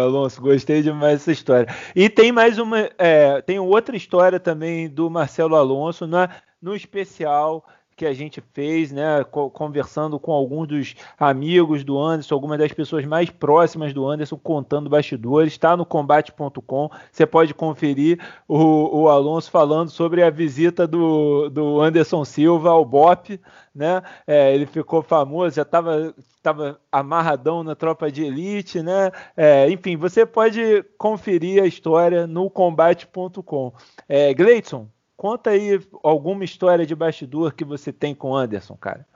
Alonso. 0.00 0.40
Gostei 0.40 0.82
demais 0.82 1.14
dessa 1.18 1.32
história. 1.32 1.74
E 1.96 2.08
tem 2.08 2.30
mais 2.30 2.58
uma, 2.58 2.88
é, 2.96 3.42
tem 3.42 3.58
outra 3.58 3.96
história 3.96 4.38
também 4.38 4.88
do 4.88 5.10
Marcelo 5.10 5.56
Alonso 5.56 6.06
na, 6.06 6.30
no 6.62 6.76
especial 6.76 7.64
que 7.96 8.04
a 8.04 8.12
gente 8.12 8.42
fez, 8.52 8.92
né, 8.92 9.24
conversando 9.24 10.20
com 10.20 10.30
alguns 10.30 10.68
dos 10.68 10.94
amigos 11.18 11.82
do 11.82 11.98
Anderson, 11.98 12.34
algumas 12.34 12.58
das 12.58 12.70
pessoas 12.70 13.06
mais 13.06 13.30
próximas 13.30 13.94
do 13.94 14.06
Anderson, 14.06 14.36
contando 14.36 14.90
bastidores, 14.90 15.54
está 15.54 15.74
no 15.74 15.86
combate.com, 15.86 16.90
você 17.10 17.24
pode 17.24 17.54
conferir 17.54 18.20
o, 18.46 19.00
o, 19.00 19.08
Alonso 19.08 19.50
falando 19.50 19.88
sobre 19.88 20.22
a 20.22 20.28
visita 20.28 20.86
do, 20.86 21.48
do 21.48 21.80
Anderson 21.80 22.22
Silva 22.26 22.68
ao 22.68 22.84
BOP, 22.84 23.40
né, 23.74 24.02
é, 24.26 24.54
ele 24.54 24.66
ficou 24.66 25.02
famoso, 25.02 25.56
já 25.56 25.62
estava 25.62 26.14
tava 26.42 26.78
amarradão 26.92 27.64
na 27.64 27.74
tropa 27.74 28.12
de 28.12 28.22
elite, 28.22 28.82
né, 28.82 29.10
é, 29.34 29.70
enfim, 29.70 29.96
você 29.96 30.26
pode 30.26 30.84
conferir 30.98 31.62
a 31.62 31.66
história 31.66 32.26
no 32.26 32.48
combate.com. 32.50 33.72
É, 34.08 34.32
Gleidson, 34.32 34.86
Conta 35.16 35.50
aí 35.50 35.80
alguma 36.02 36.44
história 36.44 36.84
de 36.84 36.94
bastidor 36.94 37.54
que 37.54 37.64
você 37.64 37.92
tem 37.92 38.14
com 38.14 38.30
o 38.30 38.36
Anderson, 38.36 38.76
cara. 38.76 39.06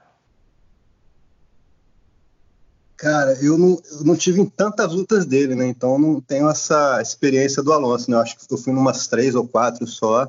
Cara, 2.96 3.32
eu 3.42 3.56
não, 3.56 3.80
eu 3.92 4.04
não 4.04 4.16
tive 4.16 4.44
tantas 4.50 4.92
lutas 4.92 5.24
dele, 5.24 5.54
né? 5.54 5.66
Então 5.66 5.98
não 5.98 6.20
tenho 6.20 6.48
essa 6.50 7.00
experiência 7.00 7.62
do 7.62 7.72
Alonso, 7.72 8.10
né? 8.10 8.16
Eu 8.16 8.20
acho 8.20 8.36
que 8.36 8.52
eu 8.52 8.58
fui 8.58 8.72
umas 8.72 9.06
três 9.06 9.34
ou 9.34 9.48
quatro 9.48 9.86
só. 9.86 10.28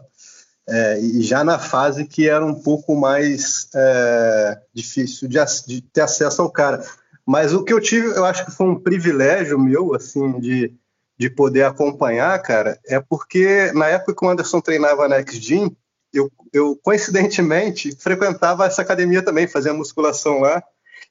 É, 0.67 0.99
e 1.01 1.21
já 1.21 1.43
na 1.43 1.59
fase 1.59 2.05
que 2.05 2.29
era 2.29 2.45
um 2.45 2.55
pouco 2.55 2.95
mais 2.95 3.67
é, 3.75 4.61
difícil 4.73 5.27
de, 5.27 5.37
de, 5.67 5.81
ter 5.81 6.01
acesso 6.01 6.41
ao 6.41 6.49
cara. 6.49 6.85
Mas 7.25 7.53
o 7.53 7.63
que 7.63 7.73
eu 7.73 7.81
tive, 7.81 8.07
eu 8.07 8.23
acho 8.23 8.45
que 8.45 8.51
foi 8.51 8.67
um 8.67 8.79
privilégio 8.79 9.59
meu, 9.59 9.93
assim, 9.93 10.39
de 10.39 10.73
de 11.21 11.29
poder 11.29 11.61
acompanhar, 11.61 12.41
cara, 12.41 12.79
é 12.83 12.99
porque 12.99 13.71
na 13.73 13.85
época 13.85 14.15
que 14.15 14.25
o 14.25 14.27
Anderson 14.27 14.59
treinava 14.59 15.07
na 15.07 15.17
X-Gym, 15.17 15.69
eu, 16.11 16.31
eu 16.51 16.75
coincidentemente 16.81 17.95
frequentava 17.95 18.65
essa 18.65 18.81
academia 18.81 19.21
também, 19.21 19.47
fazia 19.47 19.71
musculação 19.71 20.39
lá, 20.39 20.63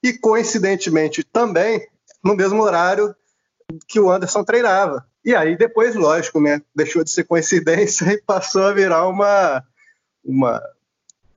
e 0.03 0.13
coincidentemente 0.13 1.23
também 1.23 1.87
no 2.25 2.35
mesmo 2.35 2.61
horário 2.61 3.15
que 3.87 4.01
o 4.01 4.11
Anderson 4.11 4.43
treinava. 4.43 5.07
E 5.25 5.33
aí 5.33 5.57
depois, 5.57 5.95
lógico, 5.95 6.41
né, 6.41 6.61
deixou 6.75 7.05
de 7.05 7.11
ser 7.13 7.23
coincidência 7.23 8.05
e 8.13 8.21
passou 8.21 8.65
a 8.65 8.75
virar 8.75 9.07
uma, 9.07 9.63
uma 10.25 10.61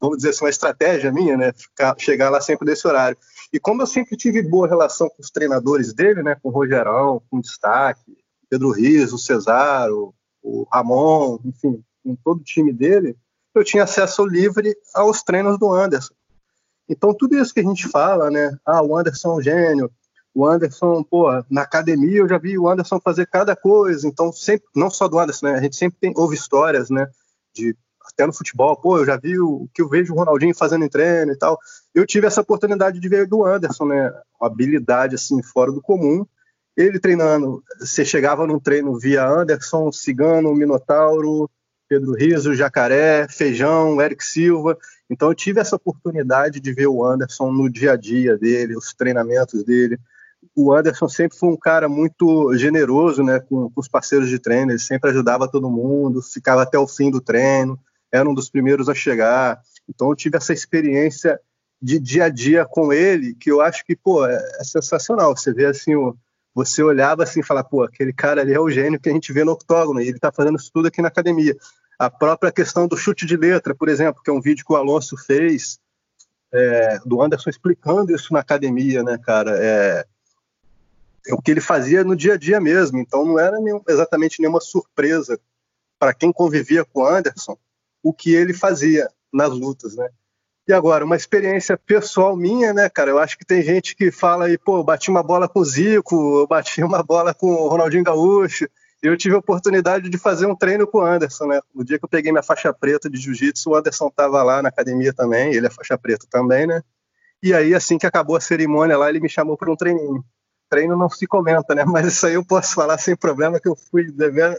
vamos 0.02 0.18
dizer 0.18 0.32
assim, 0.32 0.46
uma 0.46 0.50
estratégia 0.50 1.12
minha, 1.12 1.38
né, 1.38 1.54
Ficar, 1.54 1.94
chegar 2.00 2.32
lá 2.32 2.42
sempre 2.42 2.68
nesse 2.68 2.88
horário. 2.88 3.16
E 3.54 3.60
como 3.60 3.84
eu 3.84 3.86
sempre 3.86 4.18
tive 4.18 4.42
boa 4.42 4.68
relação 4.68 5.08
com 5.10 5.22
os 5.22 5.30
treinadores 5.30 5.94
dele, 5.94 6.24
né, 6.24 6.36
com 6.42 6.50
o 6.50 6.52
Rogerão, 6.52 7.22
com 7.30 7.38
o 7.38 7.42
Destaque, 7.42 8.23
Pedro 8.54 8.70
Riso, 8.70 9.16
o 9.16 9.20
Cesaro, 9.20 10.14
o 10.44 10.68
Ramon, 10.72 11.40
enfim, 11.44 11.84
com 12.04 12.16
todo 12.24 12.42
o 12.42 12.44
time 12.44 12.72
dele, 12.72 13.18
eu 13.56 13.64
tinha 13.64 13.84
acesso 13.84 14.24
livre 14.28 14.78
aos 14.94 15.24
treinos 15.24 15.58
do 15.58 15.74
Anderson. 15.74 16.14
Então, 16.88 17.16
tudo 17.16 17.36
isso 17.36 17.52
que 17.52 17.62
a 17.62 17.64
gente 17.64 17.88
fala, 17.88 18.30
né? 18.30 18.56
Ah, 18.64 18.84
o 18.84 18.96
Anderson 18.96 19.32
é 19.32 19.36
um 19.38 19.42
gênio, 19.42 19.92
o 20.36 20.46
Anderson, 20.46 21.02
pô, 21.02 21.32
na 21.50 21.64
academia 21.64 22.20
eu 22.20 22.30
já 22.30 22.38
vi 22.38 22.56
o 22.56 22.70
Anderson 22.70 23.00
fazer 23.00 23.26
cada 23.26 23.56
coisa, 23.56 24.08
então 24.08 24.32
sempre, 24.32 24.68
não 24.76 24.92
só 24.92 25.08
do 25.08 25.18
Anderson, 25.18 25.48
né? 25.48 25.56
A 25.56 25.62
gente 25.62 25.76
sempre 25.76 25.98
tem, 26.00 26.14
ouve 26.16 26.36
histórias, 26.36 26.92
né? 26.92 27.08
De, 27.56 27.76
até 28.06 28.28
no 28.28 28.34
futebol, 28.34 28.80
pô, 28.80 29.00
eu 29.00 29.06
já 29.08 29.18
vi 29.18 29.40
o 29.40 29.68
que 29.74 29.82
eu 29.82 29.90
vejo 29.90 30.14
o 30.14 30.16
Ronaldinho 30.16 30.54
fazendo 30.54 30.86
em 30.86 30.90
treino 30.90 31.32
e 31.32 31.38
tal. 31.40 31.58
Eu 31.92 32.06
tive 32.06 32.28
essa 32.28 32.42
oportunidade 32.42 33.00
de 33.00 33.10
ver 33.10 33.26
do 33.26 33.44
Anderson, 33.44 33.86
né? 33.86 34.14
Uma 34.40 34.48
habilidade, 34.48 35.16
assim, 35.16 35.42
fora 35.42 35.72
do 35.72 35.82
comum, 35.82 36.24
ele 36.76 37.00
treinando, 37.00 37.64
você 37.80 38.04
chegava 38.04 38.48
num 38.48 38.60
treino 38.60 38.98
via 38.98 39.28
Anderson, 39.28 39.92
Cigano, 39.92 40.56
Minotauro, 40.56 41.50
Pedro 41.88 42.14
Riso, 42.14 42.56
Jacaré, 42.56 43.28
Feijão, 43.30 44.02
Eric 44.02 44.24
Silva. 44.24 44.78
Então 45.10 45.30
eu 45.30 45.36
tive 45.36 45.60
essa 45.60 45.76
oportunidade 45.76 46.60
de 46.60 46.74
ver 46.74 46.88
o 46.88 47.06
Anderson 47.06 47.52
no 47.52 47.70
dia 47.70 47.94
a 47.94 47.96
dia 47.96 48.38
dele, 48.38 48.76
os 48.76 48.94
treinamentos 48.94 49.64
dele. 49.64 50.00
O 50.56 50.74
Anderson 50.74 51.08
sempre 51.08 51.38
foi 51.38 51.50
um 51.50 51.58
cara 51.58 51.88
muito 51.88 52.56
generoso 52.58 53.24
né, 53.24 53.40
com, 53.40 53.70
com 53.70 53.80
os 53.80 53.88
parceiros 53.88 54.30
de 54.30 54.40
treino, 54.40 54.72
ele 54.72 54.80
sempre 54.80 55.10
ajudava 55.12 55.48
todo 55.48 55.70
mundo, 55.70 56.22
ficava 56.22 56.64
até 56.64 56.78
o 56.78 56.88
fim 56.88 57.10
do 57.10 57.22
treino, 57.22 57.80
era 58.12 58.28
um 58.28 58.34
dos 58.34 58.50
primeiros 58.50 58.90
a 58.90 58.96
chegar. 58.96 59.62
Então 59.88 60.10
eu 60.10 60.16
tive 60.16 60.38
essa 60.38 60.54
experiência 60.54 61.40
de 61.82 62.00
dia 62.00 62.26
a 62.26 62.30
dia 62.30 62.66
com 62.66 62.92
ele, 62.92 63.36
que 63.36 63.52
eu 63.52 63.62
acho 63.62 63.86
que 63.86 63.96
pô, 63.96 64.26
é, 64.26 64.36
é 64.60 64.64
sensacional. 64.64 65.36
Você 65.36 65.54
vê 65.54 65.66
assim 65.66 65.96
o, 65.96 66.16
você 66.54 66.84
olhava 66.84 67.24
assim 67.24 67.40
e 67.40 67.46
falava, 67.46 67.68
pô, 67.68 67.84
aquele 67.84 68.14
cara 68.14 68.42
ali 68.42 68.54
é 68.54 68.60
o 68.60 68.70
gênio 68.70 69.00
que 69.00 69.10
a 69.10 69.14
gente 69.14 69.34
vê 69.34 69.44
no 69.44 69.54
octógono, 69.54 70.02
e 70.02 70.08
ele 70.08 70.18
está 70.18 70.32
fazendo 70.32 70.58
isso 70.58 70.72
tudo 70.74 70.88
aqui 70.88 71.02
na 71.02 71.08
academia. 71.08 71.56
A 71.98 72.10
própria 72.10 72.52
questão 72.52 72.88
do 72.88 72.98
chute 72.98 73.26
de 73.26 73.36
letra, 73.36 73.74
por 73.74 73.90
exemplo, 73.90 74.22
que 74.24 74.30
é 74.30 74.34
um 74.34 74.42
vídeo 74.42 74.66
que 74.66 74.74
o 74.74 74.76
Alonso 74.76 75.18
fez, 75.18 75.80
é, 76.52 77.00
do 77.06 77.22
Anderson 77.22 77.50
explicando 77.50 78.14
isso 78.14 78.32
na 78.32 78.40
academia, 78.40 79.02
né, 79.02 79.18
cara? 79.18 79.58
É, 79.60 80.06
é, 81.28 81.34
o 81.34 81.42
que 81.42 81.52
ele 81.52 81.62
fazia 81.62 82.04
no 82.04 82.16
dia 82.16 82.34
a 82.34 82.38
dia 82.38 82.60
mesmo, 82.60 83.00
então 83.00 83.26
não 83.26 83.40
era 83.40 83.60
nenhum, 83.60 83.82
exatamente 83.88 84.40
nenhuma 84.40 84.62
surpresa 84.62 85.40
para 85.98 86.14
quem 86.14 86.32
convivia 86.32 86.86
com 86.86 87.02
o 87.02 87.08
Anderson 87.08 87.58
o 88.04 88.14
que 88.14 88.36
ele 88.36 88.54
fazia 88.54 89.10
nas 89.32 89.50
lutas, 89.52 89.96
né? 89.96 90.10
E 90.66 90.72
agora, 90.72 91.04
uma 91.04 91.18
experiência 91.18 91.78
pessoal 91.78 92.38
minha, 92.38 92.74
né, 92.74 92.90
cara? 92.90 93.10
Eu 93.10 93.20
acho 93.20 93.38
que 93.38 93.46
tem 93.46 93.62
gente 93.62 93.96
que 93.96 94.12
fala 94.12 94.46
aí, 94.46 94.58
pô, 94.58 94.82
bati 94.82 95.10
uma 95.10 95.22
bola 95.22 95.50
com 95.50 95.60
o 95.60 95.66
Zico, 95.66 96.40
eu 96.40 96.48
bati 96.48 96.82
uma 96.82 97.04
bola 97.04 97.34
com 97.34 97.48
o 97.48 97.68
Ronaldinho 97.68 98.04
Gaúcho. 98.04 98.66
Eu 99.02 99.18
tive 99.18 99.36
a 99.36 99.40
oportunidade 99.40 100.10
de 100.10 100.18
fazer 100.18 100.46
um 100.46 100.56
treino 100.56 100.88
com 100.88 101.00
o 101.00 101.06
Anderson, 101.06 101.48
né? 101.48 101.60
No 101.76 101.84
dia 101.84 102.00
que 102.00 102.06
eu 102.06 102.10
peguei 102.10 102.32
minha 102.32 102.42
faixa 102.42 102.74
preta 102.74 103.10
de 103.10 103.20
jiu-jitsu, 103.20 103.70
o 103.70 103.76
Anderson 103.76 104.10
tava 104.10 104.42
lá 104.42 104.62
na 104.62 104.70
academia 104.70 105.12
também, 105.12 105.54
ele 105.54 105.68
é 105.68 105.70
faixa 105.70 105.98
preta 105.98 106.26
também, 106.30 106.66
né? 106.66 106.82
E 107.42 107.54
aí, 107.54 107.76
assim 107.76 107.98
que 107.98 108.08
acabou 108.08 108.38
a 108.38 108.40
cerimônia 108.40 108.98
lá, 108.98 109.10
ele 109.10 109.20
me 109.20 109.28
chamou 109.28 109.58
para 109.58 109.70
um 109.70 109.76
treininho. 109.76 110.24
Treino 110.70 110.96
não 110.98 111.10
se 111.10 111.28
comenta, 111.28 111.76
né? 111.76 111.84
Mas 111.84 112.08
isso 112.08 112.26
aí 112.26 112.36
eu 112.36 112.46
posso 112.46 112.74
falar 112.74 112.98
sem 112.98 113.18
problema, 113.18 113.60
que 113.60 113.68
eu 113.68 113.76
fui 113.76 114.08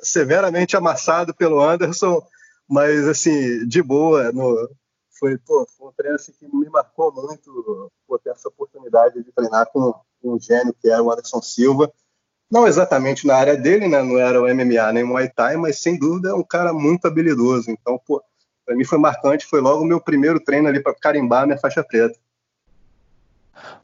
severamente 0.03 0.77
amassado 0.77 1.35
pelo 1.35 1.63
Anderson, 1.63 2.23
mas 2.69 3.09
assim, 3.09 3.67
de 3.67 3.83
boa, 3.83 4.31
no, 4.31 4.69
foi, 5.25 5.39
pô, 5.39 5.67
foi 5.79 5.89
um 5.89 5.93
treino 5.93 6.17
assim, 6.17 6.33
que 6.33 6.47
me 6.47 6.69
marcou 6.69 7.11
muito 7.11 7.91
pô, 8.07 8.19
ter 8.19 8.31
essa 8.31 8.49
oportunidade 8.49 9.23
de 9.23 9.33
treinar 9.33 9.67
com, 9.73 9.95
um 10.23 10.39
gênio 10.39 10.75
que 10.75 10.89
era 10.89 11.03
o 11.03 11.11
Anderson 11.11 11.41
Silva. 11.41 11.91
Não 12.51 12.67
exatamente 12.67 13.27
na 13.27 13.35
área 13.37 13.57
dele, 13.57 13.89
né? 13.89 14.03
Não 14.03 14.19
era 14.19 14.41
o 14.41 14.45
MMA 14.45 14.93
nem 14.93 15.03
o 15.03 15.09
Muay 15.09 15.31
Thai, 15.31 15.57
mas 15.57 15.81
sem 15.81 15.99
dúvida 15.99 16.31
é 16.31 16.35
um 16.35 16.43
cara 16.43 16.73
muito 16.75 17.07
habilidoso. 17.07 17.71
Então, 17.71 17.99
pô, 18.07 18.23
para 18.67 18.77
mim 18.77 18.85
foi 18.85 18.99
marcante, 18.99 19.47
foi 19.47 19.61
logo 19.61 19.83
o 19.83 19.87
meu 19.87 20.01
primeiro 20.01 20.39
treino 20.41 20.69
ali 20.69 20.83
para 20.83 20.95
carimbar 20.95 21.47
minha 21.47 21.59
faixa 21.59 21.83
preta. 21.83 22.19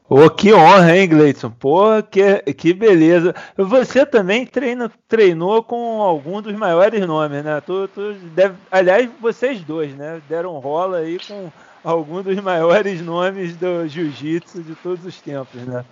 Oh, 0.09 0.29
que 0.29 0.53
honra, 0.53 0.97
hein, 0.97 1.07
Gleison? 1.07 1.49
Pô, 1.49 2.03
que, 2.03 2.41
que 2.53 2.73
beleza. 2.73 3.33
Você 3.55 4.05
também 4.05 4.45
treina, 4.45 4.91
treinou 5.07 5.63
com 5.63 6.01
algum 6.01 6.41
dos 6.41 6.53
maiores 6.53 7.05
nomes, 7.07 7.43
né? 7.43 7.61
Tu, 7.61 7.87
tu 7.87 8.13
deve, 8.35 8.55
aliás, 8.69 9.09
vocês 9.21 9.61
dois, 9.61 9.95
né? 9.95 10.21
Deram 10.27 10.59
rola 10.59 10.97
aí 10.97 11.17
com 11.25 11.49
algum 11.81 12.21
dos 12.21 12.35
maiores 12.41 13.01
nomes 13.01 13.55
do 13.55 13.87
jiu-jitsu 13.87 14.61
de 14.63 14.75
todos 14.75 15.05
os 15.05 15.19
tempos, 15.21 15.61
né? 15.61 15.85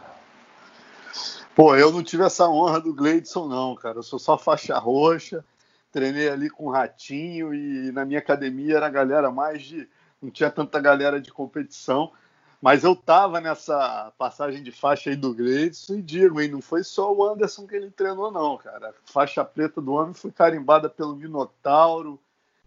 Pô, 1.55 1.75
eu 1.75 1.91
não 1.91 2.03
tive 2.03 2.23
essa 2.23 2.47
honra 2.47 2.79
do 2.79 2.93
Gleidson, 2.93 3.47
não, 3.47 3.75
cara. 3.75 3.99
Eu 3.99 4.03
sou 4.03 4.19
só 4.19 4.37
faixa 4.37 4.77
roxa, 4.77 5.43
treinei 5.91 6.29
ali 6.29 6.49
com 6.49 6.69
Ratinho 6.69 7.53
e 7.53 7.91
na 7.91 8.05
minha 8.05 8.19
academia 8.19 8.77
era 8.77 8.87
a 8.87 8.89
galera 8.89 9.31
mais 9.31 9.63
de. 9.63 9.87
Não 10.21 10.29
tinha 10.29 10.49
tanta 10.49 10.79
galera 10.79 11.19
de 11.21 11.31
competição. 11.31 12.11
Mas 12.61 12.83
eu 12.83 12.93
tava 12.95 13.39
nessa 13.39 14.11
passagem 14.17 14.61
de 14.61 14.71
faixa 14.71 15.09
aí 15.09 15.15
do 15.15 15.33
Gleidson 15.33 15.95
e 15.95 16.01
digo, 16.01 16.41
hein, 16.41 16.49
não 16.49 16.61
foi 16.61 16.83
só 16.83 17.13
o 17.13 17.23
Anderson 17.23 17.65
que 17.65 17.75
ele 17.75 17.89
treinou, 17.89 18.31
não, 18.31 18.57
cara. 18.57 18.89
A 18.89 19.11
faixa 19.11 19.45
preta 19.45 19.79
do 19.79 19.93
homem 19.93 20.13
foi 20.13 20.31
carimbada 20.31 20.89
pelo 20.89 21.15
Minotauro, 21.15 22.19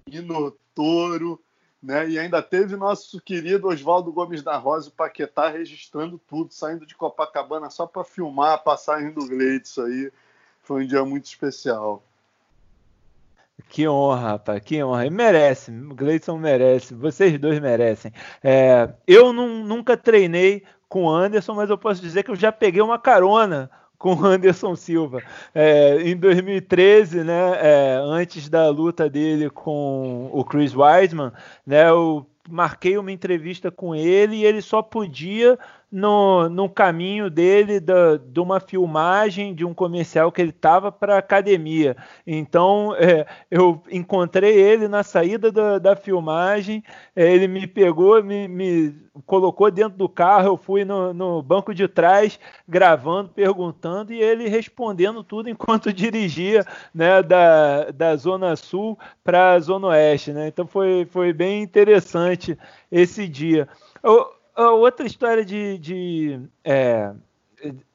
Minotoro, 0.09 1.38
né? 1.82 2.09
E 2.09 2.18
ainda 2.18 2.40
teve 2.40 2.74
nosso 2.74 3.20
querido 3.20 3.68
Oswaldo 3.68 4.12
Gomes 4.12 4.43
da 4.43 4.57
Rosa, 4.57 4.88
o 4.88 4.93
Paquetá, 4.93 5.49
registrando 5.49 6.18
tudo, 6.26 6.55
saindo 6.55 6.86
de 6.86 6.95
Copacabana 6.95 7.68
só 7.68 7.86
para 7.86 8.03
filmar 8.03 8.55
a 8.55 8.59
passagem 8.59 9.12
do 9.12 9.26
Gleidson 9.26 9.82
aí. 9.82 10.12
Foi 10.62 10.84
um 10.84 10.86
dia 10.86 11.05
muito 11.05 11.26
especial. 11.26 12.03
Que 13.72 13.88
honra, 13.88 14.32
rapaz, 14.32 14.60
que 14.62 14.84
honra. 14.84 15.06
E 15.06 15.10
merece, 15.10 15.72
Gleison 15.72 16.36
merece, 16.36 16.92
vocês 16.92 17.38
dois 17.38 17.58
merecem. 17.58 18.12
É, 18.44 18.90
eu 19.06 19.32
não, 19.32 19.64
nunca 19.64 19.96
treinei 19.96 20.62
com 20.90 21.04
o 21.04 21.08
Anderson, 21.10 21.54
mas 21.54 21.70
eu 21.70 21.78
posso 21.78 22.02
dizer 22.02 22.22
que 22.22 22.30
eu 22.30 22.36
já 22.36 22.52
peguei 22.52 22.82
uma 22.82 22.98
carona 22.98 23.70
com 23.96 24.12
o 24.12 24.26
Anderson 24.26 24.76
Silva. 24.76 25.22
É, 25.54 26.02
em 26.02 26.14
2013, 26.14 27.24
né, 27.24 27.52
é, 27.62 27.96
antes 28.04 28.46
da 28.50 28.68
luta 28.68 29.08
dele 29.08 29.48
com 29.48 30.28
o 30.30 30.44
Chris 30.44 30.76
Weidman, 30.76 31.32
né, 31.66 31.88
eu 31.88 32.26
marquei 32.50 32.98
uma 32.98 33.10
entrevista 33.10 33.70
com 33.70 33.94
ele 33.94 34.36
e 34.36 34.44
ele 34.44 34.60
só 34.60 34.82
podia 34.82 35.58
no, 35.93 36.49
no 36.49 36.70
caminho 36.70 37.28
dele 37.28 37.78
da, 37.78 38.16
de 38.16 38.40
uma 38.40 38.59
filmagem 38.59 39.55
de 39.55 39.62
um 39.62 39.74
comercial 39.74 40.32
que 40.32 40.40
ele 40.40 40.49
estava 40.49 40.90
para 40.90 41.18
academia. 41.18 41.95
Então 42.26 42.97
é, 42.97 43.26
eu 43.51 43.82
encontrei 43.90 44.59
ele 44.59 44.88
na 44.88 45.03
saída 45.03 45.53
da, 45.53 45.78
da 45.78 45.95
filmagem, 45.95 46.82
é, 47.14 47.30
ele 47.30 47.47
me 47.47 47.66
pegou, 47.66 48.24
me, 48.24 48.49
me, 48.49 48.95
colocou 49.26 49.70
dentro 49.70 49.99
do 49.99 50.09
carro, 50.09 50.47
eu 50.47 50.57
fui 50.57 50.82
no, 50.82 51.12
no, 51.12 51.43
banco 51.43 51.74
de 51.74 51.86
trás 51.86 52.40
gravando, 52.66 53.28
perguntando 53.28 54.14
e 54.14 54.22
ele 54.22 54.49
respondendo 54.49 55.22
tudo 55.22 55.51
enquanto 55.51 55.93
dirigia 55.93 56.64
né, 56.95 57.22
da, 57.22 57.90
da 57.90 58.16
Zona 58.16 58.57
Sul 58.57 58.99
para 59.22 59.53
a 59.53 59.61
Zona 59.61 59.88
Oeste. 59.88 60.32
Né? 60.32 60.49
Então 60.49 60.66
foi, 60.66 61.07
foi 61.11 61.34
bem 61.34 61.62
interessante 61.62 62.57
esse 62.90 63.28
dia. 63.28 63.68
Eu, 64.03 64.41
outra 64.57 65.07
história 65.07 65.44
de, 65.44 65.78
de 65.78 66.40
é, 66.64 67.12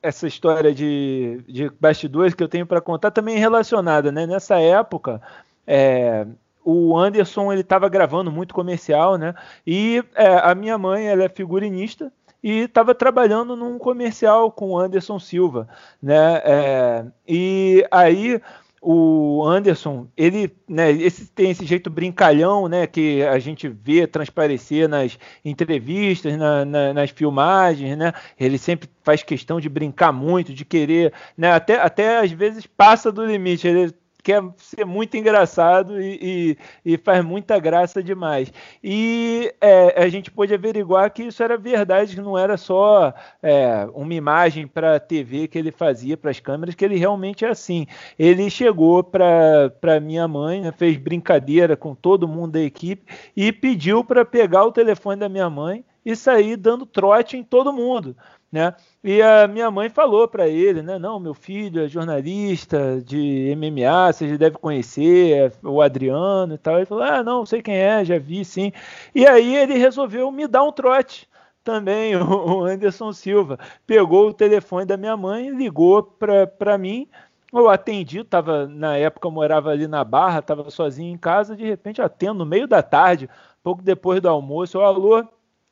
essa 0.01 0.27
história 0.27 0.73
de, 0.73 1.43
de 1.47 1.69
bastidores 1.79 2.33
que 2.33 2.43
eu 2.43 2.47
tenho 2.47 2.65
para 2.65 2.81
contar 2.81 3.11
também 3.11 3.37
relacionada, 3.37 4.11
né? 4.11 4.25
Nessa 4.25 4.59
época, 4.59 5.21
é, 5.65 6.25
o 6.63 6.97
Anderson 6.97 7.51
ele 7.51 7.61
estava 7.61 7.89
gravando 7.89 8.31
muito 8.31 8.53
comercial, 8.53 9.17
né? 9.17 9.33
E 9.65 10.03
é, 10.15 10.27
a 10.37 10.55
minha 10.55 10.77
mãe 10.77 11.07
ela 11.07 11.23
é 11.23 11.29
figurinista 11.29 12.11
e 12.41 12.59
estava 12.59 12.95
trabalhando 12.95 13.55
num 13.55 13.77
comercial 13.77 14.51
com 14.51 14.71
o 14.71 14.79
Anderson 14.79 15.19
Silva, 15.19 15.67
né? 16.01 16.41
É, 16.43 17.05
e 17.27 17.85
aí 17.91 18.41
o 18.89 19.45
Anderson, 19.45 20.07
ele 20.15 20.49
né, 20.65 20.89
esse, 20.89 21.29
tem 21.29 21.51
esse 21.51 21.65
jeito 21.65 21.89
brincalhão 21.89 22.69
né, 22.69 22.87
que 22.87 23.21
a 23.21 23.37
gente 23.37 23.67
vê 23.67 24.07
transparecer 24.07 24.87
nas 24.87 25.19
entrevistas, 25.43 26.37
na, 26.37 26.63
na, 26.63 26.93
nas 26.93 27.09
filmagens, 27.09 27.97
né? 27.97 28.13
Ele 28.39 28.57
sempre 28.57 28.89
faz 29.03 29.21
questão 29.23 29.59
de 29.59 29.67
brincar 29.67 30.13
muito, 30.13 30.53
de 30.53 30.63
querer, 30.63 31.11
né, 31.37 31.51
até, 31.51 31.81
até 31.81 32.19
às 32.19 32.31
vezes 32.31 32.65
passa 32.65 33.11
do 33.11 33.25
limite. 33.25 33.67
Ele 33.67 33.93
quer 34.27 34.43
ser 34.57 34.85
muito 34.85 35.15
engraçado 35.15 36.01
e, 36.01 36.57
e, 36.83 36.93
e 36.93 36.97
faz 36.97 37.23
muita 37.23 37.57
graça 37.59 38.03
demais. 38.03 38.51
E 38.83 39.53
é, 39.61 40.03
a 40.03 40.09
gente 40.09 40.29
pôde 40.29 40.53
averiguar 40.53 41.09
que 41.11 41.23
isso 41.23 41.41
era 41.41 41.57
verdade, 41.57 42.13
que 42.13 42.21
não 42.21 42.37
era 42.37 42.57
só 42.57 43.13
é, 43.41 43.87
uma 43.93 44.13
imagem 44.13 44.67
para 44.67 44.99
TV 44.99 45.47
que 45.47 45.57
ele 45.57 45.71
fazia 45.71 46.17
para 46.17 46.29
as 46.29 46.41
câmeras, 46.41 46.75
que 46.75 46.83
ele 46.83 46.97
realmente 46.97 47.45
é 47.45 47.47
assim. 47.47 47.87
Ele 48.19 48.49
chegou 48.49 49.01
para 49.01 50.01
minha 50.01 50.27
mãe, 50.27 50.59
né, 50.59 50.73
fez 50.73 50.97
brincadeira 50.97 51.77
com 51.77 51.95
todo 51.95 52.27
mundo 52.27 52.51
da 52.51 52.61
equipe 52.61 53.05
e 53.33 53.53
pediu 53.53 54.03
para 54.03 54.25
pegar 54.25 54.65
o 54.65 54.73
telefone 54.73 55.21
da 55.21 55.29
minha 55.29 55.49
mãe 55.49 55.85
e 56.05 56.17
sair 56.17 56.57
dando 56.57 56.85
trote 56.85 57.37
em 57.37 57.43
todo 57.43 57.71
mundo 57.71 58.13
né? 58.51 58.73
E 59.03 59.21
a 59.21 59.47
minha 59.47 59.69
mãe 59.69 59.89
falou 59.89 60.27
para 60.27 60.47
ele, 60.47 60.81
né? 60.81 60.97
Não, 60.97 61.19
meu 61.19 61.33
filho 61.33 61.83
é 61.83 61.87
jornalista 61.87 63.01
de 63.01 63.53
MMA, 63.55 64.11
você 64.13 64.29
já 64.29 64.37
deve 64.37 64.57
conhecer, 64.57 65.51
é 65.63 65.67
o 65.67 65.81
Adriano 65.81 66.53
e 66.53 66.57
tal. 66.57 66.77
Ele 66.77 66.85
falou: 66.85 67.03
Ah, 67.03 67.23
não, 67.23 67.45
sei 67.45 67.61
quem 67.61 67.75
é, 67.75 68.03
já 68.05 68.17
vi, 68.17 68.45
sim. 68.45 68.71
E 69.13 69.25
aí 69.27 69.55
ele 69.55 69.77
resolveu 69.77 70.31
me 70.31 70.47
dar 70.47 70.63
um 70.63 70.71
trote 70.71 71.27
também, 71.63 72.15
o 72.17 72.63
Anderson 72.63 73.11
Silva. 73.11 73.59
Pegou 73.85 74.29
o 74.29 74.33
telefone 74.33 74.85
da 74.85 74.97
minha 74.97 75.17
mãe, 75.17 75.49
ligou 75.49 76.01
para 76.03 76.77
mim. 76.77 77.09
Eu 77.51 77.69
atendi, 77.69 78.23
tava, 78.23 78.67
na 78.67 78.97
época 78.97 79.27
eu 79.27 79.31
morava 79.31 79.69
ali 79.71 79.87
na 79.87 80.03
Barra, 80.03 80.39
estava 80.39 80.69
sozinho 80.69 81.13
em 81.13 81.17
casa, 81.17 81.55
de 81.55 81.65
repente 81.65 82.01
atendo 82.01 82.39
no 82.39 82.45
meio 82.45 82.67
da 82.67 82.83
tarde, 82.83 83.29
pouco 83.63 83.81
depois 83.81 84.21
do 84.21 84.27
almoço, 84.29 84.77
eu, 84.77 84.83
alô. 84.83 85.25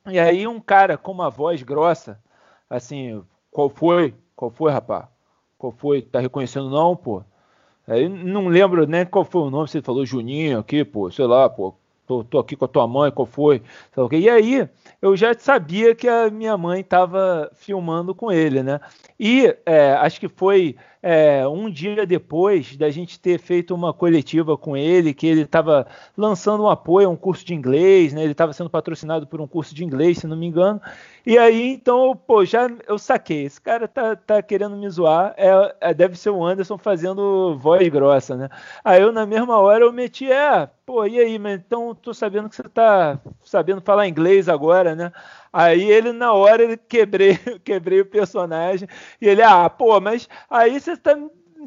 E 0.08 0.20
aí 0.20 0.48
um 0.48 0.60
cara 0.60 0.98
com 0.98 1.12
uma 1.12 1.30
voz 1.30 1.62
grossa, 1.64 2.20
assim, 2.70 3.24
qual 3.52 3.70
foi? 3.70 4.14
Qual 4.36 4.52
foi, 4.52 4.72
rapaz? 4.72 5.06
Qual 5.58 5.72
foi? 5.72 6.02
Tá 6.02 6.20
reconhecendo 6.20 6.70
não, 6.70 6.96
pô? 6.96 7.24
Aí 7.88 8.10
não 8.10 8.48
lembro 8.48 8.88
nem 8.88 9.06
qual 9.06 9.24
foi 9.24 9.42
o 9.42 9.50
nome, 9.50 9.68
você 9.68 9.82
falou 9.82 10.06
Juninho 10.06 10.60
aqui, 10.60 10.84
pô, 10.84 11.12
sei 11.12 11.26
lá, 11.26 11.48
pô, 11.48 11.76
tô, 12.08 12.24
tô 12.24 12.40
aqui 12.40 12.56
com 12.56 12.66
a 12.66 12.68
tua 12.68 12.88
mãe, 12.88 13.12
qual 13.12 13.26
foi? 13.26 13.62
E 14.12 14.30
aí 14.30 14.68
eu 15.02 15.16
já 15.16 15.34
sabia 15.34 15.94
que 15.94 16.08
a 16.08 16.30
minha 16.30 16.58
mãe 16.58 16.82
estava 16.82 17.52
filmando 17.54 18.14
com 18.16 18.32
ele, 18.32 18.64
né? 18.64 18.80
E 19.20 19.56
é, 19.66 19.94
acho 19.94 20.20
que 20.20 20.28
foi 20.28 20.76
é, 21.02 21.48
um 21.48 21.70
dia 21.70 22.06
depois 22.06 22.76
da 22.76 22.90
gente 22.90 23.20
ter 23.20 23.40
feito 23.40 23.76
uma 23.76 23.94
coletiva 23.94 24.58
com 24.58 24.76
ele, 24.76 25.14
que 25.14 25.28
ele 25.28 25.42
estava 25.42 25.86
lançando 26.18 26.64
um 26.64 26.70
apoio 26.70 27.08
a 27.08 27.12
um 27.12 27.16
curso 27.16 27.46
de 27.46 27.54
inglês, 27.54 28.14
né? 28.14 28.24
Ele 28.24 28.32
estava 28.32 28.54
sendo 28.54 28.70
patrocinado 28.70 29.28
por 29.28 29.40
um 29.40 29.48
curso 29.48 29.76
de 29.76 29.84
inglês, 29.84 30.18
se 30.18 30.28
não 30.28 30.36
me 30.36 30.48
engano. 30.48 30.82
E 31.26 31.38
aí, 31.38 31.74
então, 31.74 32.16
pô, 32.16 32.46
já 32.46 32.68
eu 32.88 32.98
saquei. 33.00 33.46
Esse 33.46 33.60
cara 33.60 33.88
tá, 33.88 34.16
tá 34.16 34.42
querendo 34.44 34.76
me 34.78 34.88
zoar. 34.90 35.34
É, 35.38 35.76
é, 35.90 35.94
deve 35.94 36.16
ser 36.18 36.30
o 36.30 36.44
Anderson 36.46 36.78
fazendo 36.78 37.58
voz 37.58 37.88
grossa, 37.90 38.36
né? 38.36 38.50
Aí 38.84 39.02
eu, 39.02 39.12
na 39.12 39.26
mesma 39.26 39.58
hora, 39.58 39.84
eu 39.86 39.92
meti, 39.92 40.32
é, 40.32 40.68
pô, 40.86 41.06
e 41.06 41.20
aí, 41.20 41.40
mas 41.40 41.60
então 41.60 41.96
tô 41.96 42.14
sabendo 42.14 42.48
que 42.50 42.56
você 42.56 42.64
tá 42.64 43.20
sabendo 43.44 43.82
falar 43.82 44.08
inglês 44.08 44.48
agora, 44.48 44.96
né? 44.96 45.12
Aí 45.52 45.84
ele, 45.90 46.12
na 46.12 46.32
hora, 46.34 46.64
ele 46.64 46.78
quebrei, 46.78 47.38
quebrei 47.64 48.02
o 48.02 48.06
personagem. 48.06 48.88
E 49.20 49.28
ele, 49.28 49.42
ah, 49.42 49.70
pô, 49.70 50.00
mas 50.00 50.30
aí 50.50 50.80
você 50.80 50.96
tá 50.96 51.18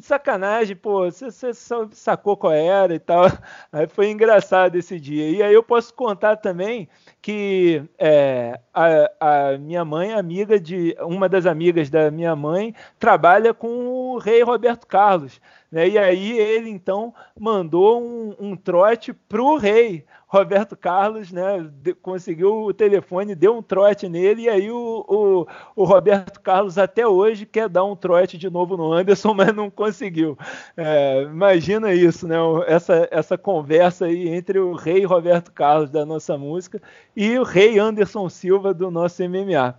sacanagem, 0.06 0.76
pô, 0.76 1.04
você, 1.04 1.30
você, 1.30 1.52
sacou 1.92 2.36
qual 2.36 2.52
era 2.52 2.94
e 2.94 2.98
tal. 2.98 3.24
Aí 3.72 3.86
foi 3.86 4.10
engraçado 4.10 4.76
esse 4.76 4.98
dia. 4.98 5.30
E 5.30 5.42
aí 5.42 5.52
eu 5.52 5.62
posso 5.62 5.92
contar 5.94 6.36
também 6.36 6.88
que 7.20 7.82
é, 7.98 8.58
a, 8.72 9.10
a, 9.20 9.58
minha 9.58 9.84
mãe, 9.84 10.12
amiga 10.12 10.58
de 10.58 10.96
uma 11.00 11.28
das 11.28 11.46
amigas 11.46 11.90
da 11.90 12.10
minha 12.10 12.34
mãe, 12.34 12.74
trabalha 12.98 13.52
com 13.52 13.68
o 13.86 14.18
rei 14.18 14.42
Roberto 14.42 14.86
Carlos. 14.86 15.40
Né? 15.70 15.88
E 15.88 15.98
aí 15.98 16.38
ele 16.38 16.70
então 16.70 17.14
mandou 17.38 18.02
um, 18.02 18.34
um 18.38 18.56
trote 18.56 19.12
pro 19.12 19.56
rei. 19.56 20.04
Roberto 20.28 20.76
Carlos 20.76 21.32
né, 21.32 21.66
de, 21.82 21.94
conseguiu 21.94 22.64
o 22.64 22.74
telefone, 22.74 23.34
deu 23.34 23.56
um 23.56 23.62
trote 23.62 24.10
nele, 24.10 24.42
e 24.42 24.48
aí 24.50 24.70
o, 24.70 25.04
o, 25.08 25.46
o, 25.74 25.84
Roberto 25.84 26.38
Carlos 26.40 26.76
até 26.76 27.06
hoje 27.06 27.46
quer 27.46 27.66
dar 27.66 27.84
um 27.84 27.96
trote 27.96 28.36
de 28.36 28.50
novo 28.50 28.76
no 28.76 28.92
Anderson, 28.92 29.32
mas 29.34 29.54
não 29.54 29.70
conseguiu. 29.70 30.36
É, 30.76 31.22
imagina 31.22 31.94
isso, 31.94 32.28
né? 32.28 32.36
Essa, 32.66 33.08
essa 33.10 33.38
conversa 33.38 34.04
aí 34.04 34.28
entre 34.28 34.58
o 34.58 34.74
rei 34.74 35.02
Roberto 35.06 35.50
Carlos 35.50 35.88
da 35.88 36.04
nossa 36.04 36.36
música 36.36 36.80
e 37.16 37.38
o 37.38 37.42
rei 37.42 37.78
Anderson 37.78 38.28
Silva 38.28 38.74
do 38.74 38.90
nosso 38.90 39.26
MMA. 39.26 39.74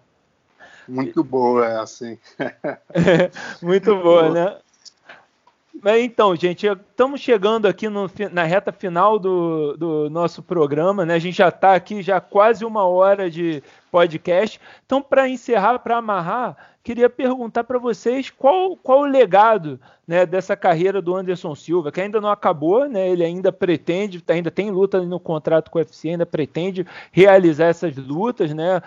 Muito 0.87 1.23
boa, 1.23 1.63
é 1.69 1.79
assim. 1.79 2.17
muito 3.61 3.95
boa, 3.97 4.29
né? 4.29 4.57
Então, 6.01 6.35
gente, 6.35 6.67
estamos 6.67 7.21
chegando 7.21 7.65
aqui 7.65 7.87
no, 7.87 8.09
na 8.31 8.43
reta 8.43 8.71
final 8.71 9.17
do, 9.17 9.77
do, 9.77 10.09
nosso 10.09 10.43
programa, 10.43 11.05
né? 11.05 11.13
A 11.13 11.19
gente 11.19 11.37
já 11.37 11.49
está 11.49 11.73
aqui 11.73 12.01
já 12.01 12.19
quase 12.19 12.65
uma 12.65 12.85
hora 12.85 13.29
de 13.29 13.63
podcast. 13.91 14.59
Então, 14.85 15.01
para 15.01 15.27
encerrar, 15.27 15.79
para 15.79 15.97
amarrar, 15.97 16.57
queria 16.83 17.09
perguntar 17.09 17.63
para 17.63 17.77
vocês 17.77 18.29
qual, 18.29 18.75
qual 18.75 19.01
o 19.01 19.05
legado 19.05 19.79
né, 20.07 20.25
dessa 20.25 20.55
carreira 20.55 21.01
do 21.01 21.15
Anderson 21.15 21.53
Silva, 21.53 21.91
que 21.91 22.01
ainda 22.01 22.19
não 22.19 22.29
acabou, 22.29 22.89
né, 22.89 23.07
ele 23.07 23.23
ainda 23.23 23.51
pretende, 23.51 24.23
ainda 24.27 24.49
tem 24.49 24.71
luta 24.71 24.99
no 25.01 25.19
contrato 25.19 25.69
com 25.69 25.77
o 25.77 25.81
UFC, 25.81 26.09
ainda 26.09 26.25
pretende 26.25 26.83
realizar 27.11 27.65
essas 27.65 27.95
lutas, 27.95 28.51
né, 28.51 28.81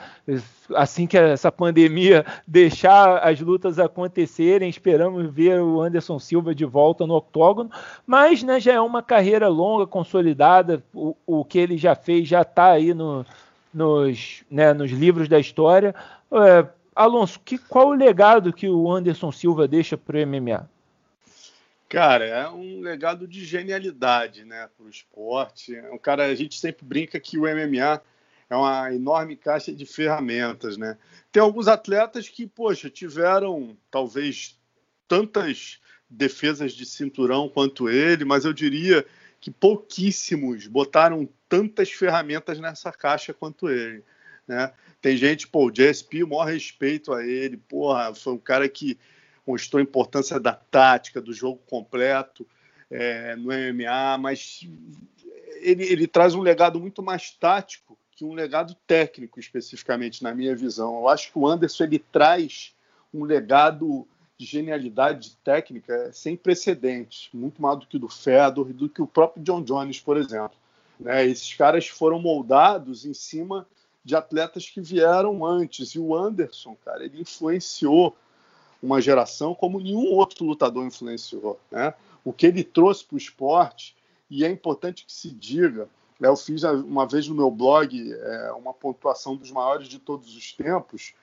assim 0.75 1.07
que 1.07 1.17
essa 1.17 1.53
pandemia 1.53 2.27
deixar 2.45 3.19
as 3.19 3.41
lutas 3.41 3.79
acontecerem, 3.79 4.69
esperamos 4.69 5.33
ver 5.33 5.61
o 5.61 5.81
Anderson 5.81 6.19
Silva 6.19 6.53
de 6.53 6.65
volta 6.65 7.07
no 7.07 7.15
octógono, 7.15 7.71
mas 8.05 8.43
né, 8.43 8.59
já 8.59 8.73
é 8.73 8.81
uma 8.81 9.01
carreira 9.01 9.47
longa, 9.47 9.87
consolidada, 9.87 10.83
o, 10.93 11.15
o 11.25 11.45
que 11.45 11.59
ele 11.59 11.79
já 11.79 11.95
fez 11.95 12.27
já 12.27 12.43
está 12.43 12.73
aí 12.73 12.93
no, 12.93 13.25
nos, 13.73 14.43
né, 14.51 14.73
nos 14.73 14.91
livros 14.91 15.29
da 15.29 15.39
história. 15.39 15.95
É, 16.31 16.67
Alonso, 16.95 17.41
que, 17.41 17.57
qual 17.59 17.89
o 17.89 17.95
legado 17.95 18.53
que 18.53 18.69
o 18.69 18.91
Anderson 18.91 19.33
Silva 19.33 19.67
deixa 19.67 19.97
para 19.97 20.19
o 20.19 20.27
MMA? 20.27 20.69
Cara, 21.89 22.25
é 22.25 22.49
um 22.49 22.81
legado 22.81 23.29
de 23.29 23.45
genialidade, 23.45 24.45
né, 24.45 24.69
para 24.77 24.87
o 24.87 24.89
esporte. 24.89 25.75
É 25.75 25.91
um 25.91 25.99
cara, 25.99 26.25
a 26.25 26.35
gente 26.35 26.59
sempre 26.59 26.85
brinca 26.85 27.21
que 27.21 27.39
o 27.39 27.43
MMA 27.43 28.01
é 28.49 28.57
uma 28.57 28.93
enorme 28.93 29.37
caixa 29.37 29.73
de 29.73 29.87
ferramentas, 29.87 30.77
né? 30.77 30.99
Tem 31.31 31.43
alguns 31.43 31.69
atletas 31.69 32.29
que, 32.29 32.47
poxa, 32.47 32.91
tiveram 32.91 33.77
talvez 33.91 34.59
tantas 35.09 35.81
defesas 36.09 36.73
de 36.73 36.85
cinturão 36.85 37.49
quanto 37.49 37.89
ele, 37.89 38.25
mas 38.25 38.45
eu 38.45 38.53
diria 38.53 39.05
que 39.41 39.51
pouquíssimos 39.51 40.67
botaram 40.67 41.29
tantas 41.53 41.91
ferramentas 41.91 42.59
nessa 42.59 42.91
caixa 42.91 43.35
quanto 43.35 43.69
ele. 43.69 44.03
Né? 44.49 44.73
Tem 45.03 45.19
gente, 45.19 45.47
pô, 45.47 45.67
o 45.67 45.71
JSP, 45.71 46.25
o 46.25 46.29
maior 46.29 46.47
respeito 46.47 47.13
a 47.13 47.23
ele, 47.27 47.59
porra, 47.59 48.15
foi 48.15 48.33
um 48.33 48.39
cara 48.39 48.67
que 48.71 48.99
mostrou 49.47 49.79
a 49.79 49.83
importância 49.83 50.41
da 50.41 50.55
tática, 50.55 51.21
do 51.21 51.31
jogo 51.31 51.61
completo 51.67 52.49
é, 52.91 53.37
no 53.37 53.49
MMA, 53.49 54.17
mas 54.17 54.67
ele, 55.61 55.85
ele 55.85 56.07
traz 56.07 56.35
um 56.35 56.41
legado 56.41 56.81
muito 56.81 57.03
mais 57.03 57.33
tático 57.33 57.99
que 58.13 58.25
um 58.25 58.33
legado 58.33 58.75
técnico, 58.87 59.39
especificamente, 59.39 60.23
na 60.23 60.35
minha 60.35 60.57
visão. 60.57 61.01
Eu 61.01 61.09
acho 61.09 61.31
que 61.31 61.39
o 61.39 61.47
Anderson 61.47 61.85
ele 61.85 61.99
traz 61.99 62.75
um 63.13 63.25
legado 63.25 64.09
de 64.39 64.47
genialidade 64.47 65.37
técnica 65.45 66.11
sem 66.15 66.35
precedentes, 66.35 67.29
muito 67.35 67.61
maior 67.61 67.75
do 67.75 67.87
que 67.87 67.99
o 67.99 68.01
do 68.01 68.09
Fedor 68.09 68.71
e 68.71 68.73
do 68.73 68.89
que 68.89 69.03
o 69.03 69.07
próprio 69.07 69.45
John 69.45 69.63
Jones, 69.63 70.01
por 70.01 70.17
exemplo. 70.17 70.62
Né? 71.03 71.27
Esses 71.27 71.53
caras 71.55 71.89
foram 71.89 72.21
moldados 72.21 73.05
em 73.05 73.13
cima 73.13 73.67
de 74.05 74.17
atletas 74.17 74.69
que 74.69 74.81
vieram 74.81 75.45
antes. 75.45 75.91
E 75.91 75.99
o 75.99 76.15
Anderson, 76.15 76.77
cara, 76.85 77.05
ele 77.05 77.21
influenciou 77.21 78.17
uma 78.83 79.01
geração 79.01 79.55
como 79.55 79.79
nenhum 79.79 80.13
outro 80.13 80.45
lutador 80.45 80.85
influenciou. 80.85 81.59
Né? 81.71 81.95
O 82.25 82.33
que 82.33 82.47
ele 82.47 82.65
trouxe 82.65 83.05
para 83.05 83.15
o 83.15 83.19
esporte, 83.19 83.97
e 84.31 84.45
é 84.45 84.51
importante 84.51 85.05
que 85.05 85.13
se 85.13 85.31
diga, 85.31 85.89
né? 86.19 86.29
eu 86.29 86.37
fiz 86.37 86.63
uma 86.63 87.07
vez 87.07 87.29
no 87.29 87.35
meu 87.35 87.51
blog 87.51 88.13
é, 88.13 88.53
uma 88.53 88.73
pontuação 88.73 89.37
dos 89.37 89.51
maiores 89.51 89.89
de 89.89 89.99
todos 89.99 90.35
os 90.37 90.53
tempos, 90.53 91.15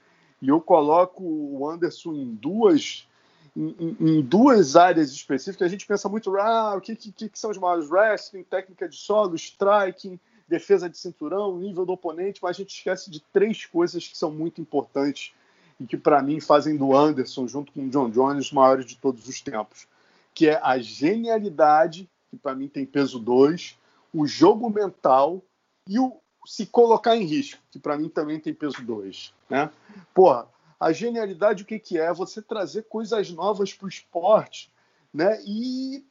e 0.42 0.48
eu 0.48 0.62
coloco 0.62 1.22
o 1.22 1.68
Anderson 1.68 2.14
em 2.14 2.34
duas 2.34 3.09
em, 3.56 3.98
em, 4.00 4.22
duas 4.22 4.76
áreas 4.76 5.12
específicas. 5.12 5.66
A 5.66 5.70
gente 5.70 5.86
pensa 5.86 6.10
muito, 6.10 6.36
ah, 6.38 6.76
o 6.76 6.82
que, 6.82 6.96
que, 6.96 7.30
que 7.30 7.40
são 7.40 7.52
os 7.52 7.58
maiores? 7.58 7.90
Wrestling, 7.90 8.44
técnica 8.44 8.88
de 8.88 8.96
solo, 8.96 9.36
striking, 9.36 10.20
defesa 10.48 10.90
de 10.90 10.98
cinturão, 10.98 11.58
nível 11.58 11.86
do 11.86 11.94
oponente, 11.94 12.40
mas 12.42 12.56
a 12.56 12.60
gente 12.60 12.76
esquece 12.76 13.10
de 13.10 13.22
três 13.32 13.66
coisas 13.66 14.08
que 14.08 14.18
são 14.18 14.32
muito 14.32 14.60
importantes 14.60 15.34
e 15.80 15.86
que, 15.86 15.96
para 15.96 16.22
mim, 16.22 16.40
fazem 16.40 16.76
do 16.76 16.96
Anderson, 16.96 17.48
junto 17.48 17.72
com 17.72 17.86
o 17.86 17.90
John 17.90 18.10
Jones, 18.10 18.48
os 18.48 18.52
maiores 18.52 18.86
de 18.86 18.98
todos 18.98 19.28
os 19.28 19.40
tempos, 19.40 19.88
que 20.34 20.48
é 20.48 20.60
a 20.62 20.78
genialidade, 20.80 22.10
que 22.30 22.38
para 22.38 22.56
mim 22.56 22.68
tem 22.68 22.86
peso 22.86 23.20
2, 23.20 23.78
o 24.14 24.28
jogo 24.28 24.70
mental 24.70 25.42
e 25.88 26.00
o 26.00 26.18
se 26.46 26.66
colocar 26.66 27.16
em 27.16 27.26
risco, 27.26 27.62
que 27.70 27.78
para 27.78 27.98
mim 27.98 28.10
também 28.10 28.40
tem 28.40 28.54
peso 28.54 28.82
2. 28.82 29.34
Né? 29.50 29.70
Porra, 30.14 30.48
a 30.80 30.92
genialidade, 30.92 31.64
o 31.64 31.66
que, 31.66 31.78
que 31.78 31.98
é? 31.98 32.14
Você 32.14 32.42
trazer 32.42 32.84
coisas 32.84 33.30
novas 33.32 33.74
para 33.74 33.86
o 33.86 33.90
esporte, 33.90 34.72
né? 35.14 35.42
E 35.46 36.06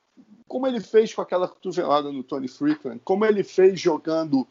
como 0.46 0.66
ele 0.66 0.80
fez 0.80 1.14
com 1.14 1.22
aquela 1.22 1.48
cotovelada 1.48 2.12
no 2.12 2.22
Tony 2.22 2.48
Freeland, 2.48 3.00
como 3.04 3.24
ele 3.24 3.42
fez 3.42 3.80
jogando, 3.80 4.46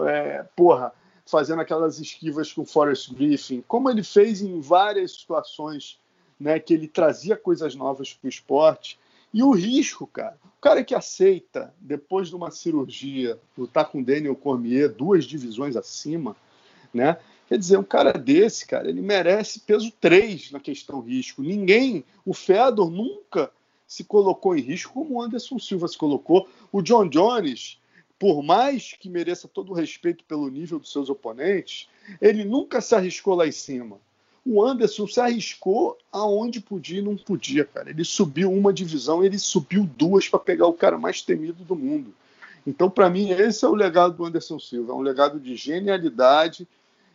é, 0.00 0.44
porra, 0.56 0.92
fazendo 1.26 1.60
aquelas 1.60 1.98
esquivas 1.98 2.52
com 2.52 2.62
o 2.62 2.66
Forrest 2.66 3.12
Griffin, 3.12 3.62
como 3.68 3.88
ele 3.88 4.02
fez 4.02 4.42
em 4.42 4.60
várias 4.60 5.12
situações, 5.12 5.98
né? 6.38 6.58
Que 6.58 6.74
ele 6.74 6.88
trazia 6.88 7.36
coisas 7.36 7.74
novas 7.74 8.12
para 8.12 8.26
o 8.26 8.30
esporte. 8.30 8.98
E 9.34 9.42
o 9.42 9.50
risco, 9.52 10.06
cara. 10.06 10.38
O 10.44 10.60
cara 10.60 10.84
que 10.84 10.94
aceita, 10.94 11.72
depois 11.80 12.28
de 12.28 12.36
uma 12.36 12.50
cirurgia, 12.50 13.38
lutar 13.56 13.88
com 13.88 14.02
Daniel 14.02 14.36
Cormier, 14.36 14.90
duas 14.90 15.24
divisões 15.24 15.74
acima, 15.74 16.36
né? 16.92 17.16
Quer 17.52 17.58
dizer, 17.58 17.76
um 17.76 17.84
cara 17.84 18.12
desse, 18.12 18.66
cara, 18.66 18.88
ele 18.88 19.02
merece 19.02 19.60
peso 19.60 19.92
3 20.00 20.52
na 20.52 20.58
questão 20.58 21.02
risco. 21.02 21.42
Ninguém, 21.42 22.02
o 22.24 22.32
Fedor 22.32 22.90
nunca 22.90 23.50
se 23.86 24.04
colocou 24.04 24.56
em 24.56 24.62
risco 24.62 24.94
como 24.94 25.16
o 25.16 25.22
Anderson 25.22 25.58
Silva 25.58 25.86
se 25.86 25.98
colocou. 25.98 26.48
O 26.72 26.80
John 26.80 27.06
Jones, 27.10 27.78
por 28.18 28.42
mais 28.42 28.96
que 28.98 29.10
mereça 29.10 29.46
todo 29.46 29.70
o 29.70 29.74
respeito 29.74 30.24
pelo 30.24 30.48
nível 30.48 30.78
dos 30.78 30.90
seus 30.90 31.10
oponentes, 31.10 31.90
ele 32.22 32.42
nunca 32.42 32.80
se 32.80 32.94
arriscou 32.94 33.34
lá 33.34 33.46
em 33.46 33.52
cima. 33.52 33.98
O 34.46 34.64
Anderson 34.64 35.06
se 35.06 35.20
arriscou 35.20 35.98
aonde 36.10 36.58
podia 36.58 37.00
e 37.00 37.02
não 37.02 37.18
podia, 37.18 37.66
cara. 37.66 37.90
Ele 37.90 38.02
subiu 38.02 38.50
uma 38.50 38.72
divisão, 38.72 39.22
ele 39.22 39.38
subiu 39.38 39.84
duas 39.84 40.26
para 40.26 40.40
pegar 40.40 40.68
o 40.68 40.72
cara 40.72 40.96
mais 40.96 41.20
temido 41.20 41.62
do 41.64 41.76
mundo. 41.76 42.14
Então, 42.66 42.88
para 42.88 43.10
mim, 43.10 43.28
esse 43.28 43.62
é 43.62 43.68
o 43.68 43.74
legado 43.74 44.16
do 44.16 44.24
Anderson 44.24 44.58
Silva. 44.58 44.92
É 44.92 44.96
um 44.96 45.02
legado 45.02 45.38
de 45.38 45.54
genialidade, 45.54 46.66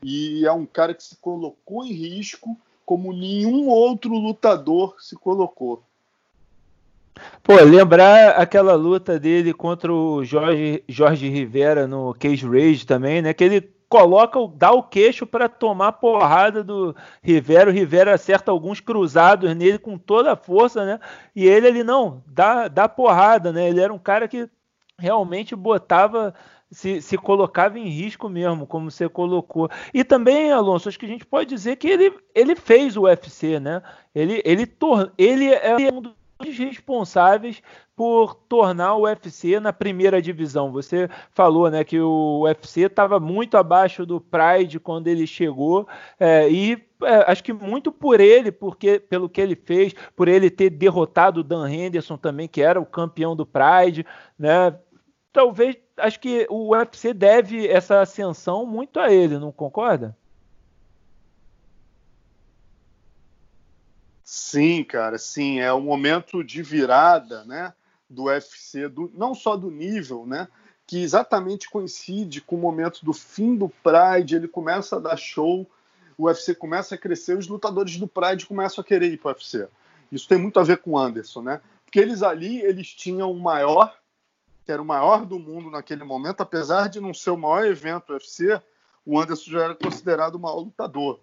e 0.04 0.46
é 0.46 0.52
um 0.52 0.66
cara 0.66 0.94
que 0.94 1.04
se 1.04 1.16
colocou 1.18 1.84
em 1.84 1.92
risco 1.92 2.58
como 2.86 3.12
nenhum 3.12 3.68
outro 3.68 4.14
lutador 4.14 4.96
se 5.00 5.16
colocou. 5.16 5.84
Pô, 7.44 7.56
lembrar 7.56 8.32
aquela 8.32 8.76
luta 8.76 9.20
dele 9.20 9.54
contra 9.54 9.92
o 9.92 10.24
Jorge, 10.24 10.84
Jorge 10.88 11.28
Rivera 11.28 11.88
no 11.88 12.14
Cage 12.14 12.48
Rage 12.48 12.86
também, 12.86 13.22
né? 13.22 13.34
Que 13.34 13.44
ele 13.44 13.62
coloca, 13.90 14.40
dá 14.56 14.72
o 14.72 14.84
queixo 14.84 15.26
para 15.26 15.50
tomar 15.50 15.94
porrada 15.94 16.64
do 16.64 16.96
Rivera. 17.22 17.70
O 17.70 17.74
Rivera 17.74 18.14
acerta 18.14 18.52
alguns 18.52 18.80
cruzados 18.80 19.54
nele 19.56 19.80
com 19.80 19.98
toda 19.98 20.34
a 20.34 20.38
força, 20.38 20.86
né? 20.86 21.00
E 21.36 21.46
ele 21.46 21.68
ali 21.68 21.84
não, 21.84 22.24
dá, 22.28 22.68
dá 22.68 22.88
porrada, 22.88 23.52
né? 23.52 23.70
Ele 23.70 23.82
era 23.82 23.94
um 23.94 24.00
cara 24.00 24.28
que 24.28 24.50
realmente 25.00 25.56
botava 25.56 26.34
se, 26.70 27.02
se 27.02 27.18
colocava 27.18 27.80
em 27.80 27.88
risco 27.88 28.28
mesmo, 28.28 28.68
como 28.68 28.92
você 28.92 29.08
colocou. 29.08 29.70
E 29.94 30.04
também, 30.04 30.52
Alonso, 30.52 30.90
acho 30.90 31.00
que 31.00 31.06
a 31.06 31.10
gente 31.10 31.26
pode 31.26 31.50
dizer 31.50 31.78
que 31.78 31.88
ele, 31.88 32.14
ele 32.36 32.56
fez 32.56 32.98
o 32.98 33.04
UFC, 33.04 33.60
né? 33.60 33.82
Ele, 34.14 34.42
ele, 34.46 34.66
tor 34.66 35.12
ele 35.18 35.48
é 35.48 35.92
um 35.92 36.02
dos 36.02 36.16
responsáveis 36.40 37.62
por 37.96 38.36
tornar 38.36 38.96
o 38.96 39.04
UFC 39.04 39.60
na 39.60 39.74
primeira 39.74 40.22
divisão. 40.22 40.72
Você 40.72 41.10
falou 41.32 41.70
né, 41.70 41.84
que 41.84 42.00
o 42.00 42.44
UFC 42.44 42.82
estava 42.82 43.20
muito 43.20 43.58
abaixo 43.58 44.06
do 44.06 44.22
Pride 44.22 44.80
quando 44.80 45.08
ele 45.08 45.26
chegou, 45.26 45.88
é, 46.20 46.48
e 46.50 46.78
é, 47.02 47.32
acho 47.32 47.44
que 47.44 47.54
muito 47.54 47.92
por 47.92 48.20
ele, 48.20 48.52
porque 48.52 49.00
pelo 49.00 49.28
que 49.28 49.42
ele 49.42 49.56
fez, 49.56 49.94
por 50.16 50.28
ele 50.28 50.50
ter 50.50 50.70
derrotado 50.70 51.40
o 51.40 51.44
Dan 51.44 51.70
Henderson 51.70 52.18
também, 52.18 52.48
que 52.48 52.62
era 52.62 52.80
o 52.80 52.86
campeão 52.86 53.36
do 53.36 53.46
Pride, 53.46 54.06
né? 54.38 54.78
Talvez 55.34 55.76
acho 55.98 56.20
que 56.20 56.46
o 56.50 56.72
UFC 56.74 57.14
deve 57.14 57.68
essa 57.68 58.02
ascensão 58.02 58.66
muito 58.66 59.00
a 59.00 59.12
ele, 59.12 59.38
não 59.38 59.52
concorda? 59.52 60.16
Sim, 64.24 64.84
cara, 64.84 65.18
sim, 65.18 65.60
é 65.60 65.72
o 65.72 65.80
momento 65.80 66.44
de 66.44 66.62
virada, 66.62 67.46
né, 67.46 67.74
do 68.10 68.26
UFC, 68.26 68.90
do, 68.90 69.10
não 69.16 69.34
só 69.34 69.56
do 69.56 69.72
nível, 69.72 70.26
né, 70.26 70.50
que 70.86 71.02
exatamente 71.02 71.70
coincide 71.70 72.42
com 72.42 72.58
o 72.58 72.60
momento 72.60 73.06
do 73.06 73.14
fim 73.14 73.56
do 73.56 73.70
Pride, 73.70 74.36
ele 74.36 74.48
começa 74.48 74.98
a 74.98 75.00
dar 75.00 75.18
show, 75.18 75.66
o 76.18 76.26
UFC 76.26 76.54
começa 76.54 76.96
a 76.96 76.98
crescer, 76.98 77.38
os 77.38 77.48
lutadores 77.48 77.98
do 77.98 78.08
Pride 78.08 78.46
começam 78.46 78.82
a 78.82 78.86
querer 78.86 79.14
ir 79.14 79.18
para 79.18 79.30
o 79.30 79.32
UFC. 79.32 79.68
Isso 80.12 80.28
tem 80.28 80.38
muito 80.38 80.60
a 80.60 80.64
ver 80.64 80.80
com 80.80 80.92
o 80.92 80.98
Anderson, 80.98 81.42
né? 81.42 81.62
Porque 81.86 82.00
eles 82.00 82.22
ali, 82.22 82.62
eles 82.62 82.94
tinham 82.94 83.32
o 83.32 83.40
maior 83.40 83.98
que 84.68 84.72
era 84.74 84.82
o 84.82 84.86
maior 84.86 85.26
do 85.26 85.40
mundo 85.40 85.72
naquele 85.72 86.04
momento, 86.04 86.42
apesar 86.42 86.90
de 86.90 87.00
não 87.00 87.14
ser 87.14 87.30
o 87.30 87.38
maior 87.38 87.66
evento 87.66 88.12
UFC, 88.12 88.62
o 89.06 89.18
Anderson 89.18 89.50
já 89.50 89.64
era 89.64 89.74
considerado 89.74 90.36
o 90.36 90.40
maior 90.40 90.60
lutador. 90.60 91.22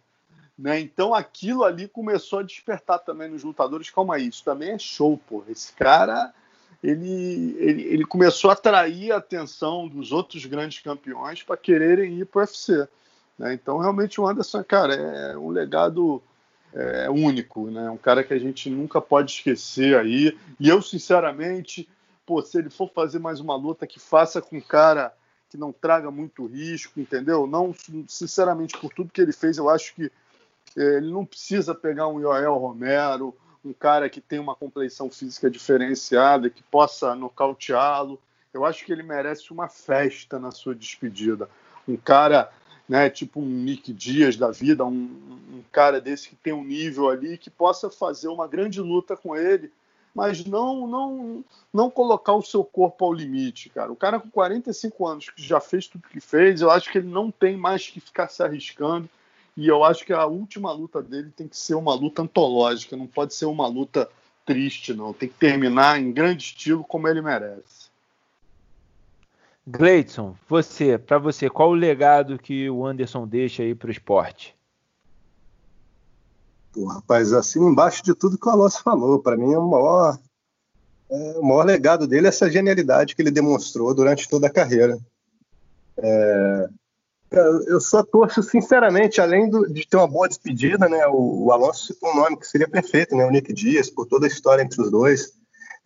Né? 0.59 0.81
Então 0.81 1.13
aquilo 1.13 1.63
ali 1.63 1.87
começou 1.87 2.39
a 2.39 2.43
despertar 2.43 3.01
também 3.01 3.29
nos 3.29 3.45
lutadores. 3.45 3.91
Calma 3.91 4.15
aí, 4.15 4.29
isso 4.29 4.43
também 4.43 4.71
é 4.71 4.79
show, 4.79 5.21
pô. 5.29 5.45
Esse 5.47 5.75
cara 5.75 6.33
ele, 6.83 7.55
ele, 7.59 7.83
ele 7.83 8.05
começou 8.07 8.49
a 8.49 8.55
atrair 8.55 9.13
a 9.13 9.19
atenção 9.19 9.87
dos 9.89 10.11
outros 10.11 10.47
grandes 10.47 10.79
campeões 10.79 11.43
para 11.43 11.59
quererem 11.59 12.21
ir 12.21 12.25
para 12.25 12.39
o 12.39 12.41
UFC. 12.41 12.89
Né? 13.39 13.53
Então, 13.53 13.77
realmente, 13.77 14.19
o 14.19 14.27
Anderson, 14.27 14.65
cara, 14.65 14.95
é 14.95 15.37
um 15.37 15.51
legado 15.51 16.23
é, 16.73 17.11
único, 17.11 17.71
né? 17.71 17.91
Um 17.91 17.99
cara 17.99 18.25
que 18.25 18.33
a 18.33 18.39
gente 18.39 18.71
nunca 18.71 19.03
pode 19.03 19.33
esquecer 19.33 19.99
aí. 19.99 20.35
E 20.59 20.67
eu, 20.67 20.81
sinceramente, 20.81 21.87
pô, 22.27 22.43
se 22.43 22.59
ele 22.59 22.71
for 22.71 22.91
fazer 22.91 23.19
mais 23.19 23.41
uma 23.41 23.57
luta, 23.57 23.87
que 23.87 24.01
faça 24.01 24.41
com 24.41 24.61
cara 24.61 25.15
que 25.49 25.57
não 25.57 25.73
traga 25.73 26.11
muito 26.11 26.47
risco, 26.47 26.99
entendeu? 26.99 27.47
Não, 27.47 27.75
sinceramente, 28.09 28.77
por 28.77 28.93
tudo 28.93 29.13
que 29.13 29.21
ele 29.21 29.33
fez, 29.33 29.57
eu 29.57 29.69
acho 29.69 29.95
que 29.95 30.11
é, 30.77 30.97
ele 30.97 31.11
não 31.11 31.25
precisa 31.25 31.75
pegar 31.75 32.09
um 32.09 32.21
Joel 32.21 32.55
Romero, 32.55 33.35
um 33.65 33.73
cara 33.73 34.11
que 34.11 34.21
tem 34.21 34.39
uma 34.39 34.55
compleição 34.55 35.11
física 35.11 35.51
diferenciada, 35.51 36.51
que 36.51 36.63
possa 36.63 37.15
nocauteá-lo. 37.15 38.21
Eu 38.53 38.65
acho 38.65 38.85
que 38.85 38.93
ele 38.93 39.03
merece 39.03 39.53
uma 39.53 39.69
festa 39.69 40.39
na 40.39 40.51
sua 40.51 40.75
despedida. 40.75 41.49
Um 41.87 41.97
cara, 41.97 42.51
né, 42.89 43.09
tipo 43.09 43.41
um 43.41 43.47
Nick 43.47 43.93
Dias 43.93 44.37
da 44.37 44.51
vida, 44.51 44.85
um, 44.85 44.91
um 44.91 45.63
cara 45.73 46.01
desse 46.01 46.29
que 46.29 46.37
tem 46.37 46.53
um 46.53 46.65
nível 46.65 47.09
ali, 47.09 47.39
que 47.39 47.49
possa 47.49 47.91
fazer 47.91 48.29
uma 48.29 48.47
grande 48.47 48.81
luta 48.81 49.17
com 49.17 49.37
ele, 49.37 49.73
mas 50.15 50.45
não 50.45 50.87
não 50.87 51.45
não 51.73 51.91
colocar 51.91 52.35
o 52.35 52.43
seu 52.43 52.63
corpo 52.63 53.05
ao 53.05 53.13
limite, 53.13 53.69
cara. 53.69 53.91
O 53.91 53.97
cara 53.97 54.21
com 54.21 54.31
45 54.31 55.07
anos 55.07 55.31
que 55.31 55.43
já 55.43 55.61
fez 55.61 55.89
tudo 55.89 56.09
que 56.09 56.21
fez, 56.21 56.61
eu 56.61 56.71
acho 56.71 56.91
que 56.91 56.99
ele 56.99 57.09
não 57.09 57.31
tem 57.31 57.57
mais 57.57 57.89
que 57.89 58.01
ficar 58.01 58.29
se 58.29 58.43
arriscando. 58.43 59.09
E 59.57 59.69
eu 59.69 59.85
acho 59.85 60.05
que 60.05 60.13
a 60.13 60.27
última 60.27 60.73
luta 60.73 61.03
dele 61.03 61.31
tem 61.31 61.47
que 61.47 61.57
ser 61.57 61.75
uma 61.75 61.95
luta 61.95 62.23
antológica, 62.23 62.97
não 62.97 63.07
pode 63.07 63.35
ser 63.35 63.47
uma 63.47 63.67
luta 63.67 64.09
triste, 64.45 64.93
não. 64.93 65.13
Tem 65.13 65.29
que 65.29 65.37
terminar 65.37 66.01
em 66.01 66.13
grande 66.13 66.45
estilo 66.45 66.85
como 66.85 67.09
ele 67.09 67.23
merece. 67.23 67.85
Gleidson, 69.67 70.37
você, 70.49 70.99
para 70.99 71.19
você, 71.19 71.49
qual 71.49 71.71
o 71.71 71.75
legado 71.75 72.39
que 72.39 72.69
o 72.69 72.85
Anderson 72.85 73.27
deixa 73.27 73.63
aí 73.63 73.75
para 73.75 73.89
o 73.89 73.93
esporte? 73.93 74.55
Pô, 76.75 76.87
rapaz, 76.87 77.33
assim, 77.33 77.61
embaixo 77.61 78.03
de 78.03 78.15
tudo 78.17 78.37
que 78.37 78.49
o 78.49 78.51
Alonso 78.51 78.83
falou, 78.83 79.23
para 79.23 79.37
mim 79.37 79.53
é 79.53 79.59
o 79.59 79.69
maior, 79.69 80.19
é, 81.09 81.39
o 81.39 81.43
maior 81.45 81.65
legado 81.65 82.05
dele 82.05 82.27
é 82.27 82.31
essa 82.31 82.51
genialidade 82.51 83.15
que 83.15 83.23
ele 83.23 83.31
demonstrou 83.31 83.95
durante 83.95 84.29
toda 84.29 84.49
a 84.49 84.53
carreira. 84.53 84.99
É, 85.97 86.69
eu 87.69 87.81
só 87.81 88.03
torço, 88.03 88.43
sinceramente, 88.43 89.21
além 89.21 89.49
do, 89.49 89.73
de 89.73 89.87
ter 89.87 89.97
uma 89.97 90.09
boa 90.09 90.29
despedida, 90.29 90.89
né? 90.89 91.07
O, 91.07 91.47
o 91.47 91.53
Alonso 91.53 91.87
citou 91.87 92.11
um 92.11 92.17
nome 92.17 92.37
que 92.37 92.47
seria 92.47 92.69
perfeito, 92.69 93.15
né? 93.15 93.25
O 93.25 93.31
Nick 93.31 93.53
Dias, 93.53 93.89
por 93.89 94.07
toda 94.07 94.27
a 94.27 94.29
história 94.29 94.63
entre 94.63 94.83
os 94.83 94.91
dois. 94.91 95.33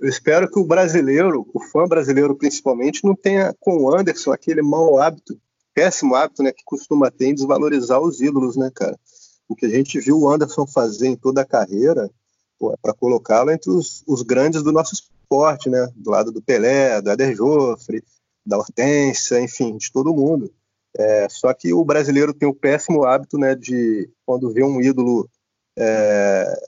Eu 0.00 0.08
espero 0.08 0.50
que 0.50 0.58
o 0.58 0.64
brasileiro, 0.64 1.46
o 1.52 1.60
fã 1.60 1.86
brasileiro 1.86 2.34
principalmente, 2.34 3.04
não 3.04 3.14
tenha 3.14 3.54
com 3.60 3.76
o 3.76 3.94
Anderson 3.94 4.32
aquele 4.32 4.62
mau 4.62 4.98
hábito, 4.98 5.38
péssimo 5.74 6.14
hábito, 6.14 6.42
né? 6.42 6.52
Que 6.52 6.62
costuma 6.64 7.10
ter 7.10 7.26
em 7.26 7.34
desvalorizar 7.34 8.00
os 8.00 8.20
ídolos, 8.20 8.56
né, 8.56 8.70
cara? 8.74 8.98
O 9.48 9.56
que 9.56 9.66
a 9.66 9.70
gente 9.70 9.98
viu 9.98 10.20
o 10.20 10.30
Anderson 10.30 10.66
fazer 10.66 11.08
em 11.08 11.16
toda 11.16 11.40
a 11.40 11.46
carreira 11.46 12.10
é 12.60 12.76
para 12.82 12.92
colocá-lo 12.92 13.50
entre 13.50 13.70
os, 13.70 14.02
os, 14.06 14.22
grandes 14.22 14.62
do 14.62 14.72
nosso 14.72 14.92
esporte, 14.94 15.70
né? 15.70 15.88
Do 15.96 16.10
lado 16.10 16.32
do 16.32 16.42
Pelé, 16.42 17.00
do 17.00 17.10
Eder 17.10 17.34
Joffre, 17.34 18.02
da 18.44 18.58
Hortência, 18.58 19.40
enfim, 19.40 19.76
de 19.76 19.92
todo 19.92 20.14
mundo. 20.14 20.52
É, 20.96 21.28
só 21.28 21.52
que 21.54 21.72
o 21.72 21.84
brasileiro 21.84 22.34
tem 22.34 22.48
o 22.48 22.54
péssimo 22.54 23.04
hábito 23.04 23.38
né, 23.38 23.54
de, 23.54 24.10
quando 24.26 24.52
vê 24.52 24.64
um 24.64 24.80
ídolo 24.80 25.28
é, 25.76 26.60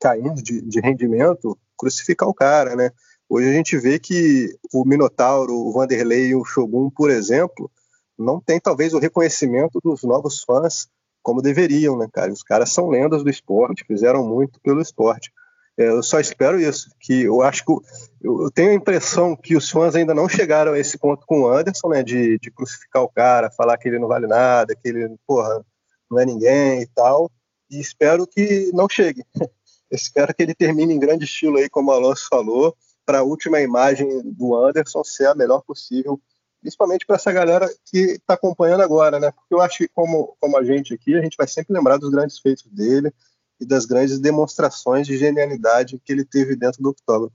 caindo 0.00 0.42
de, 0.42 0.60
de, 0.60 0.80
rendimento, 0.80 1.56
crucificar 1.78 2.28
o 2.28 2.34
cara. 2.34 2.74
Né? 2.74 2.90
Hoje 3.28 3.48
a 3.48 3.52
gente 3.52 3.78
vê 3.78 3.98
que 3.98 4.58
o 4.72 4.84
Minotauro, 4.84 5.54
o 5.54 5.72
Vanderlei 5.72 6.28
e 6.28 6.34
o 6.34 6.44
Shogun, 6.44 6.90
por 6.90 7.10
exemplo, 7.10 7.70
não 8.18 8.40
tem 8.40 8.58
talvez 8.58 8.92
o 8.92 8.98
reconhecimento 8.98 9.78
dos 9.82 10.02
novos 10.02 10.42
fãs 10.42 10.88
como 11.22 11.42
deveriam, 11.42 11.96
né, 11.96 12.06
cara? 12.12 12.32
Os 12.32 12.42
caras 12.42 12.72
são 12.72 12.88
lendas 12.88 13.22
do 13.22 13.30
esporte, 13.30 13.84
fizeram 13.86 14.26
muito 14.26 14.60
pelo 14.60 14.80
esporte. 14.80 15.30
É, 15.78 15.88
eu 15.88 16.02
só 16.02 16.20
espero 16.20 16.60
isso, 16.60 16.90
que 17.00 17.22
eu 17.22 17.40
acho 17.42 17.64
que 17.64 17.72
eu, 18.20 18.50
tenho 18.50 18.70
a 18.70 18.74
impressão 18.74 19.34
que 19.34 19.56
os 19.56 19.70
fãs 19.70 19.94
ainda 19.94 20.12
não 20.12 20.28
chegaram 20.28 20.72
a 20.72 20.78
esse 20.78 20.98
ponto 20.98 21.24
com 21.26 21.42
o 21.42 21.48
Anderson, 21.48 21.88
né, 21.88 22.02
de, 22.02 22.38
de 22.38 22.50
crucificar 22.50 23.02
o 23.02 23.08
cara, 23.08 23.50
falar 23.50 23.78
que 23.78 23.88
ele 23.88 23.98
não 23.98 24.08
vale 24.08 24.26
nada, 24.26 24.74
que 24.74 24.88
ele, 24.88 25.16
porra, 25.26 25.64
não 26.10 26.20
é 26.20 26.26
ninguém 26.26 26.82
e 26.82 26.86
tal, 26.86 27.30
e 27.70 27.80
espero 27.80 28.26
que 28.26 28.70
não 28.74 28.88
chegue. 28.88 29.24
espero 29.90 30.34
que 30.34 30.42
ele 30.42 30.54
termine 30.54 30.92
em 30.92 30.98
grande 30.98 31.24
estilo 31.24 31.56
aí, 31.56 31.68
como 31.70 31.90
o 31.90 31.94
Alonso 31.94 32.26
falou, 32.28 32.76
para 33.06 33.20
a 33.20 33.24
última 33.24 33.60
imagem 33.60 34.20
do 34.22 34.54
Anderson 34.54 35.02
ser 35.02 35.26
a 35.26 35.34
melhor 35.34 35.62
possível, 35.62 36.20
principalmente 36.60 37.06
para 37.06 37.16
essa 37.16 37.32
galera 37.32 37.68
que 37.86 37.98
está 37.98 38.34
acompanhando 38.34 38.82
agora, 38.82 39.18
né? 39.18 39.30
Porque 39.30 39.54
eu 39.54 39.60
acho 39.60 39.78
que 39.78 39.88
como, 39.88 40.36
como 40.40 40.56
a 40.58 40.64
gente 40.64 40.94
aqui, 40.94 41.16
a 41.16 41.22
gente 41.22 41.36
vai 41.36 41.48
sempre 41.48 41.74
lembrar 41.74 41.96
dos 41.96 42.10
grandes 42.10 42.38
feitos 42.38 42.66
dele, 42.66 43.12
e 43.60 43.66
das 43.66 43.84
grandes 43.84 44.18
demonstrações 44.18 45.06
de 45.06 45.18
genialidade 45.18 46.00
que 46.02 46.12
ele 46.12 46.24
teve 46.24 46.56
dentro 46.56 46.82
do 46.82 46.90
Octógono. 46.90 47.32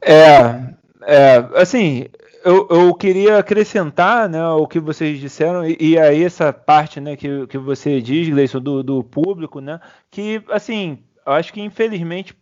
É, 0.00 0.74
é 1.02 1.36
assim, 1.54 2.06
eu, 2.44 2.66
eu, 2.68 2.94
queria 2.94 3.38
acrescentar 3.38 4.28
né, 4.28 4.44
o 4.48 4.66
que 4.66 4.80
vocês 4.80 5.20
disseram, 5.20 5.64
e, 5.64 5.76
e 5.78 5.98
aí 5.98 6.24
essa 6.24 6.52
parte 6.52 7.00
né, 7.00 7.16
que, 7.16 7.46
que 7.46 7.58
você 7.58 8.00
diz, 8.00 8.28
Gleison, 8.28 8.60
do, 8.60 8.82
do 8.82 9.04
público, 9.04 9.60
né, 9.60 9.80
que, 10.10 10.42
assim, 10.50 10.98
eu 11.28 11.34
acho 11.34 11.52
que 11.52 11.60
infelizmente 11.60 12.34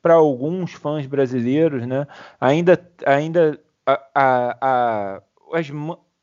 para 0.00 0.14
alguns 0.14 0.72
fãs 0.72 1.04
brasileiros, 1.06 1.86
né, 1.86 2.06
ainda, 2.40 2.90
ainda 3.04 3.60
a, 3.84 4.00
a, 4.14 4.56
a, 4.62 5.22
as, 5.52 5.66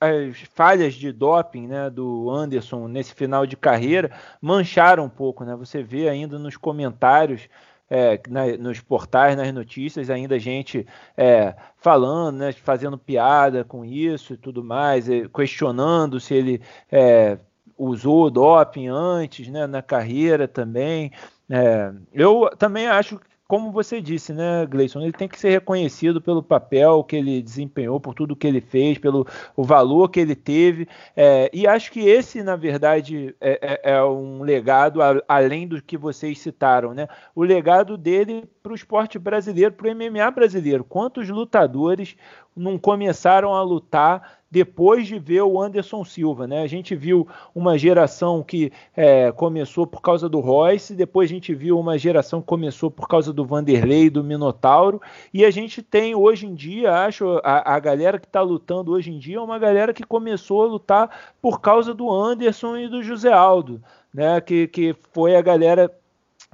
as 0.01 0.39
falhas 0.55 0.95
de 0.95 1.11
doping 1.11 1.67
né, 1.67 1.91
do 1.91 2.31
Anderson 2.31 2.87
nesse 2.87 3.13
final 3.13 3.45
de 3.45 3.55
carreira 3.55 4.09
mancharam 4.41 5.05
um 5.05 5.09
pouco. 5.09 5.45
Né? 5.45 5.55
Você 5.55 5.83
vê 5.83 6.09
ainda 6.09 6.39
nos 6.39 6.57
comentários, 6.57 7.47
é, 7.87 8.19
na, 8.27 8.47
nos 8.57 8.79
portais, 8.79 9.37
nas 9.37 9.53
notícias, 9.53 10.09
ainda 10.09 10.39
gente 10.39 10.87
é, 11.15 11.53
falando, 11.77 12.37
né, 12.37 12.51
fazendo 12.53 12.97
piada 12.97 13.63
com 13.63 13.85
isso 13.85 14.33
e 14.33 14.37
tudo 14.37 14.63
mais, 14.63 15.05
questionando 15.31 16.19
se 16.19 16.33
ele 16.33 16.59
é, 16.91 17.37
usou 17.77 18.31
doping 18.31 18.87
antes 18.87 19.47
né, 19.47 19.67
na 19.67 19.83
carreira 19.83 20.47
também. 20.47 21.11
É, 21.49 21.93
eu 22.13 22.49
também 22.57 22.87
acho 22.87 23.19
como 23.53 23.71
você 23.71 24.01
disse, 24.01 24.33
né, 24.33 24.65
Gleison, 24.65 25.01
ele 25.01 25.11
tem 25.11 25.27
que 25.27 25.39
ser 25.39 25.51
reconhecido 25.51 26.19
pelo 26.19 26.41
papel 26.41 27.03
que 27.03 27.15
ele 27.15 27.39
desempenhou, 27.39 27.99
por 27.99 28.15
tudo 28.15 28.35
que 28.35 28.47
ele 28.47 28.59
fez, 28.59 28.97
pelo 28.97 29.27
o 29.55 29.63
valor 29.63 30.09
que 30.09 30.19
ele 30.19 30.35
teve. 30.35 30.87
É, 31.15 31.51
e 31.53 31.67
acho 31.67 31.91
que 31.91 31.99
esse, 31.99 32.41
na 32.41 32.55
verdade, 32.55 33.35
é, 33.39 33.81
é, 33.83 33.93
é 33.93 34.03
um 34.03 34.41
legado 34.41 35.03
a, 35.03 35.21
além 35.27 35.67
do 35.67 35.79
que 35.83 35.95
vocês 35.95 36.39
citaram, 36.39 36.95
né? 36.95 37.07
O 37.35 37.43
legado 37.43 37.95
dele 37.95 38.43
para 38.63 38.71
o 38.71 38.75
esporte 38.75 39.19
brasileiro, 39.19 39.73
para 39.73 39.87
o 39.87 39.95
MMA 39.95 40.31
brasileiro. 40.31 40.83
Quantos 40.83 41.29
lutadores 41.29 42.15
não 42.55 42.79
começaram 42.79 43.53
a 43.53 43.61
lutar 43.61 44.39
depois 44.53 45.07
de 45.07 45.17
ver 45.17 45.41
o 45.41 45.59
Anderson 45.59 46.05
Silva. 46.05 46.45
Né? 46.45 46.61
A 46.61 46.67
gente 46.67 46.95
viu 46.95 47.27
uma 47.55 47.75
geração 47.75 48.43
que 48.43 48.71
é, 48.95 49.31
começou 49.31 49.87
por 49.87 49.99
causa 49.99 50.29
do 50.29 50.39
Royce, 50.39 50.93
depois 50.93 51.27
a 51.27 51.33
gente 51.33 51.55
viu 51.55 51.79
uma 51.79 51.97
geração 51.97 52.39
que 52.39 52.45
começou 52.45 52.91
por 52.91 53.07
causa 53.07 53.33
do 53.33 53.43
Vanderlei, 53.43 54.11
do 54.11 54.23
Minotauro, 54.23 55.01
e 55.33 55.43
a 55.43 55.49
gente 55.49 55.81
tem 55.81 56.13
hoje 56.13 56.45
em 56.45 56.53
dia, 56.53 56.93
acho, 57.03 57.41
a, 57.43 57.73
a 57.73 57.79
galera 57.79 58.19
que 58.19 58.27
está 58.27 58.41
lutando 58.41 58.91
hoje 58.91 59.11
em 59.11 59.17
dia 59.17 59.37
é 59.37 59.41
uma 59.41 59.57
galera 59.57 59.91
que 59.91 60.03
começou 60.03 60.61
a 60.61 60.67
lutar 60.67 61.33
por 61.41 61.59
causa 61.59 61.91
do 61.91 62.11
Anderson 62.11 62.77
e 62.77 62.87
do 62.87 63.01
José 63.01 63.33
Aldo, 63.33 63.81
né? 64.13 64.39
que, 64.39 64.67
que 64.67 64.95
foi 65.11 65.35
a 65.35 65.41
galera 65.41 65.91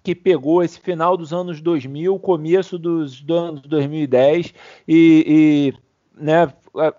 que 0.01 0.15
pegou 0.15 0.63
esse 0.63 0.79
final 0.79 1.17
dos 1.17 1.33
anos 1.33 1.59
2000, 1.59 2.17
começo 2.19 2.79
dos, 2.79 3.21
anos 3.29 3.61
2010 3.63 4.53
e, 4.87 5.73
e 5.75 5.89
né, 6.23 6.47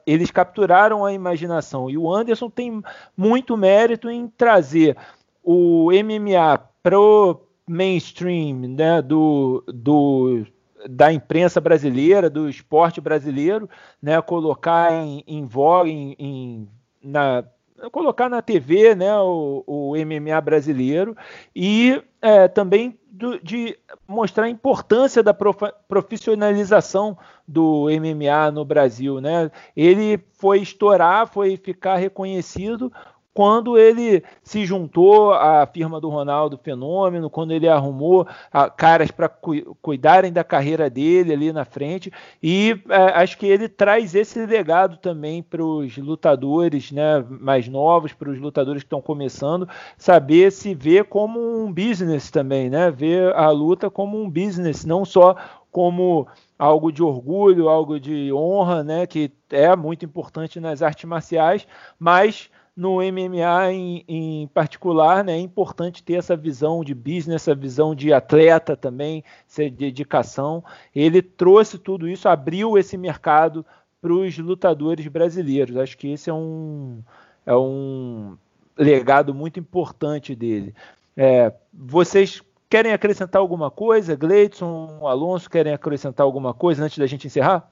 eles 0.06 0.30
capturaram 0.30 1.04
a 1.04 1.12
imaginação. 1.12 1.88
E 1.90 1.96
o 1.96 2.12
Anderson 2.12 2.48
tem 2.50 2.82
muito 3.16 3.56
mérito 3.56 4.10
em 4.10 4.28
trazer 4.28 4.96
o 5.42 5.90
MMA 5.92 6.58
pro 6.82 7.46
mainstream 7.68 8.56
né, 8.68 9.00
do, 9.00 9.62
do, 9.68 10.44
da 10.88 11.12
imprensa 11.12 11.60
brasileira, 11.60 12.28
do 12.28 12.48
esporte 12.48 13.00
brasileiro, 13.00 13.68
né, 14.02 14.20
colocar 14.20 14.92
em, 14.92 15.22
em 15.26 15.44
voga, 15.44 15.88
em, 15.88 16.16
em, 16.18 16.68
na, 17.02 17.44
colocar 17.90 18.28
na 18.28 18.42
TV 18.42 18.94
né, 18.94 19.16
o, 19.18 19.64
o 19.66 19.92
MMA 19.96 20.40
brasileiro 20.40 21.16
e 21.54 22.02
é, 22.20 22.48
também 22.48 22.98
do, 23.10 23.38
de 23.42 23.76
mostrar 24.06 24.44
a 24.44 24.50
importância 24.50 25.22
da 25.22 25.34
profissionalização 25.34 27.16
do 27.46 27.86
MMA 27.88 28.50
no 28.50 28.64
Brasil. 28.64 29.20
Né? 29.20 29.50
Ele 29.76 30.18
foi 30.32 30.60
estourar, 30.60 31.26
foi 31.26 31.56
ficar 31.56 31.96
reconhecido 31.96 32.92
quando 33.32 33.78
ele 33.78 34.22
se 34.42 34.66
juntou 34.66 35.32
à 35.32 35.66
firma 35.66 36.00
do 36.00 36.08
Ronaldo 36.08 36.58
Fenômeno, 36.62 37.30
quando 37.30 37.52
ele 37.52 37.68
arrumou 37.68 38.26
a, 38.52 38.64
ah, 38.64 38.70
caras 38.70 39.10
para 39.10 39.28
cu 39.28 39.76
cuidarem 39.80 40.32
da 40.32 40.42
carreira 40.42 40.90
dele 40.90 41.32
ali 41.32 41.52
na 41.52 41.64
frente, 41.64 42.12
e 42.42 42.80
é, 42.88 42.96
acho 43.22 43.38
que 43.38 43.46
ele 43.46 43.68
traz 43.68 44.14
esse 44.14 44.44
legado 44.44 44.96
também 44.96 45.42
para 45.42 45.64
os 45.64 45.96
lutadores 45.96 46.90
né, 46.90 47.24
mais 47.28 47.68
novos, 47.68 48.12
para 48.12 48.30
os 48.30 48.40
lutadores 48.40 48.82
que 48.82 48.86
estão 48.86 49.00
começando, 49.00 49.68
saber 49.96 50.50
se 50.50 50.74
ver 50.74 51.04
como 51.04 51.40
um 51.40 51.72
business 51.72 52.30
também, 52.30 52.68
né? 52.68 52.90
Ver 52.90 53.34
a 53.34 53.50
luta 53.50 53.90
como 53.90 54.20
um 54.20 54.28
business, 54.28 54.84
não 54.84 55.04
só 55.04 55.36
como 55.70 56.26
algo 56.58 56.92
de 56.92 57.02
orgulho, 57.02 57.68
algo 57.68 57.98
de 57.98 58.32
honra, 58.32 58.82
né, 58.84 59.06
que 59.06 59.32
é 59.50 59.74
muito 59.74 60.04
importante 60.04 60.60
nas 60.60 60.82
artes 60.82 61.04
marciais, 61.04 61.66
mas 61.98 62.50
no 62.80 62.96
MMA 62.96 63.72
em, 63.74 64.04
em, 64.08 64.46
particular, 64.46 65.22
né, 65.22 65.34
é 65.34 65.38
importante 65.38 66.02
ter 66.02 66.14
essa 66.14 66.34
visão 66.34 66.82
de 66.82 66.94
business, 66.94 67.42
essa 67.42 67.54
visão 67.54 67.94
de 67.94 68.10
atleta 68.10 68.74
também, 68.74 69.22
essa 69.46 69.68
dedicação. 69.68 70.64
Ele 70.96 71.20
trouxe 71.20 71.76
tudo 71.76 72.08
isso, 72.08 72.26
abriu 72.26 72.78
esse 72.78 72.96
mercado 72.96 73.66
para 74.00 74.14
os 74.14 74.38
lutadores 74.38 75.06
brasileiros. 75.08 75.76
Acho 75.76 75.98
que 75.98 76.08
esse 76.08 76.30
é 76.30 76.32
um, 76.32 77.02
é 77.44 77.54
um 77.54 78.38
legado 78.74 79.34
muito 79.34 79.60
importante 79.60 80.34
dele. 80.34 80.74
É, 81.14 81.52
vocês 81.74 82.40
querem 82.66 82.94
acrescentar 82.94 83.42
alguma 83.42 83.70
coisa? 83.70 84.16
Gleidson, 84.16 85.06
Alonso, 85.06 85.50
querem 85.50 85.74
acrescentar 85.74 86.24
alguma 86.24 86.54
coisa 86.54 86.82
antes 86.82 86.96
da 86.96 87.06
gente 87.06 87.26
encerrar? 87.26 87.70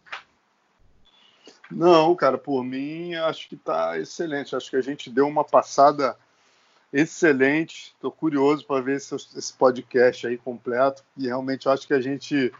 Não, 1.70 2.14
cara, 2.14 2.38
por 2.38 2.64
mim 2.64 3.14
acho 3.14 3.48
que 3.48 3.54
está 3.54 3.98
excelente. 3.98 4.56
Acho 4.56 4.70
que 4.70 4.76
a 4.76 4.80
gente 4.80 5.10
deu 5.10 5.26
uma 5.26 5.44
passada 5.44 6.16
excelente. 6.92 7.92
Estou 7.94 8.10
curioso 8.10 8.64
para 8.66 8.80
ver 8.80 8.96
esse, 8.96 9.14
esse, 9.14 9.52
podcast 9.52 10.26
aí 10.26 10.38
completo. 10.38 11.02
E 11.16 11.26
realmente 11.26 11.68
acho 11.68 11.86
que 11.86 11.94
a 11.94 12.00
gente 12.00 12.52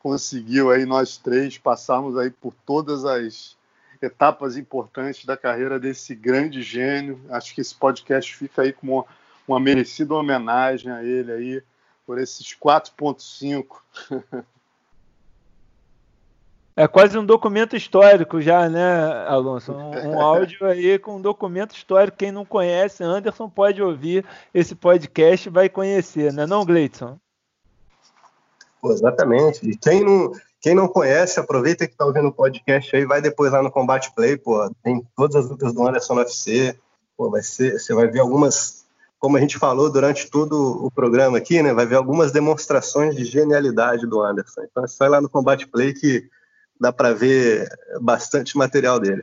conseguiu 0.00 0.70
aí 0.70 0.84
nós 0.84 1.16
três 1.16 1.58
passarmos 1.58 2.16
aí 2.16 2.30
por 2.30 2.54
todas 2.66 3.04
as 3.04 3.56
etapas 4.00 4.56
importantes 4.56 5.24
da 5.24 5.36
carreira 5.36 5.78
desse 5.78 6.14
grande 6.14 6.62
gênio. 6.62 7.20
Acho 7.30 7.54
que 7.54 7.60
esse 7.60 7.74
podcast 7.74 8.34
fica 8.34 8.62
aí 8.62 8.72
com 8.72 8.86
uma, 8.86 9.04
uma 9.46 9.60
merecida 9.60 10.14
homenagem 10.14 10.90
a 10.90 11.04
ele 11.04 11.32
aí 11.32 11.62
por 12.06 12.18
esses 12.18 12.54
4.5. 12.54 14.44
É 16.74 16.88
quase 16.88 17.18
um 17.18 17.24
documento 17.24 17.76
histórico 17.76 18.40
já, 18.40 18.68
né, 18.68 19.26
Alonso? 19.26 19.72
Um, 19.72 20.12
um, 20.12 20.20
áudio 20.22 20.66
aí 20.66 20.98
com 20.98 21.16
um 21.16 21.20
documento 21.20 21.74
histórico. 21.74 22.16
Quem 22.16 22.32
não 22.32 22.46
conhece, 22.46 23.04
Anderson 23.04 23.48
pode 23.48 23.82
ouvir 23.82 24.24
esse 24.54 24.74
podcast 24.74 25.48
e 25.48 25.52
vai 25.52 25.68
conhecer, 25.68 26.32
né, 26.32 26.46
não, 26.46 26.64
Gleidson? 26.64 27.18
exatamente. 28.84 29.68
E 29.68 29.76
quem 29.76 30.02
não, 30.02 30.32
quem 30.60 30.74
não 30.74 30.88
conhece, 30.88 31.38
aproveita 31.38 31.86
que 31.86 31.92
está 31.92 32.04
ouvindo 32.04 32.28
o 32.28 32.32
podcast 32.32 32.96
aí, 32.96 33.04
vai 33.04 33.20
depois 33.20 33.52
lá 33.52 33.62
no 33.62 33.70
Combate 33.70 34.12
Play, 34.14 34.36
pô, 34.36 34.68
tem 34.82 35.06
todas 35.14 35.36
as 35.36 35.50
lutas 35.50 35.72
do 35.72 35.86
Anderson 35.86 36.14
no 36.14 36.20
UFC, 36.20 36.76
pô, 37.16 37.30
vai 37.30 37.42
ser, 37.42 37.78
você 37.78 37.94
vai 37.94 38.08
ver 38.08 38.20
algumas, 38.20 38.84
como 39.20 39.36
a 39.36 39.40
gente 39.40 39.58
falou 39.58 39.90
durante 39.90 40.28
todo 40.28 40.84
o 40.84 40.90
programa 40.90 41.38
aqui, 41.38 41.62
né, 41.62 41.72
vai 41.72 41.86
ver 41.86 41.96
algumas 41.96 42.32
demonstrações 42.32 43.14
de 43.14 43.24
genialidade 43.24 44.06
do 44.06 44.20
Anderson. 44.20 44.62
Então 44.62 44.82
é 44.84 44.88
só 44.88 45.04
ir 45.04 45.10
lá 45.10 45.20
no 45.20 45.28
Combate 45.28 45.68
Play 45.68 45.92
que 45.92 46.28
dá 46.82 46.92
para 46.92 47.14
ver 47.14 47.68
bastante 48.00 48.58
material 48.58 48.98
dele. 48.98 49.22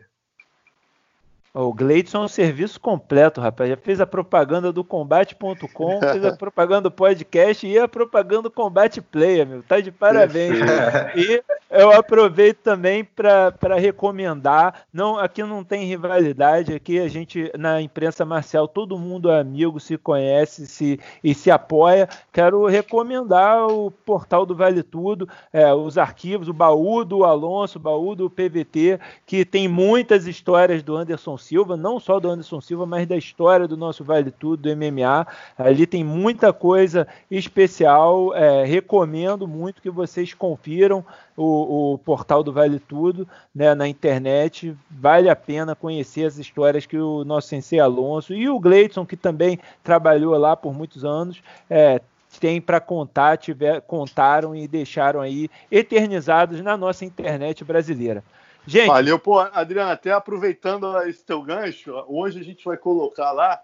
O 1.53 1.73
Gleidson 1.73 2.19
é 2.19 2.25
um 2.25 2.27
serviço 2.27 2.79
completo, 2.79 3.41
rapaz. 3.41 3.69
Já 3.69 3.75
fez 3.75 3.99
a 3.99 4.07
propaganda 4.07 4.71
do 4.71 4.81
combate.com, 4.81 5.99
fez 5.99 6.23
a 6.23 6.37
propaganda 6.37 6.83
do 6.83 6.91
podcast 6.91 7.67
e 7.67 7.77
a 7.77 7.87
propaganda 7.87 8.43
do 8.43 8.51
Combate 8.51 9.01
Player, 9.01 9.45
meu. 9.45 9.61
Tá 9.61 9.81
de 9.81 9.91
parabéns. 9.91 10.57
e 11.17 11.43
eu 11.69 11.91
aproveito 11.91 12.57
também 12.57 13.03
para 13.03 13.75
recomendar. 13.77 14.85
Não, 14.91 15.17
aqui 15.17 15.43
não 15.43 15.63
tem 15.63 15.85
rivalidade, 15.85 16.73
aqui 16.73 16.99
a 16.99 17.07
gente, 17.07 17.51
na 17.57 17.79
imprensa 17.81 18.25
marcial, 18.25 18.67
todo 18.67 18.97
mundo 18.97 19.29
é 19.29 19.39
amigo, 19.39 19.79
se 19.79 19.97
conhece 19.97 20.65
se, 20.65 20.99
e 21.23 21.33
se 21.35 21.51
apoia. 21.51 22.09
Quero 22.33 22.65
recomendar 22.65 23.67
o 23.67 23.91
portal 23.91 24.45
do 24.45 24.55
Vale 24.55 24.81
Tudo, 24.81 25.29
é, 25.53 25.71
os 25.73 25.97
arquivos, 25.97 26.47
o 26.47 26.53
baú 26.53 27.05
do 27.05 27.23
Alonso, 27.23 27.77
o 27.77 27.81
baú 27.81 28.15
do 28.15 28.29
PVT, 28.29 28.99
que 29.25 29.45
tem 29.45 29.67
muitas 29.67 30.25
histórias 30.25 30.81
do 30.81 30.95
Anderson 30.95 31.37
Silva, 31.37 31.77
não 31.77 31.99
só 31.99 32.19
do 32.19 32.29
Anderson 32.29 32.61
Silva, 32.61 32.85
mas 32.85 33.07
da 33.07 33.15
história 33.15 33.67
do 33.67 33.77
nosso 33.77 34.03
Vale 34.03 34.31
Tudo, 34.31 34.63
do 34.63 34.75
MMA. 34.75 35.27
Ali 35.57 35.85
tem 35.85 36.03
muita 36.03 36.51
coisa 36.51 37.07
especial. 37.29 38.33
É, 38.33 38.65
recomendo 38.65 39.47
muito 39.47 39.81
que 39.81 39.89
vocês 39.89 40.33
confiram 40.33 41.05
o, 41.39 41.93
o, 41.93 41.97
portal 41.99 42.43
do 42.43 42.51
Vale 42.51 42.79
Tudo 42.79 43.27
né, 43.55 43.73
na 43.73 43.87
internet. 43.87 44.75
Vale 44.91 45.29
a 45.29 45.35
pena 45.35 45.73
conhecer 45.73 46.25
as 46.25 46.37
histórias 46.37 46.85
que 46.85 46.97
o 46.97 47.23
nosso 47.23 47.47
Sensei 47.47 47.79
Alonso 47.79 48.33
e 48.33 48.49
o 48.49 48.59
Gleidson, 48.59 49.05
que 49.05 49.15
também 49.15 49.57
trabalhou 49.81 50.37
lá 50.37 50.57
por 50.57 50.73
muitos 50.73 51.05
anos, 51.05 51.41
é, 51.69 52.01
tem 52.41 52.59
para 52.59 52.81
contar, 52.81 53.37
tiver, 53.37 53.81
contaram 53.81 54.53
e 54.53 54.67
deixaram 54.67 55.21
aí 55.21 55.49
eternizados 55.71 56.59
na 56.61 56.75
nossa 56.75 57.05
internet 57.05 57.63
brasileira. 57.63 58.21
Gente. 58.67 58.87
Valeu, 58.87 59.17
pô, 59.17 59.39
Adriano, 59.39 59.91
até 59.91 60.11
aproveitando 60.11 61.01
esse 61.03 61.23
teu 61.23 61.41
gancho, 61.41 61.91
hoje 62.07 62.39
a 62.39 62.43
gente 62.43 62.65
vai 62.65 62.75
colocar 62.75 63.31
lá, 63.31 63.59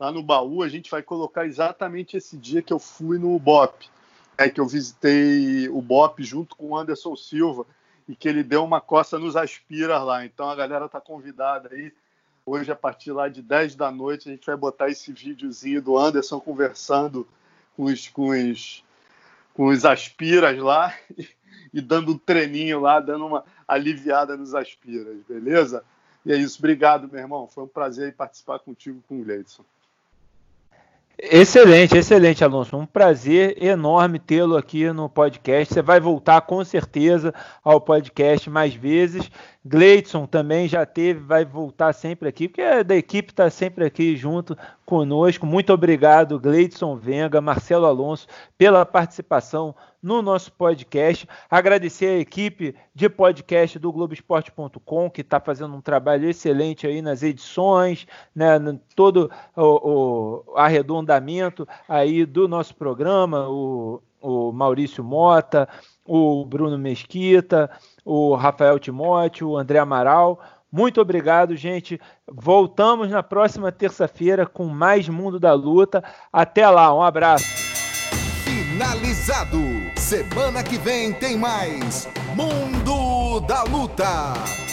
lá 0.00 0.10
no 0.10 0.22
baú, 0.22 0.62
a 0.62 0.68
gente 0.68 0.90
vai 0.90 1.02
colocar 1.02 1.46
exatamente 1.46 2.16
esse 2.16 2.38
dia 2.38 2.62
que 2.62 2.72
eu 2.72 2.78
fui 2.78 3.18
no 3.18 3.38
BOP. 3.38 3.90
É 4.36 4.48
que 4.48 4.60
eu 4.60 4.66
visitei 4.66 5.68
o 5.68 5.80
BOP 5.80 6.22
junto 6.22 6.56
com 6.56 6.70
o 6.70 6.76
Anderson 6.76 7.14
Silva 7.14 7.66
e 8.08 8.16
que 8.16 8.28
ele 8.28 8.42
deu 8.42 8.64
uma 8.64 8.80
coça 8.80 9.18
nos 9.18 9.36
aspiras 9.36 10.02
lá. 10.02 10.24
Então 10.24 10.48
a 10.48 10.54
galera 10.54 10.88
tá 10.88 11.00
convidada 11.00 11.70
aí. 11.72 11.92
Hoje, 12.44 12.72
a 12.72 12.76
partir 12.76 13.12
lá 13.12 13.28
de 13.28 13.40
10 13.40 13.76
da 13.76 13.90
noite, 13.90 14.28
a 14.28 14.32
gente 14.32 14.46
vai 14.46 14.56
botar 14.56 14.88
esse 14.88 15.12
videozinho 15.12 15.80
do 15.80 15.96
Anderson 15.96 16.40
conversando 16.40 17.26
com 17.76 17.84
os, 17.84 18.08
com 18.08 18.30
os, 18.30 18.84
com 19.54 19.66
os 19.68 19.84
aspiras 19.84 20.58
lá 20.58 20.92
e 21.72 21.80
dando 21.80 22.12
um 22.12 22.18
treininho 22.18 22.80
lá, 22.80 22.98
dando 22.98 23.26
uma 23.26 23.44
aliviada 23.66 24.36
nos 24.36 24.54
aspiras, 24.54 25.16
beleza? 25.28 25.84
E 26.24 26.32
é 26.32 26.36
isso, 26.36 26.58
obrigado, 26.58 27.08
meu 27.08 27.20
irmão. 27.20 27.46
Foi 27.46 27.64
um 27.64 27.68
prazer 27.68 28.14
participar 28.14 28.58
contigo 28.58 29.02
com 29.08 29.20
o 29.20 29.24
Gleidson. 29.24 29.64
Excelente, 31.18 31.96
excelente, 31.96 32.42
Alonso. 32.42 32.76
Um 32.76 32.86
prazer 32.86 33.62
enorme 33.62 34.18
tê-lo 34.18 34.56
aqui 34.56 34.90
no 34.92 35.08
podcast. 35.08 35.72
Você 35.72 35.82
vai 35.82 36.00
voltar 36.00 36.40
com 36.42 36.64
certeza 36.64 37.32
ao 37.62 37.80
podcast 37.80 38.50
mais 38.50 38.74
vezes. 38.74 39.30
Gleidson 39.64 40.26
também 40.26 40.66
já 40.66 40.84
teve, 40.84 41.20
vai 41.20 41.44
voltar 41.44 41.92
sempre 41.92 42.28
aqui, 42.28 42.48
porque 42.48 42.60
é 42.60 42.82
da 42.82 42.96
equipe 42.96 43.30
está 43.30 43.48
sempre 43.48 43.84
aqui 43.84 44.16
junto 44.16 44.56
conosco. 44.84 45.46
Muito 45.46 45.72
obrigado, 45.72 46.40
Gleidson 46.40 46.96
Venga, 46.96 47.40
Marcelo 47.40 47.86
Alonso, 47.86 48.26
pela 48.58 48.84
participação 48.84 49.74
no 50.02 50.20
nosso 50.20 50.50
podcast. 50.52 51.28
Agradecer 51.48 52.06
a 52.06 52.18
equipe 52.18 52.74
de 52.92 53.08
podcast 53.08 53.78
do 53.78 53.92
Globoesporte.com, 53.92 55.08
que 55.08 55.20
está 55.20 55.38
fazendo 55.38 55.76
um 55.76 55.80
trabalho 55.80 56.28
excelente 56.28 56.84
aí 56.84 57.00
nas 57.00 57.22
edições, 57.22 58.04
né, 58.34 58.58
todo 58.96 59.30
o, 59.56 60.50
o 60.52 60.56
arredondamento 60.56 61.68
aí 61.88 62.26
do 62.26 62.48
nosso 62.48 62.74
programa, 62.74 63.48
o, 63.48 64.02
o 64.20 64.50
Maurício 64.50 65.04
Mota, 65.04 65.68
o 66.04 66.44
Bruno 66.44 66.78
Mesquita, 66.78 67.70
o 68.04 68.34
Rafael 68.34 68.78
Timóteo, 68.78 69.50
o 69.50 69.56
André 69.56 69.78
Amaral. 69.78 70.40
Muito 70.70 71.00
obrigado, 71.00 71.54
gente. 71.54 72.00
Voltamos 72.26 73.10
na 73.10 73.22
próxima 73.22 73.70
terça-feira 73.70 74.46
com 74.46 74.64
mais 74.64 75.08
Mundo 75.08 75.38
da 75.38 75.52
Luta. 75.52 76.02
Até 76.32 76.68
lá, 76.68 76.94
um 76.94 77.02
abraço. 77.02 77.44
Finalizado. 78.44 79.58
Semana 79.96 80.62
que 80.62 80.78
vem 80.78 81.12
tem 81.12 81.36
mais 81.36 82.08
Mundo 82.34 83.40
da 83.46 83.62
Luta. 83.64 84.71